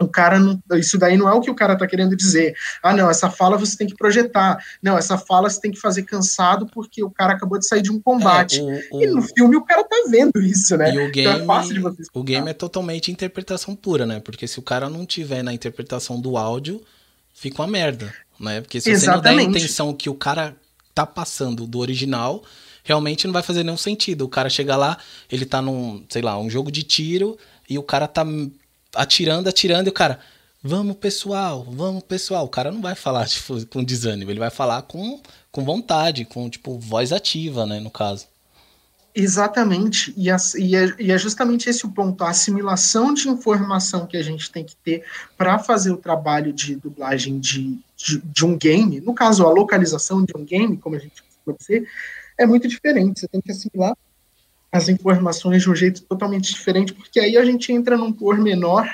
o 0.00 0.06
cara 0.06 0.38
não, 0.38 0.60
isso 0.74 0.96
daí 0.96 1.16
não 1.16 1.28
é 1.28 1.32
o 1.32 1.40
que 1.40 1.50
o 1.50 1.54
cara 1.54 1.76
tá 1.76 1.86
querendo 1.86 2.16
dizer. 2.16 2.54
Ah, 2.82 2.94
não, 2.94 3.10
essa 3.10 3.28
fala 3.28 3.56
você 3.56 3.76
tem 3.76 3.86
que 3.86 3.96
projetar. 3.96 4.62
Não, 4.80 4.96
essa 4.96 5.18
fala 5.18 5.50
você 5.50 5.60
tem 5.60 5.72
que 5.72 5.80
fazer 5.80 6.04
cansado 6.04 6.66
porque 6.66 7.02
o 7.02 7.10
cara 7.10 7.32
acabou 7.32 7.58
de 7.58 7.66
sair 7.66 7.82
de 7.82 7.90
um 7.90 8.00
combate. 8.00 8.60
É, 8.60 8.88
o, 8.92 8.98
o... 8.98 9.02
E 9.02 9.06
no 9.08 9.22
filme 9.22 9.56
o 9.56 9.64
cara 9.64 9.82
tá 9.82 9.96
vendo 10.08 10.40
isso, 10.40 10.76
né? 10.76 10.94
E 10.94 10.98
o 10.98 11.10
game, 11.10 11.28
então 11.28 11.42
é 11.42 11.44
fácil 11.44 11.74
de 11.74 11.80
você 11.80 12.02
o 12.14 12.22
game 12.22 12.48
é 12.48 12.54
totalmente 12.54 13.10
interpretação 13.10 13.74
pura, 13.74 14.06
né? 14.06 14.20
Porque 14.20 14.46
se 14.46 14.58
o 14.58 14.62
cara 14.62 14.88
não 14.88 15.04
tiver 15.04 15.42
na 15.42 15.52
interpretação 15.52 16.20
do 16.20 16.36
áudio, 16.36 16.80
fica 17.34 17.60
uma 17.60 17.68
merda, 17.68 18.12
né? 18.38 18.60
Porque 18.60 18.80
se 18.80 18.90
Exatamente. 18.90 19.22
você 19.22 19.28
não 19.28 19.36
der 19.36 19.42
a 19.42 19.50
intenção 19.50 19.92
que 19.92 20.08
o 20.08 20.14
cara 20.14 20.54
tá 20.94 21.04
passando 21.04 21.66
do 21.66 21.78
original, 21.78 22.44
realmente 22.88 23.26
não 23.26 23.34
vai 23.34 23.42
fazer 23.42 23.62
nenhum 23.62 23.76
sentido. 23.76 24.22
O 24.22 24.28
cara 24.28 24.48
chega 24.48 24.74
lá, 24.74 24.96
ele 25.30 25.44
tá 25.44 25.60
num, 25.60 26.02
sei 26.08 26.22
lá, 26.22 26.38
um 26.38 26.48
jogo 26.48 26.72
de 26.72 26.82
tiro 26.82 27.36
e 27.68 27.78
o 27.78 27.82
cara 27.82 28.08
tá 28.08 28.26
atirando, 28.94 29.46
atirando 29.46 29.88
e 29.88 29.90
o 29.90 29.92
cara, 29.92 30.18
vamos 30.62 30.96
pessoal, 30.96 31.66
vamos 31.70 32.02
pessoal. 32.02 32.46
O 32.46 32.48
cara 32.48 32.72
não 32.72 32.80
vai 32.80 32.94
falar 32.94 33.28
tipo, 33.28 33.64
com 33.66 33.84
desânimo, 33.84 34.30
ele 34.30 34.40
vai 34.40 34.48
falar 34.48 34.80
com, 34.82 35.20
com 35.52 35.64
vontade, 35.64 36.24
com 36.24 36.48
tipo 36.48 36.78
voz 36.78 37.12
ativa, 37.12 37.66
né, 37.66 37.78
no 37.78 37.90
caso. 37.90 38.26
Exatamente, 39.14 40.14
e, 40.16 40.28
e, 40.28 40.76
é, 40.76 40.94
e, 40.98 41.10
é, 41.10 41.18
justamente 41.18 41.68
esse 41.68 41.84
o 41.84 41.90
ponto, 41.90 42.22
a 42.22 42.30
assimilação 42.30 43.12
de 43.12 43.28
informação 43.28 44.06
que 44.06 44.16
a 44.16 44.22
gente 44.22 44.50
tem 44.50 44.64
que 44.64 44.76
ter 44.76 45.04
para 45.36 45.58
fazer 45.58 45.90
o 45.90 45.96
trabalho 45.96 46.52
de 46.52 46.76
dublagem 46.76 47.38
de, 47.38 47.78
de, 47.96 48.22
de, 48.22 48.46
um 48.46 48.56
game, 48.56 49.00
no 49.00 49.12
caso, 49.12 49.44
a 49.44 49.50
localização 49.50 50.24
de 50.24 50.32
um 50.36 50.44
game, 50.44 50.76
como 50.76 50.94
a 50.94 51.00
gente 51.00 51.24
pode 51.44 51.58
dizer, 51.58 51.88
é 52.38 52.46
muito 52.46 52.68
diferente. 52.68 53.20
Você 53.20 53.28
tem 53.28 53.40
que 53.40 53.50
assimilar 53.50 53.96
as 54.70 54.88
informações 54.88 55.62
de 55.62 55.70
um 55.70 55.74
jeito 55.74 56.02
totalmente 56.02 56.52
diferente, 56.52 56.92
porque 56.92 57.18
aí 57.18 57.36
a 57.36 57.44
gente 57.44 57.72
entra 57.72 57.96
num 57.96 58.12
pormenor 58.12 58.86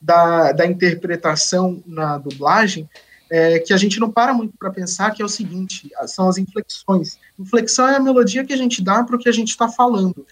da, 0.00 0.52
da 0.52 0.66
interpretação 0.66 1.82
na 1.86 2.18
dublagem, 2.18 2.88
é, 3.30 3.60
que 3.60 3.72
a 3.72 3.76
gente 3.78 3.98
não 3.98 4.10
para 4.10 4.34
muito 4.34 4.54
para 4.58 4.70
pensar, 4.70 5.10
que 5.12 5.22
é 5.22 5.24
o 5.24 5.28
seguinte, 5.28 5.90
são 6.06 6.28
as 6.28 6.36
inflexões. 6.36 7.18
Inflexão 7.38 7.88
é 7.88 7.96
a 7.96 8.00
melodia 8.00 8.44
que 8.44 8.52
a 8.52 8.56
gente 8.56 8.82
dá 8.82 9.02
para 9.04 9.16
o 9.16 9.18
que 9.18 9.28
a 9.28 9.32
gente 9.32 9.48
está 9.48 9.68
falando. 9.68 10.26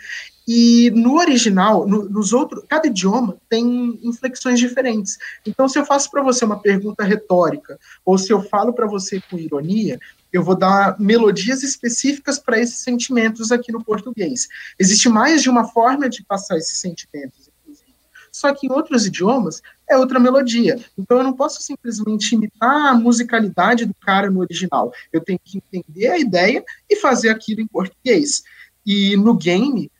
E 0.47 0.91
no 0.91 1.17
original, 1.17 1.87
no, 1.87 2.09
nos 2.09 2.33
outros, 2.33 2.63
cada 2.69 2.89
idioma 2.89 3.37
tem 3.49 3.99
inflexões 4.03 4.59
diferentes. 4.59 5.17
Então, 5.47 5.69
se 5.69 5.79
eu 5.79 5.87
faço 5.87 6.11
para 6.11 6.23
você 6.23 6.45
uma 6.45 6.61
pergunta 6.61 7.05
retórica, 7.05 7.79
ou 8.05 8.19
se 8.19 8.31
eu 8.33 8.43
falo 8.43 8.75
para 8.75 8.87
você 8.87 9.23
com 9.31 9.39
ironia, 9.39 9.99
eu 10.33 10.43
vou 10.43 10.57
dar 10.57 10.99
melodias 10.99 11.63
específicas 11.63 12.39
para 12.39 12.59
esses 12.59 12.79
sentimentos 12.79 13.51
aqui 13.51 13.73
no 13.73 13.85
português. 13.85 14.49
Existe 14.79 15.09
mais 15.09 15.43
de 15.43 15.51
uma 15.51 15.69
forma 15.69 16.09
de 16.09 16.25
passar 16.25 16.57
esses 16.57 16.79
sentimentos, 16.79 17.49
inclusive. 17.49 17.95
Só 18.33 18.55
que 18.55 18.67
em 18.67 18.73
outros 18.73 19.07
idiomas 19.07 19.61
é 19.89 19.97
outra 19.97 20.21
melodia. 20.21 20.79
Então 20.97 21.19
eu 21.19 21.25
não 21.25 21.33
posso 21.33 21.61
simplesmente 21.63 22.35
imitar 22.35 22.91
a 22.91 22.95
musicalidade 22.95 23.85
do 23.85 23.95
cara 23.95 24.31
no 24.31 24.41
original. 24.41 24.93
Eu 25.13 25.21
tenho 25.21 25.41
que 25.43 25.59
entender 25.59 26.09
a 26.09 26.19
ideia 26.19 26.65
e 26.89 26.97
fazer 26.97 27.29
aquilo 27.29 27.61
em 27.61 27.67
português. 27.67 28.43
E 28.87 29.17
no 29.17 29.35
game, 29.35 29.91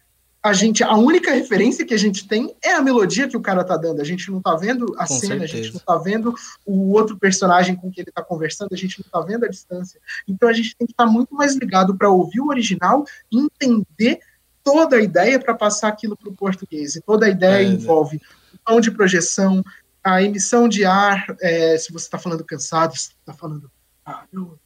a 0.43 0.53
gente 0.55 0.83
a 0.83 0.95
única 0.95 1.33
referência 1.33 1.85
que 1.85 1.93
a 1.93 1.99
gente 1.99 2.27
tem 2.27 2.55
é 2.63 2.73
a 2.73 2.81
melodia 2.81 3.29
que 3.29 3.37
o 3.37 3.43
cara 3.43 3.63
tá 3.63 3.77
dando. 3.77 4.01
A 4.01 4.05
gente 4.05 4.31
não 4.31 4.41
tá 4.41 4.57
vendo 4.57 4.95
a 4.97 5.07
com 5.07 5.15
cena, 5.15 5.41
certeza. 5.41 5.45
a 5.45 5.63
gente 5.63 5.75
não 5.75 5.81
tá 5.81 5.97
vendo 5.99 6.35
o 6.65 6.93
outro 6.93 7.19
personagem 7.19 7.77
com 7.77 7.91
que 7.91 8.01
ele 8.01 8.11
tá 8.11 8.23
conversando, 8.23 8.73
a 8.73 8.77
gente 8.77 9.03
não 9.03 9.11
tá 9.11 9.27
vendo 9.27 9.45
a 9.45 9.49
distância. 9.49 10.01
Então 10.27 10.49
a 10.49 10.53
gente 10.53 10.75
tem 10.77 10.87
que 10.87 10.93
estar 10.93 11.05
tá 11.05 11.11
muito 11.11 11.35
mais 11.35 11.55
ligado 11.55 11.95
para 11.95 12.09
ouvir 12.09 12.41
o 12.41 12.49
original 12.49 13.05
e 13.31 13.39
entender 13.39 14.21
toda 14.65 14.97
a 14.97 15.03
ideia 15.03 15.39
para 15.39 15.55
passar 15.55 15.89
aquilo 15.89 16.17
para 16.17 16.31
o 16.31 16.37
português. 16.37 16.97
E 16.97 17.03
toda 17.03 17.27
a 17.27 17.29
ideia 17.29 17.63
é, 17.63 17.69
envolve 17.69 18.17
né? 18.17 18.23
o 18.55 18.59
tom 18.65 18.81
de 18.81 18.91
projeção, 18.91 19.63
a 20.03 20.23
emissão 20.23 20.69
de 20.69 20.87
ar, 20.87 21.27
é, 21.41 21.77
se 21.77 21.93
você 21.93 22.07
está 22.07 22.19
falando 22.19 22.45
cansado, 22.45 22.97
se 22.97 23.11
está 23.11 23.35
falando, 23.35 23.71
ah, 24.07 24.25
eu, 24.33 24.59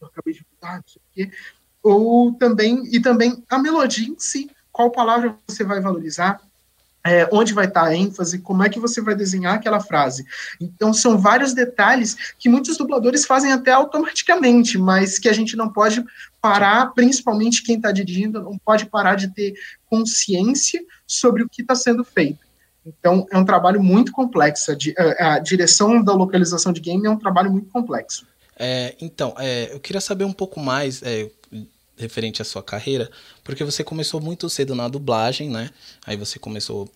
eu 0.00 0.06
acabei 0.08 0.34
de 0.34 0.44
mudar, 0.52 0.78
não 0.78 0.84
sei 0.88 1.00
o 1.00 1.14
quê. 1.14 1.36
Ou 1.80 2.34
também, 2.34 2.82
e 2.92 3.00
também 3.00 3.42
a 3.48 3.58
melodia 3.58 4.08
em 4.08 4.18
si 4.18 4.50
qual 4.80 4.90
palavra 4.90 5.36
você 5.46 5.62
vai 5.62 5.78
valorizar, 5.78 6.40
é, 7.04 7.28
onde 7.30 7.52
vai 7.52 7.66
estar 7.66 7.84
a 7.84 7.94
ênfase, 7.94 8.38
como 8.38 8.62
é 8.62 8.68
que 8.68 8.80
você 8.80 9.00
vai 9.00 9.14
desenhar 9.14 9.54
aquela 9.54 9.80
frase. 9.80 10.24
Então, 10.58 10.92
são 10.92 11.18
vários 11.18 11.52
detalhes 11.52 12.34
que 12.38 12.48
muitos 12.48 12.78
dubladores 12.78 13.26
fazem 13.26 13.52
até 13.52 13.72
automaticamente, 13.72 14.78
mas 14.78 15.18
que 15.18 15.28
a 15.28 15.32
gente 15.34 15.54
não 15.54 15.70
pode 15.70 16.02
parar, 16.40 16.94
principalmente 16.94 17.62
quem 17.62 17.76
está 17.76 17.92
dirigindo, 17.92 18.42
não 18.42 18.56
pode 18.56 18.86
parar 18.86 19.16
de 19.16 19.28
ter 19.28 19.54
consciência 19.86 20.80
sobre 21.06 21.42
o 21.42 21.48
que 21.48 21.60
está 21.60 21.74
sendo 21.74 22.02
feito. 22.02 22.40
Então, 22.84 23.26
é 23.30 23.36
um 23.36 23.44
trabalho 23.44 23.82
muito 23.82 24.12
complexo. 24.12 24.72
A, 25.18 25.38
direção 25.38 26.02
da 26.02 26.14
localização 26.14 26.72
de 26.72 26.80
game 26.80 27.06
é 27.06 27.10
um 27.10 27.18
trabalho 27.18 27.50
muito 27.50 27.68
complexo. 27.68 28.26
É, 28.58 28.94
então, 29.00 29.34
é, 29.38 29.72
eu 29.72 29.80
queria 29.80 30.00
saber 30.00 30.24
um 30.24 30.32
pouco 30.32 30.58
mais. 30.58 31.02
É, 31.02 31.30
referente 32.00 32.40
à 32.40 32.44
sua 32.44 32.62
carreira, 32.62 33.10
porque 33.50 33.64
você 33.64 33.82
começou 33.82 34.20
muito 34.20 34.48
cedo 34.48 34.74
na 34.74 34.88
dublagem, 34.88 35.50
né? 35.50 35.70
Aí 36.06 36.16
você 36.16 36.38
começou 36.38 36.88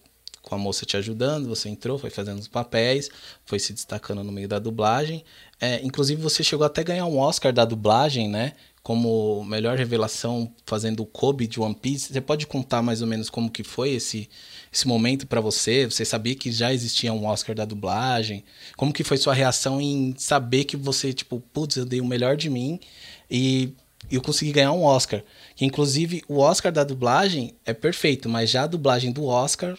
com 0.44 0.54
a 0.54 0.58
moça 0.58 0.84
te 0.84 0.96
ajudando, 0.96 1.48
você 1.48 1.68
entrou, 1.68 1.98
foi 1.98 2.10
fazendo 2.10 2.38
os 2.38 2.48
papéis, 2.48 3.10
foi 3.44 3.58
se 3.58 3.72
destacando 3.72 4.22
no 4.22 4.30
meio 4.30 4.46
da 4.46 4.58
dublagem. 4.58 5.24
É, 5.60 5.80
inclusive 5.82 6.20
você 6.20 6.44
chegou 6.44 6.66
até 6.66 6.82
a 6.82 6.84
ganhar 6.84 7.06
um 7.06 7.18
Oscar 7.18 7.52
da 7.52 7.64
dublagem, 7.64 8.28
né? 8.28 8.52
Como 8.82 9.42
melhor 9.44 9.78
revelação 9.78 10.52
fazendo 10.66 11.00
o 11.00 11.06
Kobe 11.06 11.46
de 11.46 11.58
One 11.58 11.74
Piece. 11.74 12.12
Você 12.12 12.20
pode 12.20 12.46
contar 12.46 12.82
mais 12.82 13.00
ou 13.00 13.08
menos 13.08 13.30
como 13.30 13.50
que 13.50 13.64
foi 13.64 13.92
esse, 13.92 14.28
esse 14.70 14.86
momento 14.86 15.26
para 15.26 15.40
você? 15.40 15.86
Você 15.86 16.04
sabia 16.04 16.34
que 16.34 16.52
já 16.52 16.72
existia 16.72 17.12
um 17.12 17.24
Oscar 17.24 17.56
da 17.56 17.64
dublagem? 17.64 18.44
Como 18.76 18.92
que 18.92 19.02
foi 19.02 19.16
sua 19.16 19.32
reação 19.32 19.80
em 19.80 20.14
saber 20.18 20.64
que 20.64 20.76
você, 20.76 21.14
tipo, 21.14 21.40
putz, 21.52 21.76
eu 21.76 21.86
dei 21.86 22.02
o 22.02 22.06
melhor 22.06 22.36
de 22.36 22.50
mim 22.50 22.78
e 23.30 23.72
eu 24.10 24.22
consegui 24.22 24.52
ganhar 24.52 24.72
um 24.72 24.82
Oscar. 24.82 25.22
Que 25.54 25.64
inclusive 25.64 26.22
o 26.28 26.38
Oscar 26.38 26.72
da 26.72 26.84
dublagem 26.84 27.54
é 27.64 27.72
perfeito, 27.72 28.28
mas 28.28 28.50
já 28.50 28.64
a 28.64 28.66
dublagem 28.66 29.12
do 29.12 29.24
Oscar. 29.24 29.76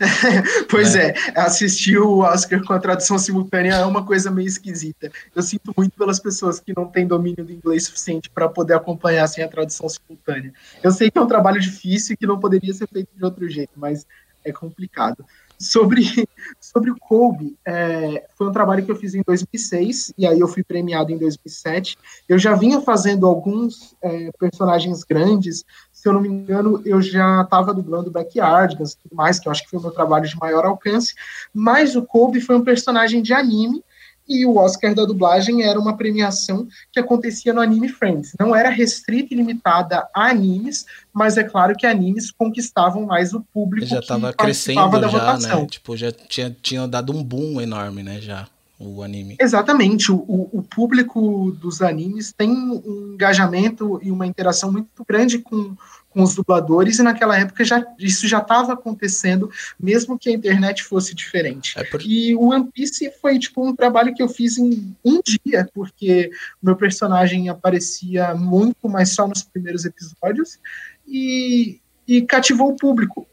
pois 0.68 0.94
né? 0.94 1.10
é, 1.10 1.40
assistir 1.40 1.98
o 1.98 2.18
Oscar 2.18 2.62
com 2.64 2.72
a 2.72 2.78
tradução 2.78 3.18
simultânea 3.18 3.74
é 3.74 3.84
uma 3.84 4.04
coisa 4.04 4.30
meio 4.30 4.48
esquisita. 4.48 5.10
Eu 5.34 5.42
sinto 5.42 5.72
muito 5.76 5.96
pelas 5.96 6.18
pessoas 6.18 6.60
que 6.60 6.74
não 6.76 6.86
têm 6.86 7.06
domínio 7.06 7.44
do 7.44 7.52
inglês 7.52 7.84
suficiente 7.84 8.28
para 8.28 8.48
poder 8.48 8.74
acompanhar 8.74 9.26
sem 9.28 9.44
a 9.44 9.48
tradução 9.48 9.88
simultânea. 9.88 10.52
Eu 10.82 10.90
sei 10.90 11.10
que 11.10 11.18
é 11.18 11.20
um 11.20 11.26
trabalho 11.26 11.60
difícil 11.60 12.14
e 12.14 12.16
que 12.16 12.26
não 12.26 12.38
poderia 12.38 12.74
ser 12.74 12.88
feito 12.88 13.10
de 13.14 13.24
outro 13.24 13.48
jeito, 13.48 13.72
mas 13.76 14.06
é 14.44 14.52
complicado. 14.52 15.24
Sobre, 15.58 16.02
sobre 16.60 16.90
o 16.90 16.96
Kobe, 16.96 17.56
é, 17.66 18.26
foi 18.36 18.48
um 18.48 18.52
trabalho 18.52 18.84
que 18.84 18.90
eu 18.90 18.96
fiz 18.96 19.14
em 19.14 19.22
2006, 19.26 20.12
e 20.16 20.26
aí 20.26 20.38
eu 20.38 20.48
fui 20.48 20.62
premiado 20.62 21.10
em 21.12 21.18
2007. 21.18 21.98
Eu 22.28 22.38
já 22.38 22.54
vinha 22.54 22.80
fazendo 22.80 23.26
alguns 23.26 23.96
é, 24.02 24.30
personagens 24.38 25.02
grandes, 25.02 25.64
se 25.92 26.08
eu 26.08 26.12
não 26.12 26.20
me 26.20 26.28
engano, 26.28 26.80
eu 26.84 27.02
já 27.02 27.42
estava 27.42 27.74
dublando 27.74 28.10
Backyardigans 28.10 28.92
e 28.92 28.98
tudo 28.98 29.16
mais, 29.16 29.40
que 29.40 29.48
eu 29.48 29.52
acho 29.52 29.64
que 29.64 29.70
foi 29.70 29.80
o 29.80 29.82
meu 29.82 29.90
trabalho 29.90 30.28
de 30.28 30.36
maior 30.36 30.64
alcance, 30.64 31.14
mas 31.52 31.96
o 31.96 32.02
Kobe 32.02 32.40
foi 32.40 32.56
um 32.56 32.62
personagem 32.62 33.20
de 33.20 33.32
anime, 33.32 33.82
e 34.28 34.44
o 34.44 34.56
Oscar 34.56 34.94
da 34.94 35.04
dublagem 35.04 35.62
era 35.62 35.78
uma 35.78 35.96
premiação 35.96 36.66
que 36.92 37.00
acontecia 37.00 37.52
no 37.52 37.60
Anime 37.60 37.88
Friends. 37.88 38.32
Não 38.38 38.54
era 38.54 38.68
restrita 38.68 39.32
e 39.32 39.36
limitada 39.36 40.08
a 40.14 40.28
animes, 40.28 40.84
mas 41.12 41.36
é 41.36 41.44
claro 41.44 41.74
que 41.76 41.86
animes 41.86 42.30
conquistavam 42.30 43.06
mais 43.06 43.32
o 43.32 43.40
público 43.40 43.86
já 43.86 44.00
estava 44.00 44.32
crescendo 44.32 45.08
já, 45.08 45.38
né? 45.38 45.66
Tipo, 45.66 45.96
já 45.96 46.12
tinha, 46.12 46.56
tinha 46.62 46.86
dado 46.86 47.12
um 47.12 47.22
boom 47.22 47.60
enorme, 47.60 48.02
né, 48.02 48.20
já. 48.20 48.46
o 48.78 49.02
anime. 49.02 49.36
Exatamente. 49.40 50.12
O, 50.12 50.48
o, 50.52 50.62
público 50.62 51.50
dos 51.52 51.82
animes 51.82 52.32
tem 52.32 52.50
um 52.50 53.12
engajamento 53.14 53.98
e 54.02 54.10
uma 54.10 54.26
interação 54.26 54.70
muito 54.70 55.04
grande 55.08 55.38
com, 55.38 55.74
com 56.18 56.24
os 56.24 56.34
dubladores, 56.34 56.98
e 56.98 57.02
naquela 57.04 57.38
época 57.38 57.64
já, 57.64 57.86
isso 57.96 58.26
já 58.26 58.38
estava 58.38 58.72
acontecendo, 58.72 59.48
mesmo 59.78 60.18
que 60.18 60.28
a 60.28 60.32
internet 60.32 60.82
fosse 60.82 61.14
diferente. 61.14 61.78
É 61.78 61.84
por... 61.84 62.02
E 62.02 62.34
o 62.34 62.48
One 62.48 62.68
Piece 62.74 63.12
foi 63.20 63.38
tipo 63.38 63.64
um 63.64 63.72
trabalho 63.72 64.12
que 64.12 64.20
eu 64.20 64.28
fiz 64.28 64.58
em 64.58 64.96
um 65.04 65.20
dia, 65.24 65.70
porque 65.72 66.28
meu 66.60 66.74
personagem 66.74 67.48
aparecia 67.48 68.34
muito, 68.34 68.88
mas 68.88 69.10
só 69.10 69.28
nos 69.28 69.44
primeiros 69.44 69.84
episódios, 69.84 70.58
e, 71.06 71.78
e 72.04 72.22
cativou 72.22 72.72
o 72.72 72.76
público 72.76 73.24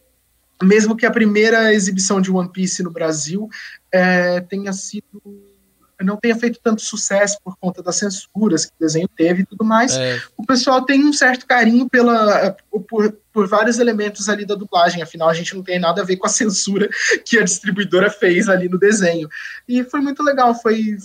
mesmo 0.64 0.96
que 0.96 1.06
a 1.06 1.12
primeira 1.12 1.74
exibição 1.74 2.22
de 2.22 2.32
One 2.32 2.50
Piece 2.50 2.82
no 2.82 2.90
Brasil 2.90 3.50
é, 3.92 4.40
tenha 4.40 4.72
sido 4.72 5.22
não 6.02 6.18
tenha 6.18 6.36
feito 6.36 6.60
tanto 6.62 6.82
sucesso 6.82 7.38
por 7.44 7.56
conta 7.58 7.82
das 7.82 7.96
censuras 7.96 8.66
que 8.66 8.72
o 8.72 8.80
desenho 8.80 9.08
teve 9.08 9.42
e 9.42 9.46
tudo 9.46 9.64
mais, 9.64 9.96
é. 9.96 10.22
o 10.38 10.46
pessoal 10.46 10.82
tem 10.84 11.04
um 11.06 11.14
certo 11.14 11.46
carinho 11.46 11.90
pela, 11.90 12.56
por, 12.90 13.18
por 13.32 13.48
vários 13.48 13.80
elementos 13.80 14.28
ali 14.30 14.46
da 14.46 14.56
dublagem, 14.56 15.02
afinal 15.02 15.30
a 15.30 15.34
gente 15.34 15.56
não 15.56 15.64
tem 15.64 15.80
nada 15.80 16.02
a 16.02 16.06
ver 16.06 16.18
com 16.18 16.28
a 16.28 16.30
censura 16.30 16.90
que 17.24 17.38
a 17.38 17.44
distribuidora 17.44 18.10
fez 18.10 18.50
ali 18.50 18.68
no 18.68 18.78
desenho. 18.78 19.30
E 19.68 19.84
foi 19.84 20.02
muito 20.02 20.22
legal, 20.24 20.54
foi 20.60 20.98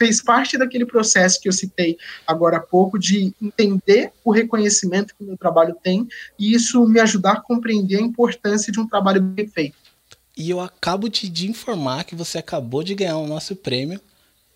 fez 0.00 0.22
parte 0.22 0.56
daquele 0.56 0.86
processo 0.86 1.38
que 1.38 1.46
eu 1.46 1.52
citei 1.52 1.98
agora 2.26 2.56
há 2.56 2.60
pouco 2.60 2.98
de 2.98 3.34
entender 3.40 4.10
o 4.24 4.32
reconhecimento 4.32 5.14
que 5.14 5.22
o 5.22 5.26
meu 5.26 5.36
trabalho 5.36 5.76
tem 5.82 6.08
e 6.38 6.54
isso 6.54 6.86
me 6.86 6.98
ajudar 7.00 7.32
a 7.32 7.40
compreender 7.40 7.98
a 7.98 8.00
importância 8.00 8.72
de 8.72 8.80
um 8.80 8.88
trabalho 8.88 9.20
bem 9.20 9.46
feito. 9.46 9.76
E 10.34 10.48
eu 10.48 10.58
acabo 10.58 11.06
de, 11.10 11.28
de 11.28 11.50
informar 11.50 12.04
que 12.04 12.14
você 12.14 12.38
acabou 12.38 12.82
de 12.82 12.94
ganhar 12.94 13.18
o 13.18 13.26
nosso 13.26 13.54
prêmio 13.54 14.00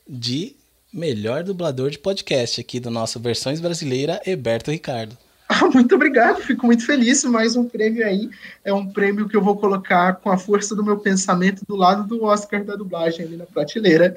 de 0.08 0.56
melhor 0.92 1.42
dublador 1.42 1.90
de 1.90 1.98
podcast 1.98 2.60
aqui 2.60 2.78
do 2.78 2.90
nosso 2.90 3.18
Versões 3.18 3.60
Brasileira, 3.60 4.20
Heberto 4.24 4.70
Ricardo. 4.70 5.16
Muito 5.72 5.94
obrigado, 5.94 6.40
fico 6.40 6.66
muito 6.66 6.87
feliz. 6.87 7.22
Mais 7.24 7.54
um 7.54 7.68
prêmio 7.68 8.04
aí. 8.04 8.30
É 8.64 8.72
um 8.72 8.87
prêmio 8.87 9.28
que 9.28 9.37
eu 9.37 9.42
vou 9.42 9.57
colocar 9.57 10.14
com 10.14 10.30
a 10.30 10.38
força 10.38 10.74
do 10.74 10.83
meu 10.83 10.98
pensamento 10.98 11.62
do 11.66 11.76
lado 11.76 12.07
do 12.07 12.24
Oscar 12.24 12.64
da 12.64 12.74
dublagem 12.76 13.26
ali 13.26 13.37
na 13.37 13.44
prateleira. 13.44 14.14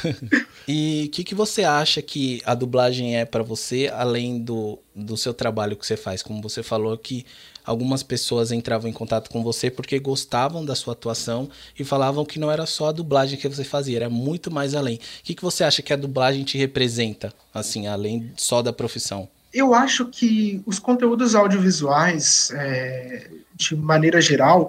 e 0.66 1.04
o 1.06 1.10
que, 1.10 1.22
que 1.22 1.34
você 1.34 1.64
acha 1.64 2.00
que 2.00 2.40
a 2.46 2.54
dublagem 2.54 3.16
é 3.16 3.24
para 3.24 3.42
você, 3.42 3.90
além 3.92 4.40
do, 4.40 4.78
do 4.94 5.16
seu 5.16 5.34
trabalho 5.34 5.76
que 5.76 5.86
você 5.86 5.96
faz? 5.96 6.22
Como 6.22 6.40
você 6.40 6.62
falou 6.62 6.96
que 6.96 7.26
algumas 7.64 8.02
pessoas 8.02 8.50
entravam 8.50 8.88
em 8.88 8.92
contato 8.92 9.30
com 9.30 9.42
você 9.42 9.70
porque 9.70 9.98
gostavam 9.98 10.64
da 10.64 10.74
sua 10.74 10.92
atuação 10.94 11.48
e 11.78 11.84
falavam 11.84 12.24
que 12.24 12.38
não 12.38 12.50
era 12.50 12.64
só 12.64 12.88
a 12.88 12.92
dublagem 12.92 13.38
que 13.38 13.48
você 13.48 13.64
fazia, 13.64 13.96
era 13.96 14.10
muito 14.10 14.50
mais 14.50 14.74
além. 14.74 14.96
O 14.96 15.00
que, 15.24 15.34
que 15.34 15.42
você 15.42 15.62
acha 15.62 15.82
que 15.82 15.92
a 15.92 15.96
dublagem 15.96 16.42
te 16.42 16.56
representa, 16.56 17.32
assim, 17.52 17.86
além 17.86 18.32
só 18.36 18.62
da 18.62 18.72
profissão? 18.72 19.28
Eu 19.54 19.72
acho 19.72 20.06
que 20.06 20.60
os 20.66 20.80
conteúdos 20.80 21.36
audiovisuais, 21.36 22.50
é, 22.56 23.30
de 23.54 23.76
maneira 23.76 24.20
geral, 24.20 24.68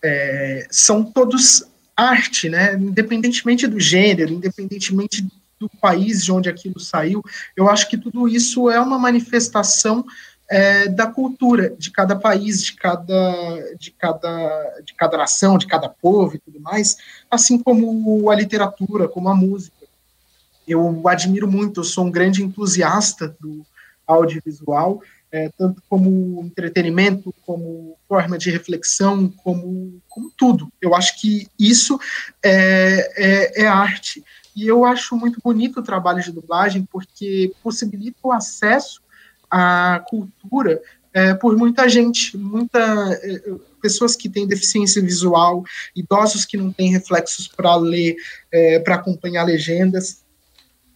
é, 0.00 0.64
são 0.70 1.02
todos 1.02 1.64
arte, 1.96 2.48
né? 2.48 2.74
Independentemente 2.74 3.66
do 3.66 3.80
gênero, 3.80 4.32
independentemente 4.32 5.26
do 5.58 5.68
país 5.68 6.24
de 6.24 6.30
onde 6.30 6.48
aquilo 6.48 6.78
saiu, 6.78 7.20
eu 7.56 7.68
acho 7.68 7.88
que 7.88 7.98
tudo 7.98 8.28
isso 8.28 8.70
é 8.70 8.80
uma 8.80 8.96
manifestação 8.96 10.04
é, 10.48 10.86
da 10.86 11.06
cultura 11.06 11.74
de 11.76 11.90
cada 11.90 12.14
país, 12.14 12.62
de 12.62 12.74
cada, 12.74 13.74
de, 13.76 13.90
cada, 13.90 14.80
de 14.84 14.94
cada 14.94 15.18
nação, 15.18 15.58
de 15.58 15.66
cada 15.66 15.88
povo 15.88 16.36
e 16.36 16.38
tudo 16.38 16.60
mais, 16.60 16.96
assim 17.28 17.58
como 17.58 18.30
a 18.30 18.34
literatura, 18.36 19.08
como 19.08 19.28
a 19.28 19.34
música. 19.34 19.74
Eu 20.66 21.08
admiro 21.08 21.50
muito, 21.50 21.80
eu 21.80 21.84
sou 21.84 22.06
um 22.06 22.10
grande 22.10 22.42
entusiasta 22.42 23.34
do, 23.40 23.66
audiovisual, 24.06 25.00
é, 25.30 25.48
tanto 25.56 25.82
como 25.88 26.42
entretenimento, 26.44 27.34
como 27.46 27.96
forma 28.08 28.36
de 28.36 28.50
reflexão, 28.50 29.28
como, 29.28 30.00
como 30.08 30.30
tudo. 30.36 30.70
Eu 30.80 30.94
acho 30.94 31.20
que 31.20 31.48
isso 31.58 31.98
é, 32.42 33.12
é, 33.16 33.62
é 33.62 33.66
arte. 33.66 34.22
E 34.54 34.66
eu 34.66 34.84
acho 34.84 35.16
muito 35.16 35.40
bonito 35.42 35.80
o 35.80 35.82
trabalho 35.82 36.22
de 36.22 36.30
dublagem, 36.30 36.86
porque 36.90 37.52
possibilita 37.62 38.18
o 38.22 38.32
acesso 38.32 39.00
à 39.50 40.04
cultura 40.06 40.82
é, 41.14 41.34
por 41.34 41.56
muita 41.56 41.88
gente, 41.88 42.36
muita 42.36 42.78
é, 43.22 43.42
pessoas 43.80 44.16
que 44.16 44.28
têm 44.28 44.46
deficiência 44.46 45.02
visual, 45.02 45.64
idosos 45.94 46.44
que 46.44 46.56
não 46.56 46.72
têm 46.72 46.90
reflexos 46.90 47.48
para 47.48 47.76
ler, 47.76 48.16
é, 48.50 48.78
para 48.78 48.94
acompanhar 48.94 49.44
legendas 49.44 50.22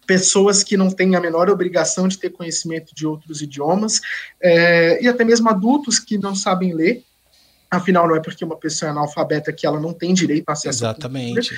pessoas 0.06 0.62
que 0.62 0.76
não 0.76 0.90
têm 0.90 1.16
a 1.16 1.20
menor 1.20 1.50
obrigação 1.50 2.06
de 2.06 2.18
ter 2.18 2.30
conhecimento 2.30 2.94
de 2.94 3.06
outros 3.06 3.42
idiomas, 3.42 4.00
é, 4.40 5.02
e 5.02 5.08
até 5.08 5.24
mesmo 5.24 5.48
adultos 5.48 5.98
que 5.98 6.16
não 6.16 6.34
sabem 6.34 6.74
ler. 6.74 7.02
Afinal, 7.70 8.06
não 8.06 8.16
é 8.16 8.20
porque 8.20 8.44
uma 8.44 8.56
pessoa 8.56 8.88
é 8.88 8.92
analfabeta 8.92 9.52
que 9.52 9.66
ela 9.66 9.80
não 9.80 9.92
tem 9.92 10.14
direito 10.14 10.48
a 10.48 10.52
acesso 10.52 10.78
Exatamente. 10.78 11.54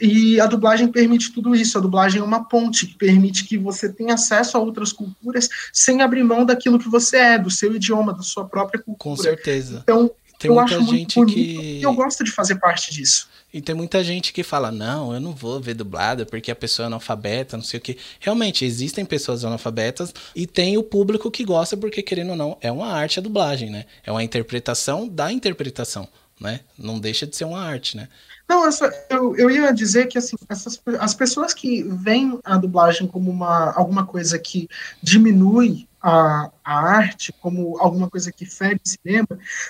E 0.00 0.40
a 0.40 0.46
dublagem 0.46 0.88
permite 0.88 1.32
tudo 1.32 1.54
isso. 1.54 1.78
A 1.78 1.80
dublagem 1.80 2.20
é 2.20 2.24
uma 2.24 2.42
ponte 2.48 2.88
que 2.88 2.96
permite 2.96 3.44
que 3.44 3.56
você 3.56 3.88
tenha 3.88 4.14
acesso 4.14 4.56
a 4.56 4.60
outras 4.60 4.92
culturas 4.92 5.48
sem 5.72 6.02
abrir 6.02 6.24
mão 6.24 6.44
daquilo 6.44 6.78
que 6.78 6.88
você 6.88 7.18
é, 7.18 7.38
do 7.38 7.50
seu 7.50 7.76
idioma, 7.76 8.12
da 8.12 8.22
sua 8.22 8.44
própria 8.44 8.82
cultura. 8.82 8.98
Com 8.98 9.16
certeza. 9.16 9.80
Então, 9.80 10.10
tem 10.42 10.50
eu 10.50 10.58
acho 10.58 10.82
muito 10.82 11.20
bonito 11.20 11.34
que... 11.34 11.78
e 11.78 11.82
eu 11.82 11.94
gosto 11.94 12.24
de 12.24 12.32
fazer 12.32 12.56
parte 12.56 12.92
disso. 12.92 13.28
E 13.52 13.60
tem 13.60 13.74
muita 13.74 14.02
gente 14.02 14.32
que 14.32 14.42
fala, 14.42 14.72
não, 14.72 15.12
eu 15.12 15.20
não 15.20 15.32
vou 15.32 15.60
ver 15.60 15.74
dublado 15.74 16.24
porque 16.26 16.50
a 16.50 16.56
pessoa 16.56 16.86
é 16.86 16.88
analfabeta, 16.88 17.56
não 17.56 17.62
sei 17.62 17.78
o 17.78 17.82
que. 17.82 17.98
Realmente, 18.18 18.64
existem 18.64 19.04
pessoas 19.04 19.44
analfabetas 19.44 20.12
e 20.34 20.46
tem 20.46 20.78
o 20.78 20.82
público 20.82 21.30
que 21.30 21.44
gosta 21.44 21.76
porque, 21.76 22.02
querendo 22.02 22.30
ou 22.30 22.36
não, 22.36 22.56
é 22.60 22.72
uma 22.72 22.88
arte 22.88 23.18
a 23.18 23.22
dublagem, 23.22 23.70
né? 23.70 23.84
É 24.04 24.10
uma 24.10 24.24
interpretação 24.24 25.06
da 25.06 25.30
interpretação, 25.30 26.08
né? 26.40 26.60
Não 26.78 26.98
deixa 26.98 27.26
de 27.26 27.36
ser 27.36 27.44
uma 27.44 27.60
arte, 27.60 27.96
né? 27.96 28.08
Não, 28.48 28.66
essa, 28.66 28.90
eu, 29.08 29.36
eu 29.36 29.50
ia 29.50 29.70
dizer 29.72 30.08
que 30.08 30.18
assim, 30.18 30.36
essas, 30.48 30.80
as 30.98 31.14
pessoas 31.14 31.54
que 31.54 31.82
veem 31.82 32.38
a 32.44 32.56
dublagem 32.56 33.06
como 33.06 33.30
uma, 33.30 33.72
alguma 33.72 34.04
coisa 34.04 34.38
que 34.38 34.68
diminui 35.02 35.86
a, 36.02 36.50
a 36.64 36.80
arte 36.80 37.32
como 37.40 37.78
alguma 37.78 38.10
coisa 38.10 38.32
que 38.32 38.44
fere 38.44 38.80
cinema, 38.82 39.28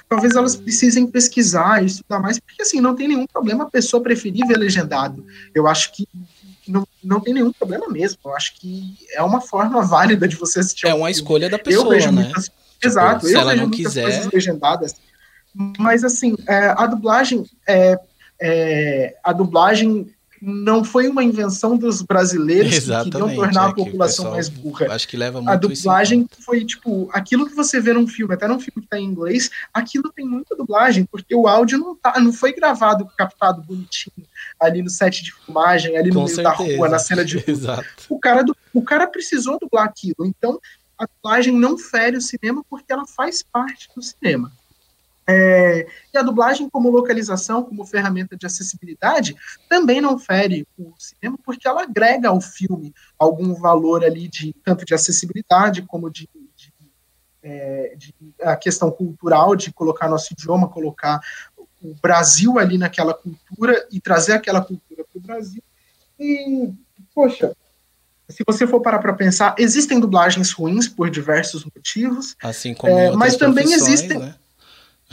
talvez 0.08 0.34
elas 0.34 0.56
precisem 0.56 1.06
pesquisar 1.06 1.82
e 1.82 1.86
estudar 1.86 2.18
mais, 2.18 2.38
porque 2.40 2.62
assim, 2.62 2.80
não 2.80 2.96
tem 2.96 3.08
nenhum 3.08 3.26
problema 3.26 3.64
a 3.64 3.70
pessoa 3.70 4.02
preferir 4.02 4.46
ver 4.46 4.56
legendado. 4.56 5.24
Eu 5.54 5.68
acho 5.68 5.92
que 5.92 6.08
não, 6.66 6.86
não 7.04 7.20
tem 7.20 7.34
nenhum 7.34 7.52
problema 7.52 7.88
mesmo. 7.88 8.18
Eu 8.24 8.34
acho 8.34 8.54
que 8.58 8.96
é 9.12 9.22
uma 9.22 9.40
forma 9.40 9.82
válida 9.82 10.26
de 10.26 10.36
você 10.36 10.60
assistir. 10.60 10.86
É 10.86 10.94
uma 10.94 11.10
escolha 11.10 11.50
da 11.50 11.58
pessoa, 11.58 11.84
eu 11.84 11.90
vejo 11.90 12.12
né? 12.12 12.22
Muitas, 12.22 12.44
tipo, 12.44 12.56
exato, 12.82 13.26
se 13.26 13.34
eu 13.34 13.40
ela 13.40 13.50
vejo 13.50 13.62
não 13.62 13.68
muitas 13.68 13.86
quiser... 13.86 14.02
coisas 14.02 14.32
legendadas. 14.32 14.94
Mas 15.78 16.02
assim, 16.02 16.34
é, 16.48 16.68
a 16.76 16.86
dublagem 16.86 17.44
é, 17.68 17.98
é, 18.40 19.16
a 19.22 19.32
dublagem 19.32 20.12
não 20.44 20.82
foi 20.82 21.06
uma 21.06 21.22
invenção 21.22 21.76
dos 21.76 22.02
brasileiros 22.02 22.74
Exatamente, 22.74 23.12
que 23.12 23.18
queriam 23.20 23.34
tornar 23.36 23.68
é 23.68 23.70
a 23.70 23.72
população 23.72 24.32
mais 24.32 24.48
burra. 24.48 24.92
Acho 24.92 25.06
que 25.06 25.16
leva 25.16 25.40
muito 25.40 25.48
A 25.52 25.54
dublagem 25.54 26.26
foi, 26.40 26.64
tipo, 26.64 27.08
aquilo 27.12 27.46
que 27.46 27.54
você 27.54 27.80
vê 27.80 27.92
num 27.92 28.08
filme, 28.08 28.34
até 28.34 28.48
num 28.48 28.58
filme 28.58 28.82
que 28.82 28.88
tá 28.88 28.98
em 28.98 29.04
inglês, 29.04 29.50
aquilo 29.72 30.10
tem 30.12 30.26
muita 30.26 30.56
dublagem, 30.56 31.04
porque 31.04 31.32
o 31.32 31.46
áudio 31.46 31.78
não, 31.78 31.94
tá, 31.94 32.18
não 32.18 32.32
foi 32.32 32.52
gravado, 32.52 33.06
captado 33.16 33.62
bonitinho 33.62 34.26
ali 34.58 34.82
no 34.82 34.90
set 34.90 35.22
de 35.22 35.32
filmagem, 35.32 35.96
ali 35.96 36.08
no 36.08 36.16
Com 36.16 36.24
meio 36.24 36.34
certeza. 36.34 36.56
da 36.56 36.76
rua, 36.76 36.88
na 36.88 36.98
cena 36.98 37.24
de 37.24 37.42
Exato. 37.46 37.86
O 38.08 38.18
cara, 38.18 38.42
do, 38.42 38.56
o 38.74 38.82
cara 38.82 39.06
precisou 39.06 39.60
dublar 39.60 39.84
aquilo. 39.84 40.26
Então, 40.26 40.58
a 40.98 41.06
dublagem 41.06 41.54
não 41.54 41.78
fere 41.78 42.16
o 42.16 42.20
cinema 42.20 42.64
porque 42.68 42.92
ela 42.92 43.06
faz 43.06 43.44
parte 43.44 43.88
do 43.94 44.02
cinema. 44.02 44.50
É, 45.26 45.86
e 46.12 46.18
a 46.18 46.22
dublagem 46.22 46.68
como 46.68 46.90
localização, 46.90 47.62
como 47.62 47.86
ferramenta 47.86 48.36
de 48.36 48.44
acessibilidade, 48.44 49.36
também 49.68 50.00
não 50.00 50.18
fere 50.18 50.66
o 50.76 50.92
cinema, 50.98 51.38
porque 51.44 51.68
ela 51.68 51.82
agrega 51.82 52.28
ao 52.28 52.40
filme 52.40 52.92
algum 53.18 53.54
valor 53.54 54.04
ali 54.04 54.28
de 54.28 54.52
tanto 54.64 54.84
de 54.84 54.94
acessibilidade 54.94 55.82
como 55.82 56.10
de, 56.10 56.28
de, 56.56 56.72
é, 57.42 57.94
de 57.96 58.14
a 58.42 58.56
questão 58.56 58.90
cultural 58.90 59.54
de 59.54 59.72
colocar 59.72 60.08
nosso 60.08 60.32
idioma, 60.32 60.68
colocar 60.68 61.20
o 61.80 61.94
Brasil 62.00 62.58
ali 62.58 62.76
naquela 62.76 63.14
cultura 63.14 63.86
e 63.90 64.00
trazer 64.00 64.32
aquela 64.32 64.60
cultura 64.60 65.04
para 65.04 65.18
o 65.18 65.20
Brasil. 65.20 65.62
E, 66.18 66.72
poxa, 67.14 67.56
se 68.28 68.42
você 68.46 68.66
for 68.66 68.80
parar 68.80 68.98
para 68.98 69.12
pensar, 69.12 69.54
existem 69.58 70.00
dublagens 70.00 70.52
ruins 70.52 70.88
por 70.88 71.10
diversos 71.10 71.64
motivos. 71.64 72.36
Assim 72.42 72.74
como 72.74 72.96
é, 72.96 73.10
mas 73.12 73.36
também 73.36 73.72
existem. 73.72 74.18
Né? 74.18 74.34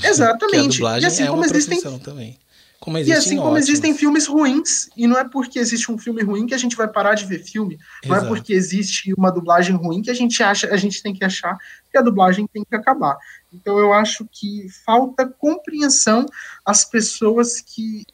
Exatamente. 0.04 0.82
e 0.82 1.06
assim 1.06 1.24
é 1.24 1.28
como 1.28 1.46
existem 1.46 1.82
também. 2.00 2.38
Como 2.80 2.98
e 2.98 3.12
assim 3.12 3.36
como 3.36 3.50
ótimos. 3.50 3.68
existem 3.68 3.94
filmes 3.94 4.26
ruins, 4.26 4.90
e 4.96 5.06
não 5.06 5.18
é 5.18 5.28
porque 5.28 5.60
existe 5.60 5.92
um 5.92 5.98
filme 5.98 6.24
ruim 6.24 6.48
que 6.48 6.54
a 6.54 6.58
gente 6.58 6.78
vai 6.78 6.88
parar 6.88 7.14
de 7.14 7.26
ver 7.26 7.44
filme, 7.44 7.78
não 8.06 8.16
é 8.16 8.26
porque 8.26 8.54
existe 8.54 9.14
uma 9.16 9.30
dublagem 9.32 9.76
ruim 9.76 10.02
que 10.02 10.10
a 10.10 10.14
gente 10.14 10.42
acha, 10.42 10.74
a 10.74 10.78
gente 10.78 11.04
tem 11.04 11.14
que 11.14 11.26
achar 11.26 11.58
que 11.92 11.98
a 11.98 12.02
dublagem 12.02 12.48
tem 12.48 12.64
que 12.64 12.74
acabar. 12.74 13.18
Então 13.54 13.78
eu 13.78 13.92
acho 13.92 14.26
que 14.32 14.68
falta 14.86 15.28
compreensão 15.28 16.26
às 16.66 16.86
pessoas 16.86 17.60
que 17.60 18.06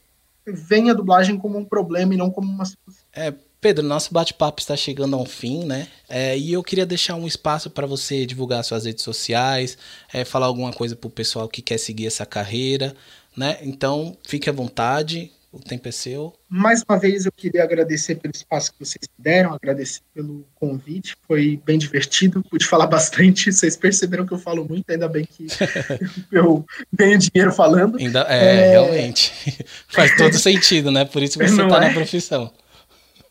veem 0.47 0.89
a 0.89 0.93
dublagem 0.93 1.37
como 1.37 1.59
um 1.59 1.65
problema 1.65 2.15
e 2.15 2.17
não 2.17 2.31
como 2.31 2.49
uma 2.51 2.65
solução. 2.65 3.05
É, 3.13 3.33
Pedro, 3.61 3.85
nosso 3.85 4.13
bate-papo 4.13 4.61
está 4.61 4.75
chegando 4.75 5.15
a 5.15 5.19
um 5.19 5.25
fim, 5.25 5.63
né? 5.65 5.87
É, 6.07 6.37
e 6.37 6.53
eu 6.53 6.63
queria 6.63 6.85
deixar 6.85 7.15
um 7.15 7.25
espaço 7.25 7.69
para 7.69 7.87
você 7.87 8.25
divulgar 8.25 8.63
suas 8.63 8.85
redes 8.85 9.03
sociais, 9.03 9.77
é, 10.13 10.23
falar 10.23 10.45
alguma 10.45 10.71
coisa 10.71 10.95
para 10.95 11.07
o 11.07 11.11
pessoal 11.11 11.47
que 11.47 11.61
quer 11.61 11.77
seguir 11.77 12.07
essa 12.07 12.25
carreira, 12.25 12.95
né? 13.35 13.57
Então, 13.61 14.15
fique 14.23 14.49
à 14.49 14.53
vontade, 14.53 15.31
o 15.55 15.59
tempo 15.59 15.87
é 15.87 15.91
seu. 15.91 16.33
Mais 16.49 16.83
uma 16.87 16.99
vez, 16.99 17.25
eu 17.25 17.31
queria 17.31 17.63
agradecer 17.63 18.15
pelo 18.15 18.33
espaço 18.35 18.73
que 18.73 18.79
vocês 18.79 19.07
deram, 19.17 19.53
agradecer 19.53 20.01
pelo 20.13 20.45
convite. 20.53 21.15
Foi 21.25 21.59
bem 21.65 21.77
divertido, 21.77 22.43
pude 22.43 22.65
falar 22.65 22.87
bastante. 22.87 23.53
Vocês 23.53 23.77
perceberam 23.77 24.25
que 24.25 24.33
eu 24.33 24.37
falo 24.37 24.65
muito, 24.65 24.89
ainda 24.89 25.07
bem 25.07 25.25
que 25.25 25.47
eu 26.29 26.65
ganho 26.91 27.17
dinheiro 27.17 27.53
falando. 27.53 27.97
Ainda, 27.97 28.25
é, 28.27 28.45
é... 28.45 28.69
realmente. 28.71 29.31
Faz 29.87 30.15
todo 30.17 30.37
sentido, 30.37 30.91
né? 30.91 31.05
Por 31.05 31.23
isso 31.23 31.39
você 31.39 31.45
está 31.45 31.77
é? 31.77 31.87
na 31.87 31.93
profissão. 31.93 32.51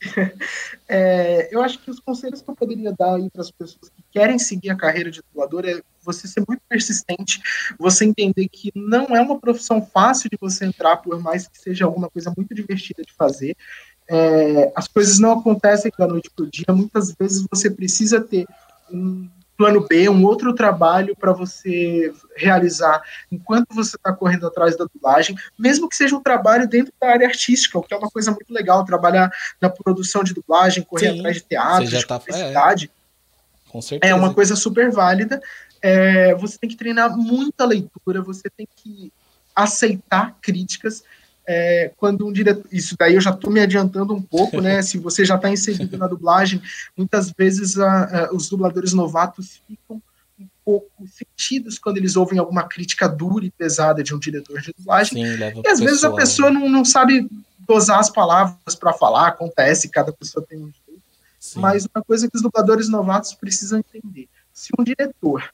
É, 0.86 1.48
eu 1.50 1.62
acho 1.62 1.78
que 1.78 1.90
os 1.90 1.98
conselhos 1.98 2.42
que 2.42 2.50
eu 2.50 2.54
poderia 2.54 2.92
dar 2.92 3.18
para 3.32 3.40
as 3.40 3.50
pessoas 3.50 3.88
que 3.88 4.04
querem 4.12 4.38
seguir 4.38 4.68
a 4.68 4.76
carreira 4.76 5.10
de 5.10 5.22
dublador 5.22 5.64
é 5.64 5.80
você 6.02 6.28
ser 6.28 6.44
muito 6.46 6.60
persistente, 6.68 7.40
você 7.78 8.04
entender 8.04 8.46
que 8.48 8.70
não 8.74 9.16
é 9.16 9.20
uma 9.22 9.38
profissão 9.40 9.84
fácil 9.84 10.28
de 10.28 10.36
você 10.38 10.66
entrar, 10.66 10.98
por 10.98 11.18
mais 11.22 11.48
que 11.48 11.58
seja 11.58 11.86
alguma 11.86 12.10
coisa 12.10 12.32
muito 12.36 12.54
divertida 12.54 13.02
de 13.02 13.14
fazer. 13.14 13.56
É, 14.06 14.72
as 14.76 14.86
coisas 14.86 15.18
não 15.18 15.38
acontecem 15.38 15.90
da 15.98 16.06
noite 16.06 16.30
para 16.36 16.44
o 16.44 16.50
dia, 16.50 16.66
muitas 16.68 17.14
vezes 17.18 17.46
você 17.50 17.70
precisa 17.70 18.20
ter 18.20 18.46
um 18.92 19.26
plano 19.56 19.86
B, 19.86 20.08
um 20.08 20.24
outro 20.24 20.54
trabalho 20.54 21.16
para 21.16 21.32
você 21.32 22.12
realizar 22.36 23.02
enquanto 23.30 23.74
você 23.74 23.96
está 23.96 24.12
correndo 24.12 24.46
atrás 24.46 24.76
da 24.76 24.84
dublagem, 24.84 25.36
mesmo 25.58 25.88
que 25.88 25.96
seja 25.96 26.16
um 26.16 26.22
trabalho 26.22 26.68
dentro 26.68 26.92
da 27.00 27.08
área 27.10 27.26
artística, 27.26 27.78
o 27.78 27.82
que 27.82 27.94
é 27.94 27.96
uma 27.96 28.10
coisa 28.10 28.30
muito 28.30 28.52
legal, 28.52 28.84
trabalhar 28.84 29.30
na 29.60 29.70
produção 29.70 30.24
de 30.24 30.34
dublagem, 30.34 30.82
correr 30.82 31.12
Sim, 31.12 31.18
atrás 31.18 31.36
de 31.36 31.42
teatro, 31.42 31.86
de 31.86 32.06
tá, 32.06 32.18
publicidade. 32.18 32.90
É, 33.68 33.70
com 33.70 33.82
certeza. 33.82 34.12
É 34.12 34.14
uma 34.14 34.34
coisa 34.34 34.56
super 34.56 34.90
válida. 34.90 35.40
É, 35.80 36.34
você 36.34 36.58
tem 36.58 36.70
que 36.70 36.76
treinar 36.76 37.16
muita 37.16 37.64
leitura, 37.64 38.22
você 38.22 38.48
tem 38.48 38.66
que 38.76 39.12
aceitar 39.54 40.36
críticas, 40.40 41.04
é, 41.46 41.90
quando 41.96 42.26
um 42.26 42.32
diretor. 42.32 42.66
Isso 42.72 42.96
daí 42.98 43.14
eu 43.14 43.20
já 43.20 43.30
estou 43.30 43.50
me 43.50 43.60
adiantando 43.60 44.14
um 44.14 44.22
pouco, 44.22 44.60
né? 44.60 44.80
Se 44.82 44.98
você 44.98 45.24
já 45.24 45.36
está 45.36 45.50
inserido 45.50 45.96
na 45.96 46.06
dublagem, 46.06 46.60
muitas 46.96 47.30
vezes 47.30 47.78
a, 47.78 48.26
a, 48.26 48.32
os 48.32 48.48
dubladores 48.48 48.92
novatos 48.92 49.60
ficam 49.66 50.00
um 50.38 50.46
pouco 50.64 50.90
sentidos 51.06 51.78
quando 51.78 51.98
eles 51.98 52.16
ouvem 52.16 52.38
alguma 52.38 52.64
crítica 52.64 53.08
dura 53.08 53.44
e 53.44 53.50
pesada 53.50 54.02
de 54.02 54.14
um 54.14 54.18
diretor 54.18 54.60
de 54.60 54.72
dublagem. 54.76 55.24
Sim, 55.24 55.60
e 55.64 55.68
às 55.68 55.78
vezes 55.78 56.02
a 56.02 56.12
pessoa 56.12 56.50
não, 56.50 56.68
não 56.68 56.84
sabe 56.84 57.28
dosar 57.66 57.98
as 57.98 58.10
palavras 58.10 58.74
para 58.74 58.92
falar, 58.92 59.28
acontece, 59.28 59.88
cada 59.88 60.12
pessoa 60.12 60.44
tem 60.48 60.58
um 60.58 60.64
jeito. 60.64 61.02
Sim. 61.38 61.60
Mas 61.60 61.86
uma 61.94 62.02
coisa 62.02 62.28
que 62.28 62.36
os 62.36 62.42
dubladores 62.42 62.88
novatos 62.88 63.34
precisam 63.34 63.78
entender: 63.78 64.28
se 64.52 64.70
um 64.78 64.82
diretor 64.82 65.52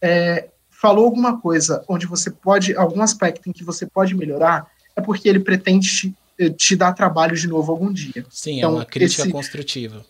é, 0.00 0.48
falou 0.70 1.04
alguma 1.04 1.40
coisa 1.40 1.84
onde 1.88 2.06
você 2.06 2.30
pode, 2.30 2.76
algum 2.76 3.02
aspecto 3.02 3.48
em 3.48 3.52
que 3.52 3.64
você 3.64 3.86
pode 3.86 4.14
melhorar, 4.14 4.66
é 4.96 5.00
porque 5.00 5.28
ele 5.28 5.40
pretende 5.40 5.88
te, 5.88 6.14
eh, 6.38 6.50
te 6.50 6.76
dar 6.76 6.92
trabalho 6.92 7.36
de 7.36 7.48
novo 7.48 7.72
algum 7.72 7.92
dia. 7.92 8.24
Sim, 8.30 8.54
é 8.54 8.58
então, 8.58 8.70
é 8.70 8.74
uma 8.74 8.84
crítica 8.84 9.22
esse... 9.22 9.32
construtiva. 9.32 10.04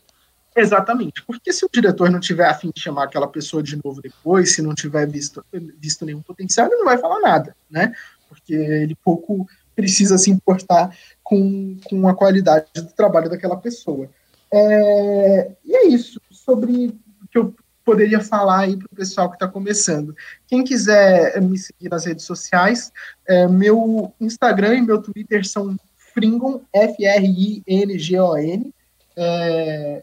Exatamente, 0.55 1.23
porque 1.23 1.51
se 1.51 1.65
o 1.65 1.71
diretor 1.73 2.11
não 2.11 2.21
tiver 2.21 2.47
afim 2.47 2.71
de 2.75 2.81
chamar 2.81 3.05
aquela 3.05 3.27
pessoa 3.27 3.63
de 3.63 3.81
novo 3.83 4.03
depois, 4.03 4.55
se 4.55 4.61
não 4.61 4.75
tiver 4.75 5.09
visto, 5.09 5.43
visto 5.79 6.05
nenhum 6.05 6.21
potencial, 6.21 6.67
ele 6.67 6.77
não 6.77 6.85
vai 6.85 6.99
falar 6.99 7.21
nada, 7.21 7.57
né? 7.71 7.95
Porque 8.29 8.53
ele 8.53 8.95
pouco 9.03 9.49
precisa 9.75 10.19
se 10.19 10.31
importar 10.31 10.95
com, 11.23 11.79
com 11.85 12.07
a 12.07 12.15
qualidade 12.15 12.67
do 12.75 12.93
trabalho 12.93 13.31
daquela 13.31 13.57
pessoa. 13.57 14.11
É, 14.53 15.51
e 15.65 15.75
é 15.75 15.89
isso. 15.89 16.21
Sobre 16.31 16.89
o 16.89 17.29
que 17.31 17.39
eu 17.39 17.55
poderia 17.85 18.21
falar 18.21 18.61
aí 18.61 18.77
para 18.77 18.89
o 18.91 18.97
pessoal 18.97 19.29
que 19.29 19.37
está 19.37 19.49
começando. 19.49 20.15
Quem 20.47 20.65
quiser 20.65 21.41
me 21.41 21.59
seguir 21.59 21.89
nas 21.91 22.05
redes 22.05 22.25
sociais, 22.25 22.93
é, 23.27 23.47
meu 23.49 24.13
Instagram 24.21 24.77
e 24.77 24.83
meu 24.83 25.01
Twitter 25.01 25.47
são 25.47 25.77
Fringon, 26.15 26.63
F-R-I-N-G-O-N. 26.73 28.73
É, 29.17 30.03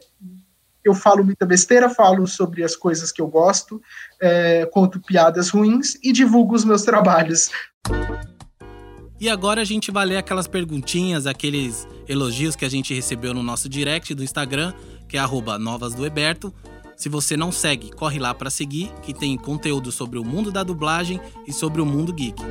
eu 0.84 0.94
falo 0.94 1.24
muita 1.24 1.46
besteira, 1.46 1.90
falo 1.90 2.28
sobre 2.28 2.64
as 2.64 2.76
coisas 2.76 3.12
que 3.12 3.22
eu 3.22 3.28
gosto, 3.28 3.82
é, 4.22 4.66
conto 4.68 5.00
piadas 5.00 5.50
ruins 5.50 5.96
e 6.04 6.12
divulgo 6.12 6.56
os 6.56 6.66
meus 6.66 6.84
trabalhos. 6.84 7.50
E 9.20 9.28
agora 9.28 9.62
a 9.62 9.66
gente 9.66 9.92
vai 9.92 10.06
ler 10.06 10.18
aquelas 10.18 10.48
perguntinhas, 10.48 11.28
aqueles 11.28 11.86
elogios 12.08 12.56
que 12.56 12.64
a 12.64 12.70
gente 12.70 12.94
recebeu 12.94 13.34
no 13.34 13.44
nosso 13.44 13.68
direct 13.68 14.16
do 14.16 14.24
Instagram, 14.24 14.74
que 15.10 15.18
é 15.18 15.20
arroba 15.20 15.60
novas 15.60 15.94
do 15.94 16.06
Eberto. 16.06 16.54
Se 17.00 17.08
você 17.08 17.38
não 17.38 17.50
segue, 17.50 17.92
corre 17.92 18.20
lá 18.20 18.34
para 18.34 18.50
seguir, 18.50 18.92
que 19.02 19.14
tem 19.14 19.38
conteúdo 19.38 19.90
sobre 19.90 20.20
o 20.20 20.26
mundo 20.26 20.52
da 20.52 20.64
dublagem 20.64 21.18
e 21.48 21.54
sobre 21.54 21.82
o 21.82 21.86
mundo 21.86 22.12
geek. 22.12 22.44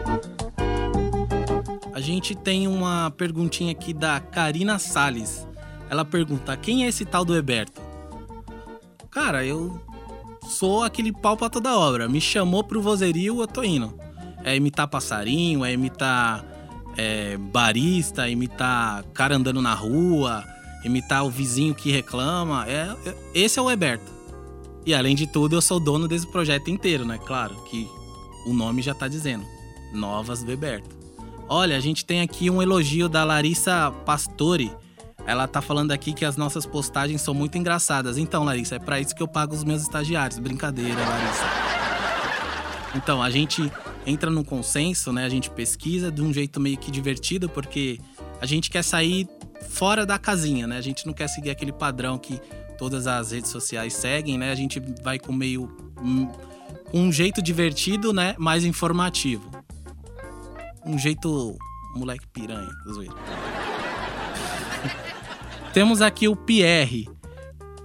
A 1.93 2.01
gente 2.01 2.35
tem 2.35 2.67
uma 2.67 3.11
perguntinha 3.11 3.73
aqui 3.73 3.93
da 3.93 4.19
Karina 4.21 4.79
Sales. 4.79 5.47
Ela 5.91 6.03
pergunta: 6.03 6.57
quem 6.57 6.87
é 6.87 6.89
esse 6.89 7.05
tal 7.05 7.27
do 7.27 7.37
Eberto? 7.37 7.83
Cara, 9.11 9.45
eu 9.45 9.79
sou 10.49 10.83
aquele 10.83 11.13
pau 11.13 11.37
pra 11.37 11.51
toda 11.51 11.77
obra. 11.77 12.09
Me 12.09 12.19
chamou 12.19 12.65
pro 12.65 12.81
vozerio, 12.81 13.43
eu 13.43 13.47
tô 13.47 13.63
indo. 13.63 13.93
É 14.43 14.57
imitar 14.57 14.89
passarinho, 14.89 15.63
é 15.63 15.75
imitar 15.75 16.43
é, 16.97 17.37
barista, 17.37 18.27
é 18.27 18.31
imitar 18.31 19.05
cara 19.13 19.37
andando 19.37 19.61
na 19.61 19.75
rua, 19.75 20.43
imitar 20.83 21.23
o 21.27 21.29
vizinho 21.29 21.75
que 21.75 21.91
reclama. 21.91 22.65
É, 22.67 22.97
é 23.05 23.15
esse 23.35 23.59
é 23.59 23.63
o 23.63 23.71
Eberto. 23.71 24.17
E 24.89 24.95
além 24.95 25.15
de 25.15 25.27
tudo, 25.27 25.55
eu 25.55 25.61
sou 25.61 25.79
dono 25.79 26.09
desse 26.09 26.27
projeto 26.27 26.71
inteiro, 26.71 27.05
né? 27.05 27.19
Claro 27.19 27.55
que 27.65 27.87
o 28.47 28.55
nome 28.55 28.81
já 28.81 28.95
tá 28.95 29.07
dizendo. 29.07 29.45
Novas 29.93 30.43
do 30.43 30.51
Eberto. 30.51 30.97
Olha, 31.47 31.77
a 31.77 31.81
gente 31.81 32.07
tem 32.07 32.23
aqui 32.23 32.49
um 32.49 32.63
elogio 32.63 33.07
da 33.07 33.23
Larissa 33.23 33.91
Pastore. 34.07 34.73
Ela 35.27 35.47
tá 35.47 35.61
falando 35.61 35.93
aqui 35.93 36.15
que 36.15 36.25
as 36.25 36.39
nossas 36.39 36.65
postagens 36.65 37.21
são 37.21 37.35
muito 37.35 37.59
engraçadas. 37.59 38.17
Então, 38.17 38.45
Larissa, 38.45 38.77
é 38.77 38.79
para 38.79 38.99
isso 38.99 39.15
que 39.15 39.23
eu 39.23 39.29
pago 39.29 39.55
os 39.55 39.63
meus 39.63 39.83
estagiários. 39.83 40.39
Brincadeira, 40.39 40.99
Larissa. 40.99 41.45
Então, 42.95 43.23
a 43.23 43.29
gente 43.29 43.71
entra 44.07 44.31
num 44.31 44.43
consenso, 44.43 45.13
né? 45.13 45.27
A 45.27 45.29
gente 45.29 45.51
pesquisa 45.51 46.11
de 46.11 46.23
um 46.23 46.33
jeito 46.33 46.59
meio 46.59 46.79
que 46.79 46.91
divertido, 46.91 47.47
porque 47.47 48.01
a 48.41 48.47
gente 48.47 48.71
quer 48.71 48.83
sair 48.83 49.29
fora 49.69 50.07
da 50.07 50.19
casinha, 50.19 50.67
né? 50.67 50.79
A 50.79 50.81
gente 50.81 51.07
não 51.07 51.13
quer 51.13 51.29
seguir 51.29 51.51
aquele 51.51 51.73
padrão 51.73 52.17
que 52.17 52.41
todas 52.79 53.07
as 53.07 53.33
redes 53.33 53.51
sociais 53.51 53.93
seguem, 53.93 54.39
né? 54.39 54.53
A 54.53 54.55
gente 54.55 54.81
vai 55.03 55.19
com 55.19 55.33
meio 55.33 55.69
um, 56.01 56.31
um 56.95 57.13
jeito 57.13 57.43
divertido, 57.43 58.13
né? 58.13 58.35
Mais 58.39 58.65
informativo. 58.65 59.51
Um 60.87 60.97
jeito 60.97 61.59
moleque 61.95 62.27
piranha, 62.29 62.71
zoeira. 62.89 63.15
Temos 65.75 66.01
aqui 66.01 66.29
o 66.29 66.37
Pierre. 66.37 67.09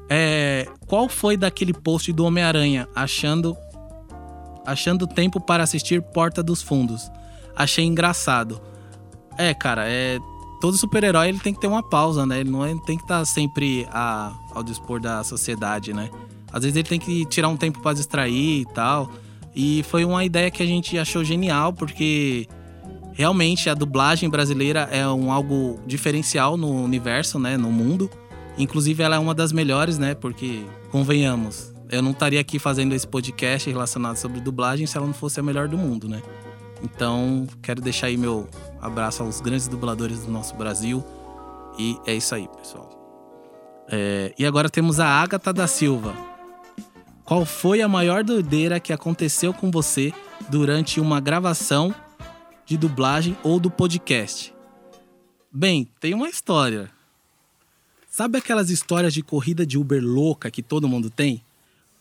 É, 0.09 0.67
qual 0.87 1.09
foi 1.09 1.35
daquele 1.35 1.73
post 1.73 2.13
do 2.13 2.25
Homem-Aranha 2.25 2.87
achando 2.95 3.57
achando 4.65 5.07
tempo 5.07 5.41
para 5.41 5.63
assistir 5.63 6.01
Porta 6.01 6.43
dos 6.43 6.61
Fundos? 6.61 7.11
Achei 7.55 7.83
engraçado. 7.83 8.61
É, 9.37 9.53
cara, 9.53 9.89
é 9.89 10.19
todo 10.63 10.77
super-herói 10.77 11.27
ele 11.27 11.39
tem 11.39 11.53
que 11.53 11.59
ter 11.59 11.67
uma 11.67 11.83
pausa, 11.83 12.25
né? 12.25 12.39
Ele 12.39 12.49
não 12.49 12.65
é, 12.65 12.73
tem 12.85 12.95
que 12.95 13.03
estar 13.03 13.19
tá 13.19 13.25
sempre 13.25 13.85
a, 13.91 14.31
ao 14.55 14.63
dispor 14.63 14.97
da 14.97 15.21
sociedade, 15.21 15.91
né? 15.91 16.09
Às 16.53 16.63
vezes 16.63 16.77
ele 16.77 16.87
tem 16.87 16.97
que 16.97 17.25
tirar 17.25 17.49
um 17.49 17.57
tempo 17.57 17.81
para 17.81 17.91
distrair 17.91 18.61
e 18.61 18.65
tal. 18.73 19.11
E 19.53 19.83
foi 19.83 20.05
uma 20.05 20.23
ideia 20.23 20.49
que 20.49 20.63
a 20.63 20.65
gente 20.65 20.97
achou 20.97 21.21
genial, 21.21 21.73
porque 21.73 22.47
realmente 23.11 23.69
a 23.69 23.73
dublagem 23.73 24.29
brasileira 24.29 24.87
é 24.89 25.05
um 25.05 25.33
algo 25.33 25.81
diferencial 25.85 26.55
no 26.55 26.71
universo, 26.81 27.37
né? 27.37 27.57
No 27.57 27.69
mundo. 27.69 28.09
Inclusive 28.57 29.03
ela 29.03 29.17
é 29.17 29.19
uma 29.19 29.35
das 29.35 29.51
melhores, 29.51 29.97
né? 29.97 30.15
Porque, 30.15 30.63
convenhamos, 30.89 31.73
eu 31.91 32.01
não 32.01 32.11
estaria 32.11 32.39
aqui 32.39 32.57
fazendo 32.57 32.95
esse 32.95 33.05
podcast 33.05 33.69
relacionado 33.69 34.15
sobre 34.15 34.39
dublagem 34.39 34.87
se 34.87 34.95
ela 34.95 35.07
não 35.07 35.13
fosse 35.13 35.41
a 35.41 35.43
melhor 35.43 35.67
do 35.67 35.77
mundo, 35.77 36.07
né? 36.07 36.21
Então, 36.81 37.47
quero 37.61 37.81
deixar 37.81 38.07
aí 38.07 38.15
meu 38.15 38.47
abraço 38.83 39.23
aos 39.23 39.39
grandes 39.39 39.67
dubladores 39.67 40.25
do 40.25 40.31
nosso 40.31 40.55
Brasil. 40.55 41.03
E 41.79 41.97
é 42.05 42.13
isso 42.13 42.35
aí, 42.35 42.47
pessoal. 42.49 42.89
É, 43.89 44.33
e 44.37 44.45
agora 44.45 44.69
temos 44.69 44.99
a 44.99 45.07
Agatha 45.07 45.53
da 45.53 45.67
Silva. 45.67 46.13
Qual 47.23 47.45
foi 47.45 47.81
a 47.81 47.87
maior 47.87 48.23
doideira 48.23 48.79
que 48.79 48.91
aconteceu 48.91 49.53
com 49.53 49.71
você 49.71 50.13
durante 50.49 50.99
uma 50.99 51.21
gravação 51.21 51.95
de 52.65 52.77
dublagem 52.77 53.37
ou 53.41 53.59
do 53.59 53.71
podcast? 53.71 54.53
Bem, 55.51 55.87
tem 55.99 56.13
uma 56.13 56.27
história. 56.27 56.91
Sabe 58.09 58.37
aquelas 58.37 58.69
histórias 58.69 59.13
de 59.13 59.23
corrida 59.23 59.65
de 59.65 59.77
Uber 59.77 60.03
louca 60.03 60.51
que 60.51 60.61
todo 60.61 60.87
mundo 60.87 61.09
tem? 61.09 61.41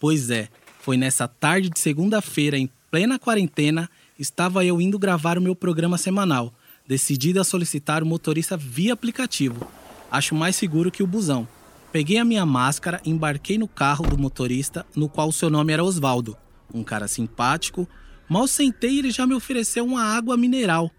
Pois 0.00 0.30
é, 0.30 0.48
foi 0.80 0.96
nessa 0.96 1.28
tarde 1.28 1.70
de 1.70 1.78
segunda-feira, 1.78 2.58
em 2.58 2.68
plena 2.90 3.18
quarentena, 3.18 3.88
estava 4.18 4.64
eu 4.64 4.80
indo 4.80 4.98
gravar 4.98 5.38
o 5.38 5.40
meu 5.40 5.54
programa 5.54 5.96
semanal. 5.96 6.52
Decidida 6.92 7.40
a 7.40 7.44
solicitar 7.44 8.02
o 8.02 8.06
motorista 8.06 8.54
via 8.54 8.92
aplicativo. 8.92 9.66
Acho 10.10 10.34
mais 10.34 10.56
seguro 10.56 10.90
que 10.90 11.02
o 11.02 11.06
busão. 11.06 11.48
Peguei 11.90 12.18
a 12.18 12.24
minha 12.24 12.44
máscara 12.44 13.00
embarquei 13.02 13.56
no 13.56 13.66
carro 13.66 14.06
do 14.06 14.18
motorista, 14.18 14.84
no 14.94 15.08
qual 15.08 15.32
seu 15.32 15.48
nome 15.48 15.72
era 15.72 15.82
Osvaldo. 15.82 16.36
Um 16.70 16.84
cara 16.84 17.08
simpático. 17.08 17.88
Mal 18.28 18.46
sentei 18.46 18.98
ele 18.98 19.10
já 19.10 19.26
me 19.26 19.32
ofereceu 19.32 19.86
uma 19.86 20.02
água 20.02 20.36
mineral. 20.36 20.90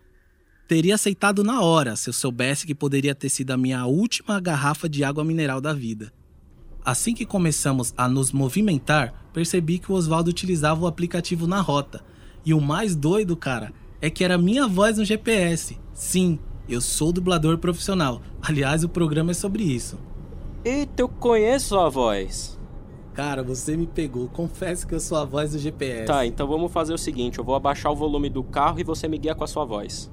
Teria 0.67 0.95
aceitado 0.95 1.43
na 1.43 1.61
hora 1.61 1.95
se 1.95 2.09
eu 2.09 2.13
soubesse 2.13 2.65
que 2.65 2.73
poderia 2.73 3.13
ter 3.13 3.29
sido 3.29 3.51
a 3.51 3.57
minha 3.57 3.85
última 3.85 4.39
garrafa 4.39 4.89
de 4.89 5.03
água 5.03 5.23
mineral 5.23 5.61
da 5.61 5.73
vida. 5.73 6.11
Assim 6.83 7.13
que 7.13 7.23
começamos 7.23 7.93
a 7.95 8.09
nos 8.09 8.31
movimentar, 8.31 9.29
percebi 9.31 9.77
que 9.77 9.91
o 9.91 9.95
Oswaldo 9.95 10.31
utilizava 10.31 10.81
o 10.81 10.87
aplicativo 10.87 11.45
na 11.45 11.61
rota. 11.61 12.03
E 12.43 12.51
o 12.51 12.59
mais 12.59 12.95
doido, 12.95 13.37
cara, 13.37 13.71
é 14.03 14.09
que 14.09 14.21
era 14.21 14.37
minha 14.37 14.67
voz 14.67 14.97
no 14.97 15.05
GPS. 15.05 15.79
Sim, 15.93 16.37
eu 16.67 16.81
sou 16.81 17.13
dublador 17.13 17.57
profissional. 17.57 18.21
Aliás, 18.41 18.83
o 18.83 18.89
programa 18.89 19.31
é 19.31 19.33
sobre 19.33 19.63
isso. 19.63 19.97
Eita, 20.65 21.03
eu 21.03 21.07
conheço 21.07 21.79
a 21.79 21.87
voz. 21.87 22.59
Cara, 23.13 23.41
você 23.41 23.77
me 23.77 23.87
pegou. 23.87 24.27
Confesso 24.27 24.85
que 24.85 24.93
eu 24.93 24.99
sou 24.99 25.17
a 25.17 25.23
voz 25.23 25.53
do 25.53 25.57
GPS. 25.57 26.07
Tá, 26.07 26.25
então 26.25 26.45
vamos 26.45 26.69
fazer 26.69 26.93
o 26.93 26.97
seguinte: 26.97 27.39
eu 27.39 27.45
vou 27.45 27.55
abaixar 27.55 27.93
o 27.93 27.95
volume 27.95 28.29
do 28.29 28.43
carro 28.43 28.77
e 28.77 28.83
você 28.83 29.07
me 29.07 29.17
guia 29.17 29.33
com 29.33 29.45
a 29.45 29.47
sua 29.47 29.63
voz. 29.63 30.11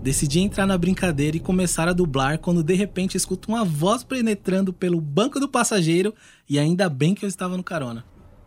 Decidi 0.00 0.40
entrar 0.40 0.66
na 0.66 0.78
brincadeira 0.78 1.36
e 1.36 1.40
começar 1.40 1.86
a 1.86 1.92
dublar 1.92 2.38
quando 2.38 2.62
de 2.62 2.72
repente 2.72 3.18
escuto 3.18 3.50
uma 3.50 3.62
voz 3.62 4.02
penetrando 4.02 4.72
pelo 4.72 5.02
banco 5.02 5.38
do 5.38 5.50
passageiro 5.50 6.14
e 6.48 6.58
ainda 6.58 6.88
bem 6.88 7.14
que 7.14 7.26
eu 7.26 7.28
estava 7.28 7.58
no 7.58 7.62
carona. 7.62 8.06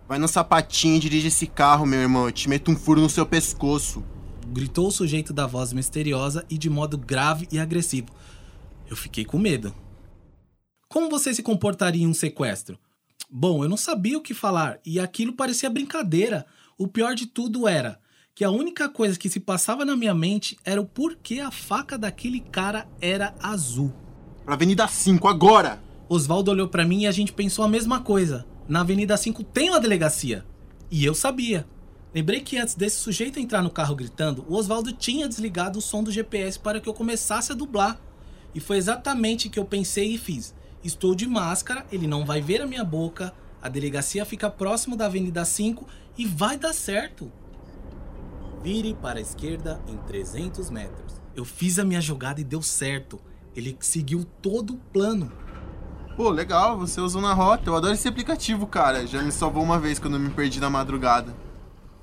Vai 0.10 0.18
no 0.18 0.28
sapatinho 0.28 0.96
e 0.96 1.00
dirige 1.00 1.28
esse 1.28 1.46
carro, 1.46 1.86
meu 1.86 2.00
irmão. 2.00 2.26
Eu 2.26 2.32
te 2.32 2.50
meto 2.50 2.72
um 2.72 2.76
furo 2.76 3.00
no 3.00 3.10
seu 3.12 3.28
pescoço. 3.28 4.04
Gritou 4.52 4.90
o 4.90 4.92
sujeito 4.92 5.32
da 5.32 5.48
voz 5.48 5.72
misteriosa 5.72 6.46
e 6.50 6.58
de 6.58 6.70
modo 6.70 6.98
grave 6.98 7.48
e 7.50 7.58
agressivo. 7.58 8.10
Eu 8.90 8.98
fiquei 8.98 9.24
com 9.24 9.40
medo. 9.40 9.74
Como 10.90 11.10
você 11.10 11.34
se 11.34 11.42
comportaria 11.42 12.04
em 12.04 12.08
um 12.08 12.14
sequestro? 12.14 12.78
Bom, 13.30 13.64
eu 13.64 13.70
não 13.70 13.78
sabia 13.78 14.18
o 14.18 14.22
que 14.22 14.34
falar 14.34 14.78
e 14.86 15.00
aquilo 15.00 15.32
parecia 15.32 15.70
brincadeira. 15.70 16.46
O 16.78 16.86
pior 16.86 17.16
de 17.16 17.28
tudo 17.28 17.66
era 17.66 17.98
que 18.36 18.44
a 18.44 18.52
única 18.52 18.90
coisa 18.90 19.18
que 19.18 19.30
se 19.30 19.40
passava 19.40 19.86
na 19.86 19.96
minha 19.96 20.14
mente 20.14 20.58
era 20.66 20.82
o 20.82 20.86
porquê 20.86 21.40
a 21.40 21.50
faca 21.50 21.98
daquele 21.98 22.42
cara 22.42 22.86
era 23.00 23.34
azul. 23.42 23.94
Pra 24.44 24.56
Avenida 24.56 24.86
5, 24.86 25.30
agora! 25.30 25.82
Oswaldo 26.10 26.52
olhou 26.52 26.68
para 26.68 26.84
mim 26.84 27.04
e 27.04 27.08
a 27.08 27.12
gente 27.12 27.32
pensou 27.32 27.64
a 27.64 27.70
mesma 27.70 28.02
coisa. 28.02 28.46
Na 28.68 28.82
Avenida 28.82 29.16
5 29.16 29.46
tem 29.46 29.70
uma 29.70 29.80
delegacia. 29.80 30.44
E 30.90 31.06
eu 31.06 31.16
sabia. 31.16 31.66
Lembrei 32.14 32.42
que 32.42 32.58
antes 32.58 32.76
desse 32.76 32.98
sujeito 32.98 33.40
entrar 33.40 33.62
no 33.62 33.70
carro 33.70 33.96
gritando, 33.96 34.46
o 34.50 34.56
Oswaldo 34.56 34.92
tinha 34.92 35.30
desligado 35.30 35.80
o 35.80 35.82
som 35.82 36.04
do 36.04 36.12
GPS 36.12 36.60
para 36.60 36.82
que 36.82 36.90
eu 36.90 36.94
começasse 36.94 37.54
a 37.54 37.56
dublar. 37.56 37.98
E 38.54 38.60
foi 38.60 38.76
exatamente 38.76 39.48
o 39.48 39.50
que 39.50 39.58
eu 39.58 39.64
pensei 39.64 40.14
e 40.14 40.18
fiz. 40.18 40.54
Estou 40.84 41.16
de 41.16 41.26
máscara, 41.26 41.86
ele 41.90 42.08
não 42.08 42.26
vai 42.26 42.42
ver 42.42 42.62
a 42.62 42.68
minha 42.68 42.84
boca, 42.84 43.34
a 43.62 43.70
delegacia 43.70 44.26
fica 44.26 44.50
próximo 44.50 44.98
da 44.98 45.06
Avenida 45.06 45.46
5 45.46 45.88
e 46.18 46.26
vai 46.26 46.58
dar 46.58 46.74
certo. 46.74 47.32
Vire 48.62 48.94
para 48.94 49.20
a 49.20 49.22
esquerda 49.22 49.80
em 49.88 49.96
300 49.96 50.70
metros. 50.70 51.22
Eu 51.34 51.46
fiz 51.46 51.80
a 51.80 51.86
minha 51.86 52.02
jogada 52.02 52.42
e 52.42 52.44
deu 52.44 52.62
certo. 52.62 53.22
Ele 53.56 53.78
seguiu 53.80 54.26
todo 54.42 54.74
o 54.74 54.78
plano. 54.78 55.32
Pô, 56.18 56.30
legal, 56.30 56.78
você 56.78 57.00
usou 57.00 57.22
na 57.22 57.34
rota. 57.34 57.70
Eu 57.70 57.76
adoro 57.76 57.94
esse 57.94 58.08
aplicativo, 58.08 58.68
cara. 58.68 59.08
Já 59.08 59.22
me 59.22 59.32
salvou 59.32 59.64
uma 59.64 59.80
vez 59.80 59.98
quando 59.98 60.16
eu 60.16 60.20
me 60.20 60.30
perdi 60.30 60.60
na 60.60 60.70
madrugada. 60.70 61.34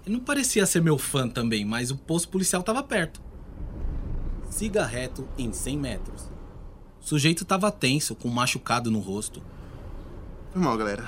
Ele 0.09 0.17
não 0.17 0.25
parecia 0.25 0.65
ser 0.65 0.81
meu 0.81 0.97
fã 0.97 1.29
também, 1.29 1.67
mas 1.67 1.91
o 1.91 1.97
posto 1.97 2.31
policial 2.31 2.61
estava 2.61 2.83
perto. 2.83 3.21
Siga 4.49 4.87
reto 4.87 5.29
em 5.37 5.53
100 5.53 5.77
metros. 5.77 6.23
O 6.99 7.05
sujeito 7.05 7.43
estava 7.43 7.71
tenso, 7.71 8.15
com 8.15 8.27
um 8.27 8.33
machucado 8.33 8.91
no 8.91 9.01
rosto. 9.01 9.43
Foi 10.51 10.63
mal, 10.63 10.79
galera. 10.79 11.05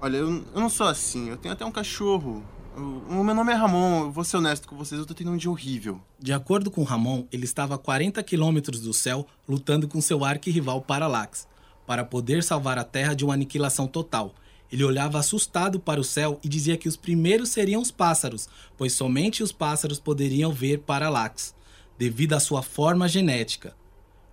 Olha, 0.00 0.18
eu, 0.18 0.28
eu 0.54 0.60
não 0.60 0.68
sou 0.68 0.86
assim. 0.86 1.28
Eu 1.28 1.36
tenho 1.36 1.52
até 1.52 1.64
um 1.64 1.72
cachorro. 1.72 2.44
O, 2.76 2.80
o 3.18 3.24
meu 3.24 3.34
nome 3.34 3.52
é 3.52 3.56
Ramon. 3.56 4.02
Eu 4.02 4.12
vou 4.12 4.22
ser 4.22 4.36
honesto 4.36 4.68
com 4.68 4.76
vocês. 4.76 5.00
Eu 5.00 5.06
tô 5.06 5.14
tendo 5.14 5.32
um 5.32 5.36
dia 5.36 5.50
horrível. 5.50 6.00
De 6.16 6.32
acordo 6.32 6.70
com 6.70 6.84
Ramon, 6.84 7.26
ele 7.32 7.44
estava 7.44 7.74
a 7.74 7.78
40 7.78 8.22
quilômetros 8.22 8.80
do 8.80 8.92
céu 8.92 9.26
lutando 9.48 9.88
com 9.88 10.00
seu 10.00 10.24
arquirrival 10.24 10.80
Parallax, 10.80 11.48
para 11.84 12.04
poder 12.04 12.44
salvar 12.44 12.78
a 12.78 12.84
Terra 12.84 13.14
de 13.14 13.24
uma 13.24 13.34
aniquilação 13.34 13.88
total. 13.88 14.32
Ele 14.70 14.84
olhava 14.84 15.18
assustado 15.18 15.80
para 15.80 16.00
o 16.00 16.04
céu 16.04 16.38
e 16.44 16.48
dizia 16.48 16.76
que 16.76 16.88
os 16.88 16.96
primeiros 16.96 17.48
seriam 17.48 17.80
os 17.80 17.90
pássaros, 17.90 18.48
pois 18.76 18.92
somente 18.92 19.42
os 19.42 19.50
pássaros 19.50 19.98
poderiam 19.98 20.52
ver 20.52 20.80
Parallax, 20.80 21.54
devido 21.98 22.34
à 22.34 22.40
sua 22.40 22.62
forma 22.62 23.08
genética. 23.08 23.74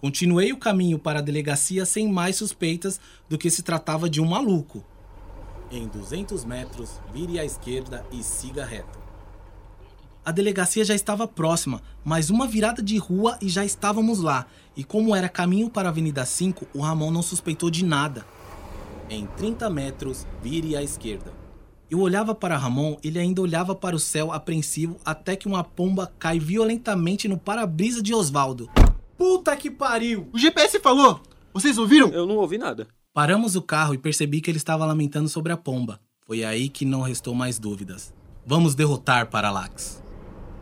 Continuei 0.02 0.52
o 0.52 0.58
caminho 0.58 1.00
para 1.00 1.20
a 1.20 1.22
delegacia 1.22 1.86
sem 1.86 2.12
mais 2.12 2.36
suspeitas 2.36 3.00
do 3.30 3.38
que 3.38 3.50
se 3.50 3.64
tratava 3.64 4.10
de 4.10 4.22
um 4.22 4.26
maluco. 4.26 4.84
Em 5.72 5.88
200 5.88 6.46
metros, 6.46 7.00
vire 7.14 7.40
à 7.40 7.46
esquerda 7.46 8.06
e 8.12 8.22
siga 8.22 8.66
reto. 8.66 9.00
A 10.24 10.32
delegacia 10.32 10.84
já 10.84 10.94
estava 10.94 11.28
próxima, 11.28 11.82
mas 12.04 12.30
uma 12.30 12.48
virada 12.48 12.82
de 12.82 12.98
rua 12.98 13.38
e 13.42 13.48
já 13.48 13.64
estávamos 13.64 14.20
lá. 14.20 14.48
E 14.76 14.84
como 14.84 15.16
era 15.16 15.30
caminho 15.30 15.70
para 15.70 15.88
a 15.88 15.92
Avenida 15.92 16.26
5, 16.26 16.68
o 16.74 16.82
Ramon 16.82 17.12
não 17.12 17.22
suspeitou 17.22 17.70
de 17.70 17.86
nada. 17.86 18.26
Em 19.10 19.28
30 19.38 19.70
metros, 19.70 20.26
vire 20.42 20.76
à 20.76 20.82
esquerda. 20.82 21.32
Eu 21.90 22.00
olhava 22.00 22.34
para 22.34 22.58
Ramon, 22.58 22.98
ele 23.04 23.20
ainda 23.20 23.42
olhava 23.42 23.76
para 23.76 23.96
o 23.96 24.00
céu 24.00 24.32
apreensivo 24.32 24.98
até 25.06 25.36
que 25.36 25.48
uma 25.48 25.64
pomba 25.64 26.12
cai 26.18 26.40
violentamente 26.40 27.28
no 27.28 27.38
para-brisa 27.38 28.02
de 28.02 28.14
Osvaldo. 28.14 28.68
Puta 29.16 29.56
que 29.56 29.70
pariu! 29.70 30.28
O 30.34 30.40
GPS 30.40 30.80
falou! 30.80 31.22
Vocês 31.54 31.78
ouviram? 31.78 32.10
Eu 32.10 32.26
não 32.26 32.38
ouvi 32.38 32.58
nada. 32.58 32.88
Paramos 33.14 33.56
o 33.56 33.62
carro 33.62 33.94
e 33.94 34.00
percebi 34.00 34.42
que 34.42 34.50
ele 34.50 34.58
estava 34.58 34.86
lamentando 34.86 35.30
sobre 35.30 35.54
a 35.54 35.58
pomba. 35.58 36.00
Foi 36.26 36.44
aí 36.44 36.68
que 36.68 36.84
não 36.84 37.02
restou 37.02 37.36
mais 37.36 37.60
dúvidas. 37.60 38.12
Vamos 38.46 38.74
derrotar 38.74 39.30
Parallax. 39.30 40.04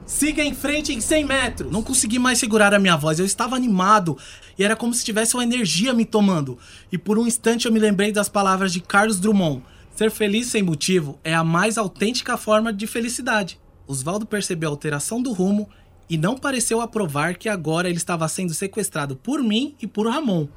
Siga 0.05 0.43
em 0.43 0.53
frente 0.53 0.91
em 0.91 0.99
100 0.99 1.25
metros! 1.25 1.71
Não 1.71 1.81
consegui 1.81 2.19
mais 2.19 2.37
segurar 2.37 2.73
a 2.73 2.79
minha 2.79 2.97
voz, 2.97 3.19
eu 3.19 3.25
estava 3.25 3.55
animado 3.55 4.17
e 4.57 4.63
era 4.63 4.75
como 4.75 4.93
se 4.93 5.03
tivesse 5.03 5.33
uma 5.33 5.43
energia 5.43 5.93
me 5.93 6.03
tomando. 6.03 6.57
E 6.91 6.97
por 6.97 7.17
um 7.17 7.25
instante 7.25 7.65
eu 7.65 7.71
me 7.71 7.79
lembrei 7.79 8.11
das 8.11 8.27
palavras 8.27 8.73
de 8.73 8.81
Carlos 8.81 9.19
Drummond: 9.19 9.63
Ser 9.95 10.11
feliz 10.11 10.47
sem 10.47 10.61
motivo 10.61 11.17
é 11.23 11.33
a 11.33 11.43
mais 11.43 11.77
autêntica 11.77 12.35
forma 12.35 12.73
de 12.73 12.85
felicidade. 12.85 13.59
Oswaldo 13.87 14.25
percebeu 14.25 14.69
a 14.69 14.73
alteração 14.73 15.21
do 15.21 15.31
rumo 15.31 15.69
e 16.09 16.17
não 16.17 16.37
pareceu 16.37 16.81
aprovar 16.81 17.35
que 17.35 17.47
agora 17.47 17.87
ele 17.87 17.97
estava 17.97 18.27
sendo 18.27 18.53
sequestrado 18.53 19.15
por 19.15 19.41
mim 19.41 19.75
e 19.81 19.87
por 19.87 20.07
Ramon. 20.07 20.47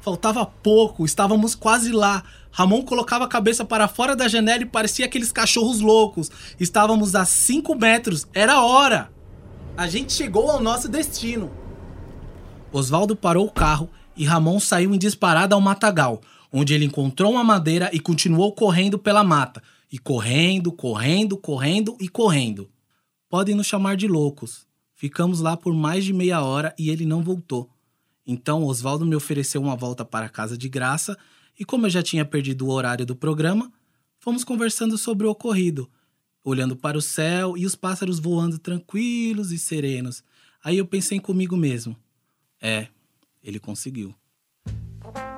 Faltava 0.00 0.46
pouco, 0.46 1.04
estávamos 1.04 1.54
quase 1.54 1.90
lá. 1.90 2.22
Ramon 2.50 2.82
colocava 2.82 3.24
a 3.24 3.28
cabeça 3.28 3.64
para 3.64 3.88
fora 3.88 4.16
da 4.16 4.28
janela 4.28 4.62
e 4.62 4.66
parecia 4.66 5.06
aqueles 5.06 5.32
cachorros 5.32 5.80
loucos. 5.80 6.30
Estávamos 6.58 7.14
a 7.14 7.24
5 7.24 7.74
metros, 7.74 8.26
era 8.32 8.60
hora! 8.62 9.12
A 9.76 9.86
gente 9.86 10.12
chegou 10.12 10.50
ao 10.50 10.60
nosso 10.60 10.88
destino. 10.88 11.50
Oswaldo 12.72 13.14
parou 13.14 13.46
o 13.46 13.50
carro 13.50 13.88
e 14.16 14.24
Ramon 14.24 14.58
saiu 14.58 14.92
em 14.92 14.98
disparada 14.98 15.54
ao 15.54 15.60
matagal, 15.60 16.20
onde 16.52 16.74
ele 16.74 16.84
encontrou 16.84 17.32
uma 17.32 17.44
madeira 17.44 17.88
e 17.92 18.00
continuou 18.00 18.52
correndo 18.52 18.98
pela 18.98 19.22
mata. 19.22 19.62
E 19.90 19.98
correndo, 19.98 20.72
correndo, 20.72 21.36
correndo 21.36 21.96
e 22.00 22.08
correndo. 22.08 22.68
Podem 23.30 23.54
nos 23.54 23.66
chamar 23.66 23.96
de 23.96 24.08
loucos. 24.08 24.66
Ficamos 24.94 25.40
lá 25.40 25.56
por 25.56 25.72
mais 25.72 26.04
de 26.04 26.12
meia 26.12 26.42
hora 26.42 26.74
e 26.76 26.90
ele 26.90 27.06
não 27.06 27.22
voltou. 27.22 27.70
Então 28.26 28.64
Oswaldo 28.64 29.06
me 29.06 29.14
ofereceu 29.14 29.62
uma 29.62 29.76
volta 29.76 30.04
para 30.04 30.28
casa 30.28 30.58
de 30.58 30.68
graça 30.68 31.16
e, 31.58 31.64
como 31.64 31.86
eu 31.86 31.90
já 31.90 32.02
tinha 32.02 32.24
perdido 32.24 32.66
o 32.66 32.70
horário 32.70 33.04
do 33.04 33.16
programa, 33.16 33.72
fomos 34.18 34.44
conversando 34.44 34.96
sobre 34.96 35.26
o 35.26 35.30
ocorrido, 35.30 35.90
olhando 36.44 36.76
para 36.76 36.96
o 36.96 37.02
céu 37.02 37.56
e 37.56 37.66
os 37.66 37.74
pássaros 37.74 38.18
voando 38.18 38.58
tranquilos 38.58 39.50
e 39.50 39.58
serenos. 39.58 40.22
Aí 40.62 40.78
eu 40.78 40.86
pensei 40.86 41.18
comigo 41.18 41.56
mesmo: 41.56 41.96
é, 42.60 42.88
ele 43.42 43.58
conseguiu. 43.58 44.14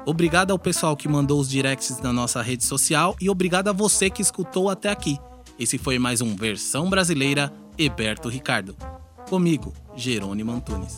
Obrigado 0.07 0.51
ao 0.51 0.59
pessoal 0.59 0.97
que 0.97 1.07
mandou 1.07 1.39
os 1.39 1.49
directs 1.49 2.01
na 2.01 2.13
nossa 2.13 2.43
rede 2.43 2.65
social 2.65 3.15
e 3.21 3.29
obrigado 3.29 3.69
a 3.69 3.73
você 3.73 4.09
que 4.11 4.23
escutou 4.23 4.71
até 4.71 4.91
aqui. 4.91 5.19
Esse 5.59 5.77
foi 5.77 5.99
mais 5.99 6.21
um 6.21 6.35
Versão 6.35 6.89
Brasileira 6.89 7.53
Heberto 7.77 8.29
Ricardo. 8.29 8.75
Comigo, 9.29 9.75
Jerônimo 9.95 10.51
Antunes. 10.51 10.97